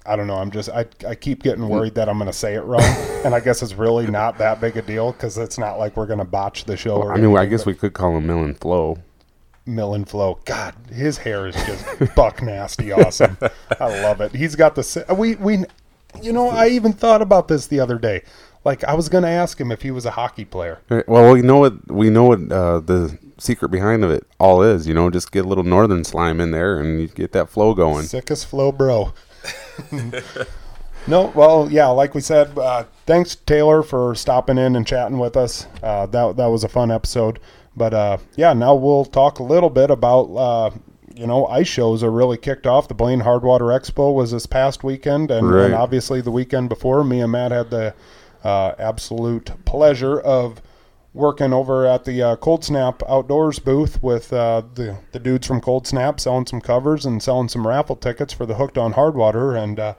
I 0.06 0.16
don't 0.16 0.28
know. 0.28 0.38
I'm 0.38 0.52
just 0.52 0.70
I 0.70 0.86
I 1.08 1.16
keep 1.16 1.44
getting 1.44 1.68
worried 1.68 1.96
that 1.96 2.10
I'm 2.10 2.18
going 2.18 2.30
to 2.30 2.38
say 2.38 2.56
it 2.56 2.62
wrong, 2.62 2.82
and 3.26 3.36
I 3.36 3.40
guess 3.40 3.62
it's 3.62 3.74
really 3.74 4.08
not 4.08 4.38
that 4.40 4.60
big 4.60 4.78
a 4.78 4.82
deal 4.82 5.12
because 5.12 5.38
it's 5.38 5.58
not 5.58 5.78
like 5.78 5.96
we're 5.96 6.08
going 6.08 6.20
to 6.20 6.26
botch 6.26 6.66
the 6.66 6.76
show. 6.76 7.00
Well, 7.00 7.10
I 7.12 7.18
mean, 7.18 7.38
I 7.38 7.46
guess 7.46 7.66
we 7.66 7.74
could 7.74 7.94
call 7.94 8.18
him 8.18 8.28
Millen 8.28 8.56
Flow. 8.56 8.98
Millen 9.66 10.06
Flow. 10.06 10.40
God, 10.46 10.74
his 10.92 11.20
hair 11.20 11.48
is 11.48 11.56
just 11.56 12.16
buck 12.16 12.42
nasty 12.42 12.92
awesome. 12.92 13.38
I 13.80 14.02
love 14.02 14.22
it. 14.22 14.34
He's 14.34 14.56
got 14.56 14.76
the 14.76 15.06
we 15.16 15.36
we, 15.36 15.66
you 16.22 16.34
know, 16.34 16.50
I 16.50 16.70
even 16.70 16.94
thought 16.94 17.22
about 17.22 17.48
this 17.48 17.68
the 17.68 17.80
other 17.80 18.00
day. 18.00 18.24
Like 18.64 18.84
I 18.84 18.94
was 18.94 19.10
going 19.10 19.24
to 19.24 19.30
ask 19.30 19.60
him 19.60 19.72
if 19.72 19.82
he 19.82 19.92
was 19.92 20.06
a 20.06 20.12
hockey 20.12 20.46
player. 20.46 20.80
Well, 21.08 21.34
we 21.34 21.42
know 21.42 21.58
what 21.58 21.92
we 21.92 22.10
know 22.10 22.26
what 22.26 22.52
uh, 22.52 22.80
the 22.80 23.18
secret 23.38 23.70
behind 23.70 24.04
of 24.04 24.12
it 24.12 24.26
all 24.40 24.62
is. 24.62 24.88
You 24.88 24.94
know, 24.94 25.10
just 25.10 25.32
get 25.32 25.46
a 25.46 25.48
little 25.48 25.64
northern 25.64 26.04
slime 26.04 26.40
in 26.40 26.52
there 26.52 26.80
and 26.80 27.02
you 27.02 27.08
get 27.08 27.32
that 27.32 27.50
flow 27.50 27.74
going. 27.74 28.06
Sickest 28.06 28.46
flow, 28.46 28.72
bro. 28.72 29.14
no, 31.08 31.32
well, 31.34 31.68
yeah, 31.72 31.88
like 31.88 32.14
we 32.14 32.22
said, 32.22 32.56
uh, 32.58 32.84
thanks 33.08 33.36
Taylor 33.36 33.82
for 33.82 34.14
stopping 34.14 34.60
in 34.60 34.76
and 34.76 34.86
chatting 34.86 35.18
with 35.18 35.36
us. 35.36 35.66
Uh, 35.82 36.06
that 36.08 36.38
that 36.38 36.48
was 36.48 36.64
a 36.64 36.70
fun 36.70 36.92
episode. 36.92 37.40
But 37.76 37.94
uh, 37.94 38.18
yeah, 38.36 38.54
now 38.54 38.76
we'll 38.76 39.06
talk 39.06 39.40
a 39.40 39.44
little 39.44 39.70
bit 39.70 39.90
about 39.90 40.26
uh, 40.36 40.72
you 41.16 41.26
know 41.26 41.48
ice 41.48 41.68
shows 41.68 42.04
are 42.04 42.12
really 42.12 42.38
kicked 42.38 42.68
off. 42.68 42.88
The 42.88 42.94
Blaine 42.94 43.22
Hardwater 43.22 43.76
Expo 43.78 44.14
was 44.14 44.32
this 44.32 44.46
past 44.46 44.84
weekend, 44.84 45.32
and, 45.32 45.50
right. 45.50 45.66
and 45.66 45.74
obviously 45.74 46.22
the 46.22 46.32
weekend 46.32 46.70
before, 46.70 47.04
me 47.04 47.22
and 47.22 47.32
Matt 47.32 47.52
had 47.52 47.70
the 47.70 47.96
uh, 48.44 48.74
absolute 48.80 49.52
pleasure 49.66 50.20
of 50.20 50.62
working 51.14 51.52
over 51.52 51.86
at 51.86 52.06
the 52.06 52.22
uh, 52.22 52.36
Cold 52.38 52.64
Snap 52.64 53.04
Outdoors 53.08 53.60
booth 53.60 54.02
with 54.02 54.32
uh, 54.32 54.64
the 54.76 54.98
the 55.12 55.20
dudes 55.20 55.46
from 55.48 55.60
Cold 55.62 55.86
Snap 55.88 56.20
selling 56.20 56.46
some 56.48 56.62
covers 56.62 57.06
and 57.06 57.22
selling 57.22 57.50
some 57.50 57.68
raffle 57.68 57.96
tickets 57.96 58.34
for 58.34 58.46
the 58.46 58.56
Hooked 58.56 58.78
on 58.78 58.94
Hardwater 58.94 59.62
and 59.62 59.80
uh, 59.80 59.94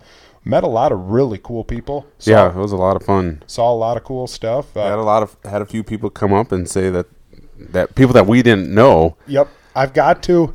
met 0.45 0.65
a 0.65 0.69
lot 0.69 0.91
of 0.91 0.99
really 1.11 1.39
cool 1.39 1.65
people. 1.65 2.07
Saw, 2.19 2.31
yeah, 2.31 2.49
it 2.49 2.57
was 2.57 2.73
a 2.73 2.77
lot 2.77 2.97
of 2.97 3.03
fun. 3.05 3.43
saw 3.47 3.73
a 3.73 3.77
lot 3.77 3.97
of 3.97 4.05
cool 4.05 4.27
stuff. 4.27 4.77
I 4.77 4.85
had 4.85 4.99
Uh, 4.99 5.03
a 5.03 5.03
lot 5.03 5.23
of 5.23 5.37
had 5.45 5.63
a 5.63 5.67
few 5.67 5.83
people 5.85 6.11
come 6.11 6.33
up 6.33 6.51
and 6.51 6.69
say 6.69 6.89
that 6.91 7.07
that 7.59 7.95
people 7.95 8.13
that 8.15 8.27
we 8.27 8.43
didn't 8.43 8.75
know. 8.75 9.17
yep, 9.27 9.49
I've 9.77 9.93
got 9.93 10.23
to, 10.25 10.55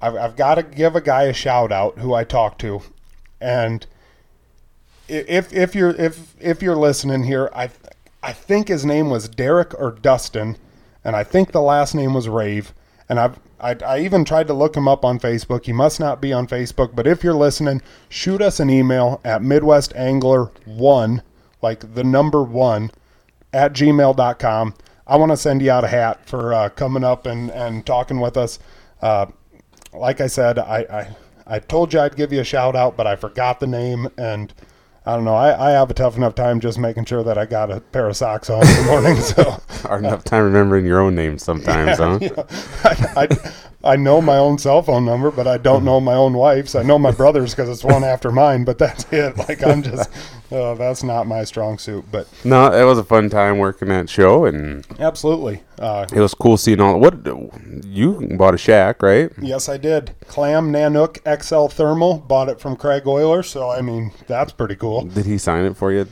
I've, 0.00 0.14
I've 0.14 0.36
got 0.36 0.54
to 0.56 0.62
give 0.62 0.94
a 0.94 1.00
guy 1.00 1.22
a 1.24 1.32
shout 1.32 1.72
out 1.72 1.98
who 1.98 2.14
I 2.14 2.22
talked 2.24 2.60
to, 2.60 2.80
and 3.40 3.84
if 5.08 5.52
if 5.52 5.74
you're 5.74 5.90
if 5.90 6.34
if 6.40 6.62
you're 6.62 6.76
listening 6.76 7.24
here, 7.24 7.50
I 7.54 7.70
I 8.22 8.32
think 8.32 8.68
his 8.68 8.84
name 8.84 9.10
was 9.10 9.28
Derek 9.28 9.78
or 9.78 9.92
Dustin, 9.92 10.56
and 11.04 11.16
I 11.16 11.24
think 11.24 11.52
the 11.52 11.62
last 11.62 11.94
name 11.94 12.14
was 12.14 12.28
Rave, 12.28 12.72
and 13.08 13.18
I've. 13.18 13.38
I, 13.60 13.74
I 13.84 13.98
even 13.98 14.24
tried 14.24 14.46
to 14.46 14.54
look 14.54 14.76
him 14.76 14.86
up 14.86 15.04
on 15.04 15.18
Facebook. 15.18 15.64
He 15.64 15.72
must 15.72 15.98
not 15.98 16.20
be 16.20 16.32
on 16.32 16.46
Facebook, 16.46 16.94
but 16.94 17.08
if 17.08 17.24
you're 17.24 17.34
listening, 17.34 17.82
shoot 18.08 18.40
us 18.40 18.60
an 18.60 18.70
email 18.70 19.20
at 19.24 19.42
MidwestAngler1, 19.42 21.22
like 21.60 21.94
the 21.94 22.04
number 22.04 22.40
one, 22.40 22.92
at 23.52 23.72
gmail.com. 23.72 24.74
I 25.08 25.16
want 25.16 25.32
to 25.32 25.36
send 25.36 25.60
you 25.60 25.72
out 25.72 25.82
a 25.82 25.88
hat 25.88 26.24
for 26.24 26.54
uh, 26.54 26.68
coming 26.68 27.02
up 27.02 27.26
and, 27.26 27.50
and 27.50 27.84
talking 27.84 28.20
with 28.20 28.36
us. 28.36 28.60
Uh, 29.02 29.26
like 29.92 30.20
I 30.20 30.26
said, 30.26 30.58
I, 30.58 30.78
I, 30.78 31.16
I 31.56 31.58
told 31.58 31.92
you 31.92 32.00
I'd 32.00 32.14
give 32.14 32.32
you 32.32 32.40
a 32.40 32.44
shout 32.44 32.76
out, 32.76 32.96
but 32.96 33.06
I 33.06 33.16
forgot 33.16 33.58
the 33.58 33.66
name. 33.66 34.08
And 34.18 34.52
I 35.08 35.16
don't 35.16 35.24
know. 35.24 35.34
I, 35.34 35.68
I 35.68 35.70
have 35.70 35.90
a 35.90 35.94
tough 35.94 36.18
enough 36.18 36.34
time 36.34 36.60
just 36.60 36.78
making 36.78 37.06
sure 37.06 37.24
that 37.24 37.38
I 37.38 37.46
got 37.46 37.70
a 37.70 37.80
pair 37.80 38.10
of 38.10 38.14
socks 38.14 38.50
on 38.50 38.60
in 38.60 38.76
the 38.76 38.82
morning. 38.82 39.16
So 39.16 39.42
Hard 39.88 40.04
enough 40.04 40.22
time 40.22 40.44
remembering 40.44 40.84
your 40.84 41.00
own 41.00 41.14
name 41.14 41.38
sometimes, 41.38 41.96
huh? 41.96 42.18
I, 42.84 43.22
I, 43.22 43.52
I 43.84 43.94
know 43.94 44.20
my 44.20 44.38
own 44.38 44.58
cell 44.58 44.82
phone 44.82 45.04
number, 45.04 45.30
but 45.30 45.46
I 45.46 45.56
don't 45.56 45.84
know 45.84 46.00
my 46.00 46.14
own 46.14 46.32
wife's. 46.32 46.74
I 46.74 46.82
know 46.82 46.98
my 46.98 47.10
brother's 47.22 47.54
because 47.54 47.68
it's 47.68 47.84
one 47.84 48.02
after 48.02 48.32
mine, 48.32 48.64
but 48.64 48.78
that's 48.78 49.06
it. 49.12 49.36
Like 49.36 49.64
I'm 49.64 49.82
just, 49.84 50.10
uh, 50.50 50.74
that's 50.78 51.04
not 51.04 51.28
my 51.28 51.44
strong 51.44 51.78
suit. 51.78 52.04
But 52.10 52.26
No, 52.44 52.72
it 52.72 52.84
was 52.84 52.98
a 52.98 53.04
fun 53.04 53.30
time 53.30 53.58
working 53.58 53.88
that 53.88 54.10
show, 54.10 54.46
and 54.46 54.84
absolutely, 54.98 55.62
uh, 55.78 56.06
it 56.12 56.18
was 56.20 56.34
cool 56.34 56.56
seeing 56.56 56.80
all. 56.80 56.98
What 56.98 57.24
you 57.84 58.36
bought 58.36 58.54
a 58.54 58.58
shack, 58.58 59.00
right? 59.00 59.30
Yes, 59.40 59.68
I 59.68 59.76
did. 59.76 60.14
Clam 60.26 60.72
Nanook 60.72 61.18
XL 61.42 61.66
Thermal. 61.68 62.18
Bought 62.18 62.48
it 62.48 62.60
from 62.60 62.74
Craig 62.74 63.06
Euler, 63.06 63.44
so 63.44 63.70
I 63.70 63.80
mean 63.80 64.10
that's 64.26 64.52
pretty 64.52 64.74
cool. 64.74 65.02
Did 65.02 65.26
he 65.26 65.38
sign 65.38 65.64
it 65.64 65.76
for 65.76 65.92
you? 65.92 66.08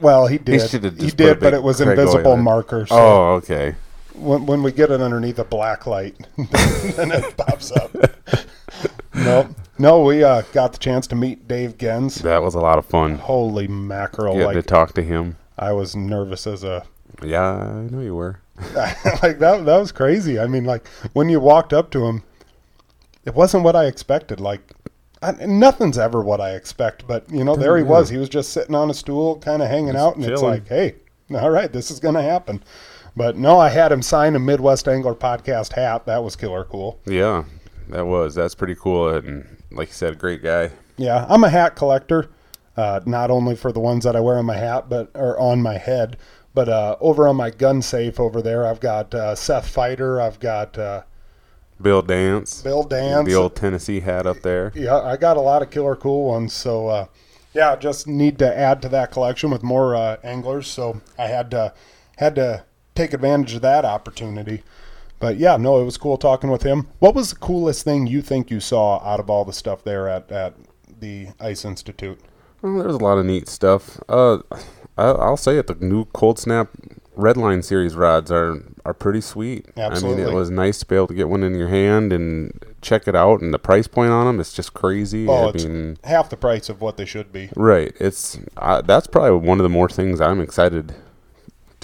Well, 0.00 0.28
he 0.28 0.38
did. 0.38 0.60
He, 0.70 0.78
put 0.78 1.16
did, 1.16 1.40
but 1.40 1.54
it 1.54 1.62
was 1.62 1.78
Craig 1.78 1.98
invisible 1.98 2.32
Euler. 2.32 2.42
marker. 2.42 2.86
So 2.86 2.94
Oh, 2.96 3.32
okay. 3.34 3.74
When, 4.14 4.46
when 4.46 4.62
we 4.62 4.72
get 4.72 4.90
it 4.90 5.00
underneath 5.00 5.38
a 5.38 5.44
black 5.44 5.86
light, 5.86 6.16
then 6.36 7.10
it 7.12 7.36
pops 7.36 7.72
up. 7.72 7.92
no, 9.14 9.54
no, 9.78 10.02
we 10.02 10.22
uh, 10.22 10.42
got 10.52 10.72
the 10.72 10.78
chance 10.78 11.06
to 11.08 11.16
meet 11.16 11.48
Dave 11.48 11.78
Genz. 11.78 12.22
That 12.22 12.42
was 12.42 12.54
a 12.54 12.60
lot 12.60 12.78
of 12.78 12.86
fun. 12.86 13.16
Holy 13.16 13.66
mackerel! 13.66 14.34
Getting 14.34 14.54
to 14.54 14.62
talk 14.62 14.94
to 14.94 15.02
him. 15.02 15.36
I 15.58 15.72
was 15.72 15.96
nervous 15.96 16.46
as 16.46 16.64
a 16.64 16.84
Yeah, 17.22 17.42
I 17.42 17.82
know 17.90 18.00
you 18.00 18.14
were. 18.14 18.40
like 18.74 19.38
that. 19.40 19.64
That 19.64 19.78
was 19.78 19.90
crazy. 19.90 20.38
I 20.38 20.46
mean, 20.46 20.64
like 20.64 20.86
when 21.12 21.28
you 21.28 21.40
walked 21.40 21.72
up 21.72 21.90
to 21.92 22.06
him, 22.06 22.22
it 23.24 23.34
wasn't 23.34 23.64
what 23.64 23.74
I 23.74 23.86
expected. 23.86 24.38
Like 24.38 24.60
I, 25.24 25.32
nothing's 25.46 25.98
ever 25.98 26.20
what 26.20 26.40
I 26.40 26.54
expect, 26.54 27.06
but 27.06 27.28
you 27.30 27.44
know, 27.44 27.56
there 27.56 27.76
he 27.76 27.82
was. 27.82 28.10
He 28.10 28.18
was 28.18 28.28
just 28.28 28.52
sitting 28.52 28.74
on 28.74 28.90
a 28.90 28.94
stool, 28.94 29.38
kind 29.38 29.62
of 29.62 29.68
hanging 29.68 29.96
out, 29.96 30.16
and 30.16 30.24
it's 30.24 30.42
like, 30.42 30.68
hey, 30.68 30.96
all 31.32 31.50
right, 31.50 31.72
this 31.72 31.90
is 31.90 31.98
gonna 31.98 32.22
happen. 32.22 32.62
But 33.16 33.36
no, 33.36 33.58
I 33.58 33.68
had 33.68 33.92
him 33.92 34.02
sign 34.02 34.34
a 34.34 34.38
Midwest 34.38 34.88
Angler 34.88 35.14
podcast 35.14 35.74
hat. 35.74 36.06
That 36.06 36.24
was 36.24 36.34
killer 36.34 36.64
cool. 36.64 37.00
Yeah, 37.06 37.44
that 37.88 38.06
was. 38.06 38.34
That's 38.34 38.54
pretty 38.54 38.74
cool. 38.74 39.08
And 39.08 39.46
like 39.70 39.88
you 39.88 39.94
said, 39.94 40.18
great 40.18 40.42
guy. 40.42 40.70
Yeah, 40.96 41.26
I'm 41.28 41.44
a 41.44 41.48
hat 41.48 41.76
collector, 41.76 42.30
uh, 42.76 43.00
not 43.06 43.30
only 43.30 43.56
for 43.56 43.72
the 43.72 43.80
ones 43.80 44.04
that 44.04 44.16
I 44.16 44.20
wear 44.20 44.38
on 44.38 44.46
my 44.46 44.56
hat, 44.56 44.88
but 44.88 45.10
or 45.14 45.38
on 45.38 45.62
my 45.62 45.78
head, 45.78 46.16
but 46.54 46.68
uh, 46.68 46.96
over 47.00 47.28
on 47.28 47.36
my 47.36 47.50
gun 47.50 47.82
safe 47.82 48.18
over 48.18 48.40
there, 48.42 48.66
I've 48.66 48.80
got 48.80 49.14
uh, 49.14 49.34
Seth 49.34 49.72
Feider, 49.72 50.20
I've 50.20 50.38
got 50.38 50.78
uh, 50.78 51.02
Bill 51.80 52.02
Dance. 52.02 52.62
Bill 52.62 52.84
Dance. 52.84 53.28
The 53.28 53.34
old 53.34 53.56
Tennessee 53.56 54.00
hat 54.00 54.26
up 54.26 54.40
there. 54.42 54.72
Yeah, 54.74 55.00
I 55.00 55.16
got 55.16 55.36
a 55.36 55.40
lot 55.40 55.62
of 55.62 55.70
killer 55.70 55.96
cool 55.96 56.28
ones. 56.28 56.52
So 56.52 56.88
uh, 56.88 57.06
yeah, 57.52 57.76
just 57.76 58.06
need 58.06 58.38
to 58.38 58.58
add 58.58 58.82
to 58.82 58.88
that 58.90 59.10
collection 59.10 59.50
with 59.50 59.62
more 59.62 59.94
uh, 59.94 60.16
anglers. 60.22 60.68
So 60.68 61.00
I 61.18 61.26
had 61.26 61.50
to 61.52 61.74
had 62.16 62.36
to 62.36 62.64
take 62.94 63.12
advantage 63.12 63.54
of 63.54 63.62
that 63.62 63.84
opportunity. 63.84 64.62
But 65.20 65.36
yeah, 65.36 65.56
no, 65.56 65.80
it 65.80 65.84
was 65.84 65.96
cool 65.96 66.16
talking 66.18 66.50
with 66.50 66.62
him. 66.62 66.88
What 66.98 67.14
was 67.14 67.30
the 67.30 67.36
coolest 67.36 67.84
thing 67.84 68.06
you 68.06 68.20
think 68.20 68.50
you 68.50 68.60
saw 68.60 68.98
out 69.04 69.20
of 69.20 69.30
all 69.30 69.44
the 69.44 69.52
stuff 69.52 69.84
there 69.84 70.08
at, 70.08 70.30
at 70.30 70.54
the 71.00 71.28
Ice 71.40 71.64
Institute? 71.64 72.20
Well, 72.60 72.78
there 72.78 72.86
was 72.86 72.96
a 72.96 73.04
lot 73.04 73.18
of 73.18 73.26
neat 73.26 73.48
stuff. 73.48 74.00
Uh, 74.08 74.38
I, 74.96 75.04
I'll 75.06 75.36
say 75.36 75.56
it. 75.58 75.66
The 75.66 75.74
new 75.74 76.04
Cold 76.06 76.38
Snap 76.38 76.70
Redline 77.16 77.62
series 77.62 77.94
rods 77.94 78.30
are 78.32 78.60
are 78.84 78.92
pretty 78.94 79.20
sweet. 79.20 79.66
I 79.76 79.80
mean, 79.80 79.92
Absolutely. 79.92 80.22
it 80.24 80.34
was 80.34 80.50
nice 80.50 80.80
to 80.80 80.86
be 80.86 80.96
able 80.96 81.06
to 81.06 81.14
get 81.14 81.28
one 81.28 81.42
in 81.42 81.54
your 81.54 81.68
hand 81.68 82.12
and 82.12 82.52
check 82.82 83.06
it 83.08 83.14
out. 83.14 83.40
And 83.40 83.54
the 83.54 83.58
price 83.58 83.86
point 83.86 84.10
on 84.10 84.26
them 84.26 84.40
is 84.40 84.52
just 84.52 84.74
crazy. 84.74 85.26
Oh, 85.28 85.46
I 85.46 85.48
it's 85.50 85.64
mean, 85.64 85.96
half 86.04 86.28
the 86.28 86.36
price 86.36 86.68
of 86.68 86.80
what 86.80 86.96
they 86.96 87.04
should 87.06 87.32
be. 87.32 87.50
right? 87.56 87.94
It's 88.00 88.38
uh, 88.56 88.82
that's 88.82 89.06
probably 89.06 89.46
one 89.46 89.58
of 89.58 89.62
the 89.62 89.68
more 89.70 89.88
things 89.88 90.20
I'm 90.20 90.40
excited 90.40 90.94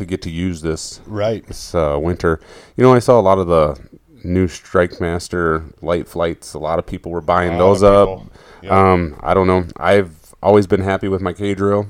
to 0.01 0.05
get 0.07 0.21
to 0.23 0.31
use 0.31 0.61
this 0.63 1.01
Right. 1.07 1.47
this 1.47 1.75
uh, 1.75 1.99
winter. 2.03 2.41
You 2.77 2.83
know, 2.85 2.93
I 2.93 2.99
saw 2.99 3.19
a 3.19 3.23
lot 3.23 3.39
of 3.39 3.47
the 3.47 3.79
new 4.25 4.49
Strike 4.49 5.01
Master 5.01 5.65
light 5.81 6.09
flights. 6.09 6.53
A 6.55 6.59
lot 6.59 6.79
of 6.79 6.87
people 6.87 7.13
were 7.13 7.21
buying 7.21 7.57
those 7.57 7.83
up. 7.83 8.21
Yep. 8.63 8.73
Um, 8.73 9.17
I 9.23 9.33
don't 9.35 9.47
know. 9.47 9.65
I've 9.77 10.35
always 10.43 10.67
been 10.67 10.83
happy 10.83 11.09
with 11.09 11.21
my 11.23 11.33
K 11.33 11.55
drill. 11.55 11.87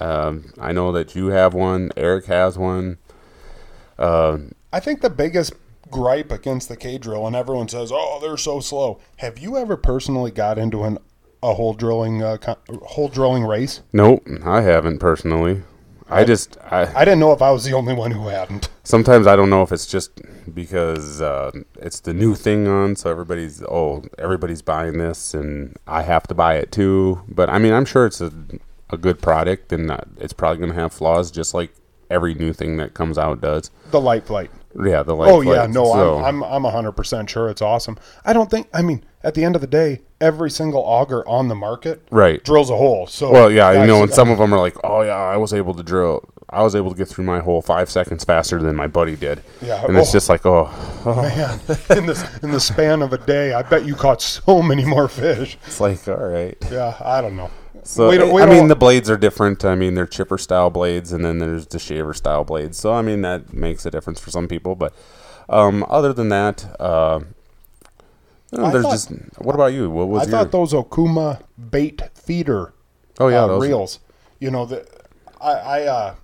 Um, 0.00 0.52
I 0.58 0.72
know 0.72 0.90
that 0.92 1.14
you 1.14 1.26
have 1.26 1.52
one. 1.54 1.90
Eric 1.96 2.24
has 2.26 2.56
one. 2.56 2.96
Uh, 3.98 4.38
I 4.72 4.80
think 4.80 5.02
the 5.02 5.10
biggest 5.10 5.52
gripe 5.90 6.32
against 6.32 6.68
the 6.68 6.76
K 6.76 6.98
drill, 6.98 7.26
and 7.26 7.36
everyone 7.36 7.68
says, 7.68 7.90
"Oh, 7.92 8.18
they're 8.20 8.36
so 8.36 8.60
slow." 8.60 8.98
Have 9.16 9.38
you 9.38 9.56
ever 9.56 9.76
personally 9.76 10.30
got 10.30 10.58
into 10.58 10.84
an 10.84 10.98
a 11.42 11.54
hole 11.54 11.74
drilling 11.74 12.22
uh, 12.22 12.38
hole 12.82 13.08
drilling 13.08 13.44
race? 13.44 13.82
nope, 13.92 14.26
I 14.44 14.62
haven't 14.62 14.98
personally. 14.98 15.62
I 16.10 16.24
just 16.24 16.56
I 16.70 16.82
I 16.94 17.04
didn't 17.04 17.20
know 17.20 17.32
if 17.32 17.42
I 17.42 17.50
was 17.50 17.64
the 17.64 17.72
only 17.72 17.94
one 17.94 18.10
who 18.10 18.26
hadn't. 18.28 18.68
sometimes 18.84 19.26
I 19.26 19.36
don't 19.36 19.50
know 19.50 19.62
if 19.62 19.72
it's 19.72 19.86
just 19.86 20.10
because 20.52 21.20
uh, 21.20 21.50
it's 21.78 22.00
the 22.00 22.12
new 22.14 22.34
thing 22.34 22.66
on, 22.68 22.96
so 22.96 23.10
everybody's 23.10 23.62
oh 23.62 24.02
everybody's 24.18 24.62
buying 24.62 24.98
this 24.98 25.34
and 25.34 25.76
I 25.86 26.02
have 26.02 26.26
to 26.28 26.34
buy 26.34 26.54
it 26.56 26.72
too. 26.72 27.22
But 27.28 27.48
I 27.50 27.58
mean, 27.58 27.72
I'm 27.72 27.84
sure 27.84 28.06
it's 28.06 28.20
a 28.20 28.32
a 28.90 28.96
good 28.96 29.22
product 29.22 29.72
and 29.72 29.90
uh, 29.90 29.98
it's 30.18 30.32
probably 30.32 30.58
going 30.58 30.70
to 30.74 30.80
have 30.80 30.92
flaws, 30.92 31.30
just 31.30 31.54
like 31.54 31.72
every 32.10 32.34
new 32.34 32.52
thing 32.52 32.76
that 32.78 32.92
comes 32.92 33.16
out 33.16 33.40
does. 33.40 33.70
The 33.92 34.00
Lite-Flite. 34.00 34.50
Yeah, 34.84 35.02
the 35.04 35.14
light. 35.14 35.30
Oh 35.30 35.40
yeah, 35.40 35.66
no, 35.66 35.84
so- 35.84 36.18
I'm 36.18 36.42
I'm 36.44 36.64
I'm 36.64 36.72
hundred 36.72 36.92
percent 36.92 37.30
sure 37.30 37.48
it's 37.48 37.62
awesome. 37.62 37.96
I 38.24 38.32
don't 38.32 38.50
think. 38.50 38.68
I 38.74 38.82
mean, 38.82 39.04
at 39.22 39.34
the 39.34 39.44
end 39.44 39.54
of 39.54 39.60
the 39.60 39.66
day, 39.66 40.00
every 40.20 40.50
single 40.50 40.82
auger 40.82 41.26
on 41.26 41.48
the 41.48 41.54
market 41.54 42.02
right. 42.10 42.42
drills 42.44 42.70
a 42.70 42.76
hole. 42.76 43.06
So 43.06 43.30
Well, 43.30 43.50
yeah, 43.50 43.80
you 43.80 43.86
know, 43.86 44.02
and 44.02 44.12
some 44.12 44.30
of 44.30 44.38
them 44.38 44.52
are 44.52 44.58
like, 44.58 44.76
"Oh 44.84 45.02
yeah, 45.02 45.16
I 45.16 45.36
was 45.36 45.52
able 45.52 45.74
to 45.74 45.82
drill. 45.82 46.28
I 46.48 46.62
was 46.62 46.74
able 46.74 46.90
to 46.90 46.96
get 46.96 47.08
through 47.08 47.24
my 47.24 47.40
hole 47.40 47.62
five 47.62 47.88
seconds 47.90 48.24
faster 48.24 48.60
than 48.60 48.76
my 48.76 48.86
buddy 48.86 49.16
did." 49.16 49.42
Yeah, 49.62 49.84
and 49.84 49.96
it's 49.96 50.10
oh. 50.10 50.12
just 50.12 50.28
like, 50.28 50.44
"Oh, 50.44 50.70
oh. 51.06 51.16
man, 51.22 51.60
in 51.98 52.06
the 52.06 52.40
in 52.42 52.50
the 52.50 52.60
span 52.60 53.02
of 53.02 53.12
a 53.12 53.18
day, 53.18 53.52
I 53.52 53.62
bet 53.62 53.84
you 53.84 53.94
caught 53.94 54.22
so 54.22 54.62
many 54.62 54.84
more 54.84 55.08
fish. 55.08 55.58
it's 55.66 55.80
like, 55.80 56.06
all 56.08 56.16
right." 56.16 56.56
Yeah, 56.70 56.96
I 57.00 57.20
don't 57.20 57.36
know. 57.36 57.50
So 57.82 58.10
We 58.10 58.18
don't- 58.18 58.40
I 58.40 58.46
mean, 58.46 58.68
the 58.68 58.76
blades 58.76 59.08
are 59.08 59.16
different. 59.16 59.64
I 59.64 59.74
mean, 59.74 59.94
they're 59.94 60.06
chipper 60.06 60.36
style 60.36 60.70
blades, 60.70 61.12
and 61.12 61.24
then 61.24 61.38
there's 61.38 61.66
the 61.66 61.78
shaver 61.78 62.12
style 62.12 62.44
blades. 62.44 62.78
So 62.78 62.92
I 62.92 63.02
mean, 63.02 63.22
that 63.22 63.52
makes 63.52 63.86
a 63.86 63.90
difference 63.90 64.20
for 64.20 64.30
some 64.30 64.48
people. 64.48 64.74
But 64.74 64.94
um, 65.48 65.84
other 65.88 66.12
than 66.12 66.28
that, 66.28 66.76
uh, 66.78 67.20
you 68.52 68.70
there's 68.70 68.84
thought- 68.84 68.92
just. 68.92 69.10
What 69.38 69.54
about 69.54 69.72
you? 69.72 69.90
What 69.90 70.08
was 70.08 70.22
I 70.22 70.24
your? 70.24 70.30
thought 70.30 70.52
those 70.52 70.72
Okuma 70.72 71.42
bait 71.58 72.02
feeder 72.14 72.72
oh 73.18 73.28
yeah, 73.28 73.44
uh, 73.44 73.46
those, 73.46 73.62
reels. 73.62 74.00
You 74.38 74.50
know, 74.50 74.66
the 74.66 74.86
I, 75.40 75.52
I 75.52 75.82
uh, 75.86 76.14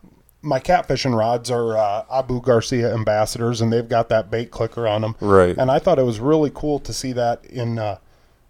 my 0.42 0.60
catfishing 0.60 1.16
rods 1.16 1.50
are 1.50 1.76
uh, 1.76 2.04
Abu 2.10 2.40
Garcia 2.40 2.92
Ambassadeurs, 2.92 3.60
and 3.60 3.72
they've 3.72 3.88
got 3.88 4.08
that 4.08 4.30
bait 4.30 4.50
clicker 4.50 4.86
on 4.86 5.02
them. 5.02 5.16
Right. 5.20 5.56
And 5.56 5.70
I 5.70 5.78
thought 5.78 5.98
it 5.98 6.04
was 6.04 6.20
really 6.20 6.50
cool 6.54 6.78
to 6.80 6.92
see 6.92 7.12
that 7.12 7.44
in 7.46 7.78
uh, 7.78 7.98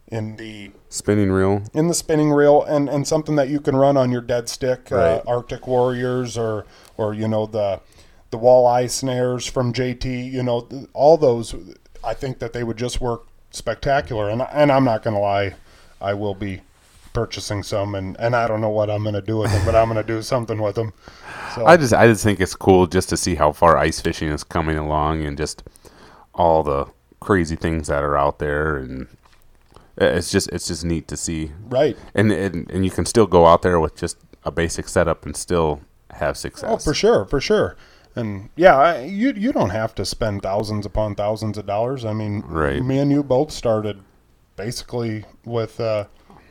in 0.08 0.36
the 0.36 0.70
spinning 0.88 1.32
reel. 1.32 1.62
in 1.74 1.88
the 1.88 1.94
spinning 1.94 2.30
reel, 2.32 2.62
and, 2.62 2.88
and 2.88 3.06
something 3.06 3.36
that 3.36 3.48
you 3.48 3.60
can 3.60 3.74
run 3.76 3.96
on 3.96 4.12
your 4.12 4.20
dead 4.20 4.48
stick, 4.48 4.92
uh, 4.92 5.20
Arctic 5.26 5.66
Warriors, 5.66 6.38
or 6.38 6.64
or 6.96 7.14
you 7.14 7.28
know 7.28 7.46
the 7.46 7.80
the 8.30 8.38
walleye 8.38 8.90
snares 8.90 9.46
from 9.46 9.72
JT. 9.72 10.32
You 10.32 10.42
know, 10.42 10.62
th- 10.62 10.86
all 10.92 11.16
those. 11.16 11.54
I 12.04 12.14
think 12.14 12.38
that 12.38 12.52
they 12.52 12.62
would 12.62 12.76
just 12.76 13.00
work 13.00 13.26
spectacular, 13.56 14.28
and 14.30 14.42
and 14.52 14.70
I'm 14.70 14.84
not 14.84 15.02
gonna 15.02 15.20
lie, 15.20 15.54
I 16.00 16.14
will 16.14 16.34
be 16.34 16.60
purchasing 17.12 17.62
some, 17.62 17.94
and, 17.94 18.14
and 18.20 18.36
I 18.36 18.46
don't 18.46 18.60
know 18.60 18.68
what 18.68 18.90
I'm 18.90 19.02
gonna 19.02 19.22
do 19.22 19.38
with 19.38 19.50
them, 19.50 19.64
but 19.64 19.74
I'm 19.74 19.88
gonna 19.88 20.02
do 20.02 20.20
something 20.22 20.60
with 20.60 20.74
them. 20.74 20.92
So 21.54 21.64
I 21.66 21.76
just 21.76 21.94
I 21.94 22.06
just 22.06 22.22
think 22.22 22.40
it's 22.40 22.54
cool 22.54 22.86
just 22.86 23.08
to 23.08 23.16
see 23.16 23.34
how 23.36 23.52
far 23.52 23.76
ice 23.78 24.00
fishing 24.00 24.28
is 24.28 24.44
coming 24.44 24.76
along 24.76 25.22
and 25.24 25.36
just 25.36 25.62
all 26.34 26.62
the 26.62 26.86
crazy 27.20 27.56
things 27.56 27.88
that 27.88 28.04
are 28.04 28.16
out 28.16 28.38
there 28.38 28.76
and 28.76 29.08
It's 29.96 30.30
just 30.30 30.50
it's 30.52 30.66
just 30.68 30.84
neat 30.84 31.08
to 31.08 31.16
see, 31.16 31.52
Right. 31.70 31.96
and 32.14 32.30
and, 32.30 32.70
and 32.70 32.84
you 32.84 32.90
can 32.90 33.06
still 33.06 33.26
go 33.26 33.46
out 33.46 33.62
there 33.62 33.80
with 33.80 33.96
just 33.96 34.18
a 34.44 34.50
basic 34.50 34.86
setup 34.88 35.24
and 35.24 35.34
still 35.34 35.80
have 36.10 36.36
success. 36.36 36.68
Oh, 36.70 36.76
for 36.76 36.92
sure, 36.94 37.24
for 37.24 37.40
sure. 37.40 37.76
And 38.16 38.48
yeah, 38.56 39.00
you 39.02 39.32
you 39.36 39.52
don't 39.52 39.70
have 39.70 39.94
to 39.96 40.04
spend 40.04 40.42
thousands 40.42 40.86
upon 40.86 41.14
thousands 41.14 41.58
of 41.58 41.66
dollars. 41.66 42.04
I 42.04 42.12
mean, 42.14 42.42
Right. 42.46 42.82
me 42.82 42.98
and 42.98 43.10
you 43.10 43.22
both 43.22 43.50
started 43.52 44.00
basically 44.56 45.24
with 45.44 45.78
uh, 45.80 46.06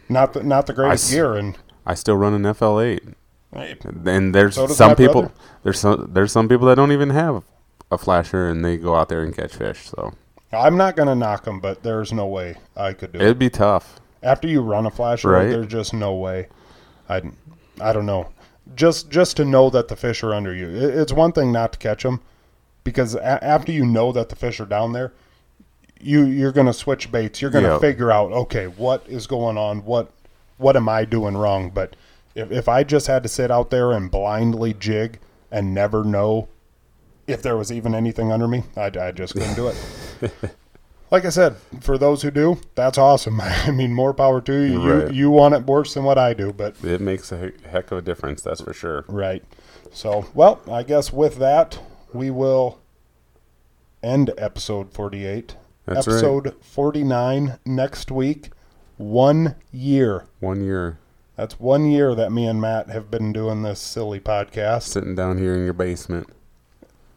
not 0.09 0.33
the 0.33 0.43
not 0.43 0.67
the 0.67 0.73
greatest 0.73 1.05
s- 1.05 1.11
gear, 1.13 1.33
and 1.33 1.57
I 1.85 1.95
still 1.95 2.15
run 2.17 2.33
an 2.33 2.43
FL8, 2.43 3.13
hey, 3.53 3.75
and 4.05 4.33
there's 4.35 4.55
So 4.55 4.67
some 4.67 4.95
people 4.95 5.23
brother. 5.23 5.33
there's 5.63 5.79
some 5.79 6.09
there's 6.13 6.31
some 6.31 6.47
people 6.47 6.67
that 6.67 6.75
don't 6.75 6.91
even 6.91 7.09
have 7.09 7.43
a 7.91 7.97
flasher 7.97 8.47
and 8.47 8.63
they 8.63 8.77
go 8.77 8.95
out 8.95 9.09
there 9.09 9.21
and 9.23 9.35
catch 9.35 9.55
fish. 9.55 9.89
So 9.89 10.13
I'm 10.53 10.77
not 10.77 10.95
gonna 10.95 11.15
knock 11.15 11.45
them, 11.45 11.59
but 11.59 11.81
there's 11.83 12.13
no 12.13 12.27
way 12.27 12.55
I 12.77 12.93
could 12.93 13.11
do 13.11 13.19
it. 13.19 13.23
it'd 13.23 13.39
be 13.39 13.49
tough. 13.49 13.99
After 14.23 14.47
you 14.47 14.61
run 14.61 14.85
a 14.85 14.91
flasher, 14.91 15.29
Right. 15.29 15.49
there's 15.49 15.67
just 15.67 15.93
no 15.93 16.13
way. 16.15 16.47
I 17.09 17.21
I 17.81 17.91
don't 17.91 18.05
know. 18.05 18.27
Just 18.73 19.09
just 19.11 19.37
to 19.37 19.45
know 19.45 19.69
that 19.69 19.87
the 19.89 19.95
fish 19.95 20.23
are 20.23 20.33
under 20.33 20.53
you. 20.53 20.67
It's 20.67 21.13
one 21.13 21.31
thing 21.31 21.51
not 21.51 21.73
to 21.73 21.79
catch 21.79 22.03
them, 22.03 22.21
because 22.83 23.13
a- 23.15 23.43
after 23.43 23.71
you 23.71 23.85
know 23.85 24.11
that 24.11 24.29
the 24.29 24.35
fish 24.35 24.59
are 24.59 24.65
down 24.65 24.93
there, 24.93 25.13
you 26.01 26.23
you're 26.23 26.51
gonna 26.51 26.73
switch 26.73 27.11
baits. 27.11 27.41
You're 27.41 27.51
gonna 27.51 27.73
Yep. 27.73 27.81
figure 27.81 28.11
out 28.11 28.31
okay 28.31 28.65
what 28.67 29.03
is 29.07 29.27
going 29.27 29.57
on. 29.57 29.85
What 29.85 30.11
what 30.57 30.75
am 30.75 30.89
I 30.89 31.05
doing 31.05 31.37
wrong? 31.37 31.69
But 31.69 31.95
if 32.33 32.51
if 32.51 32.67
I 32.67 32.83
just 32.83 33.05
had 33.07 33.21
to 33.23 33.29
sit 33.29 33.51
out 33.51 33.69
there 33.69 33.91
and 33.91 34.09
blindly 34.09 34.73
jig 34.73 35.19
and 35.51 35.73
never 35.73 36.03
know 36.03 36.47
if 37.27 37.41
there 37.43 37.55
was 37.57 37.71
even 37.71 37.93
anything 37.93 38.31
under 38.31 38.47
me, 38.47 38.63
I, 38.75 38.91
I 38.99 39.11
just 39.11 39.33
couldn't 39.33 39.55
do 39.55 39.67
it. 39.67 39.75
like 41.11 41.25
I 41.25 41.29
said, 41.29 41.55
for 41.81 41.97
those 41.97 42.21
who 42.21 42.31
do, 42.31 42.59
that's 42.75 42.97
awesome. 42.97 43.39
I 43.41 43.71
mean, 43.71 43.93
more 43.93 44.13
power 44.13 44.41
to 44.41 44.53
you. 44.53 44.81
You, 44.81 44.93
Right. 44.93 45.13
you 45.13 45.29
want 45.31 45.53
it 45.55 45.65
worse 45.65 45.93
than 45.93 46.03
what 46.03 46.17
I 46.17 46.33
do, 46.33 46.51
but 46.53 46.75
It 46.83 47.01
makes 47.01 47.31
a 47.31 47.51
heck 47.69 47.91
of 47.91 47.97
a 47.99 48.01
difference, 48.01 48.41
that's 48.41 48.61
for 48.61 48.73
sure. 48.73 49.05
right. 49.07 49.43
So, 49.91 50.25
well, 50.33 50.59
I 50.69 50.83
guess 50.83 51.13
with 51.13 51.37
that, 51.37 51.79
we 52.13 52.29
will 52.29 52.79
end 54.03 54.31
episode 54.37 54.91
48. 54.91 55.55
That's 55.85 56.07
right. 56.07 56.13
episode 56.13 56.55
49 56.61 57.59
next 57.65 58.11
week. 58.11 58.49
One 58.97 59.55
year. 59.71 60.25
One 60.39 60.63
year 60.63 60.97
That's 61.35 61.59
one 61.59 61.85
year 61.91 62.15
that 62.15 62.31
me 62.31 62.47
and 62.47 62.59
Matt 62.61 62.89
have 62.89 63.11
been 63.11 63.31
doing 63.33 63.61
this 63.61 63.79
silly 63.79 64.19
podcast. 64.19 64.83
sitting 64.83 65.15
down 65.15 65.37
here 65.37 65.53
in 65.55 65.63
your 65.65 65.73
basement. 65.73 66.27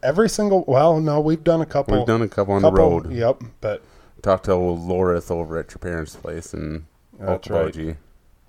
Every 0.03 0.29
single, 0.29 0.65
well, 0.67 1.01
no, 1.01 1.21
we've 1.21 1.43
done 1.43 1.61
a 1.61 1.67
couple. 1.67 1.99
We've 1.99 2.07
done 2.07 2.23
a 2.23 2.29
couple 2.29 2.55
on 2.55 2.63
couple, 2.63 2.77
the 2.77 2.83
road. 2.83 3.13
Yep, 3.13 3.43
but 3.61 3.83
Talked 4.23 4.45
to 4.47 4.53
old 4.53 4.81
Lorith 4.81 5.31
over 5.31 5.59
at 5.59 5.71
your 5.71 5.79
parents' 5.79 6.17
place 6.17 6.53
and 6.53 6.87
That's 7.19 7.49
right. 7.49 7.97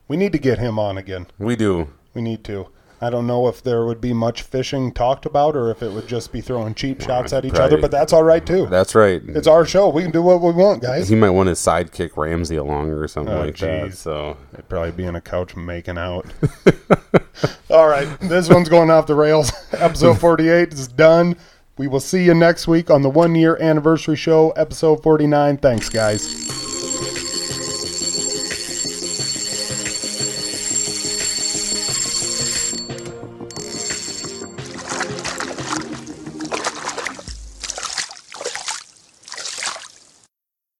We 0.07 0.17
need 0.17 0.31
to 0.31 0.39
get 0.39 0.57
him 0.57 0.79
on 0.79 0.97
again. 0.97 1.27
We 1.37 1.55
do. 1.55 1.89
We 2.13 2.21
need 2.21 2.43
to. 2.45 2.69
I 3.01 3.09
don't 3.09 3.25
know 3.27 3.47
if 3.47 3.63
there 3.63 3.85
would 3.85 4.01
be 4.01 4.11
much 4.13 4.41
fishing 4.41 4.91
talked 4.91 5.25
about 5.25 5.55
or 5.55 5.71
if 5.71 5.81
it 5.81 5.91
would 5.91 6.07
just 6.07 6.31
be 6.33 6.41
throwing 6.41 6.73
cheap 6.75 7.01
shots 7.01 7.31
at 7.31 7.45
each 7.45 7.53
other, 7.53 7.77
but 7.77 7.91
that's 7.91 8.11
all 8.11 8.23
right 8.23 8.45
too. 8.45 8.65
That's 8.67 8.93
right. 8.93 9.21
It's 9.25 9.47
our 9.47 9.65
show. 9.65 9.87
We 9.89 10.03
can 10.03 10.11
do 10.11 10.21
what 10.21 10.41
we 10.41 10.51
want, 10.51 10.81
guys. 10.81 11.07
he 11.07 11.15
might 11.15 11.29
want 11.29 11.47
his 11.49 11.59
sidekick 11.59 12.17
Ramsey 12.17 12.57
along 12.57 12.89
or 12.89 13.07
something 13.07 13.33
Oh, 13.33 13.45
like 13.45 13.57
that. 13.57 13.93
So 13.95 14.35
it'd 14.53 14.67
probably 14.67 14.91
be 14.91 15.07
on 15.07 15.15
a 15.15 15.21
couch 15.21 15.55
making 15.55 15.97
out. 15.97 16.25
all 17.69 17.87
right. 17.87 18.07
This 18.19 18.49
one's 18.49 18.69
going 18.69 18.89
off 18.89 19.07
the 19.07 19.15
rails. 19.15 19.51
Episode 19.73 20.19
48 20.19 20.73
is 20.73 20.87
done. 20.89 21.37
We 21.77 21.87
will 21.87 22.01
see 22.01 22.25
you 22.25 22.33
next 22.33 22.67
week 22.67 22.89
on 22.91 23.01
the 23.01 23.09
one 23.09 23.35
year 23.35 23.55
anniversary 23.61 24.17
show, 24.17 24.49
episode 24.51 25.01
49. 25.01 25.55
Thanks, 25.57 25.87
guys. 25.87 26.68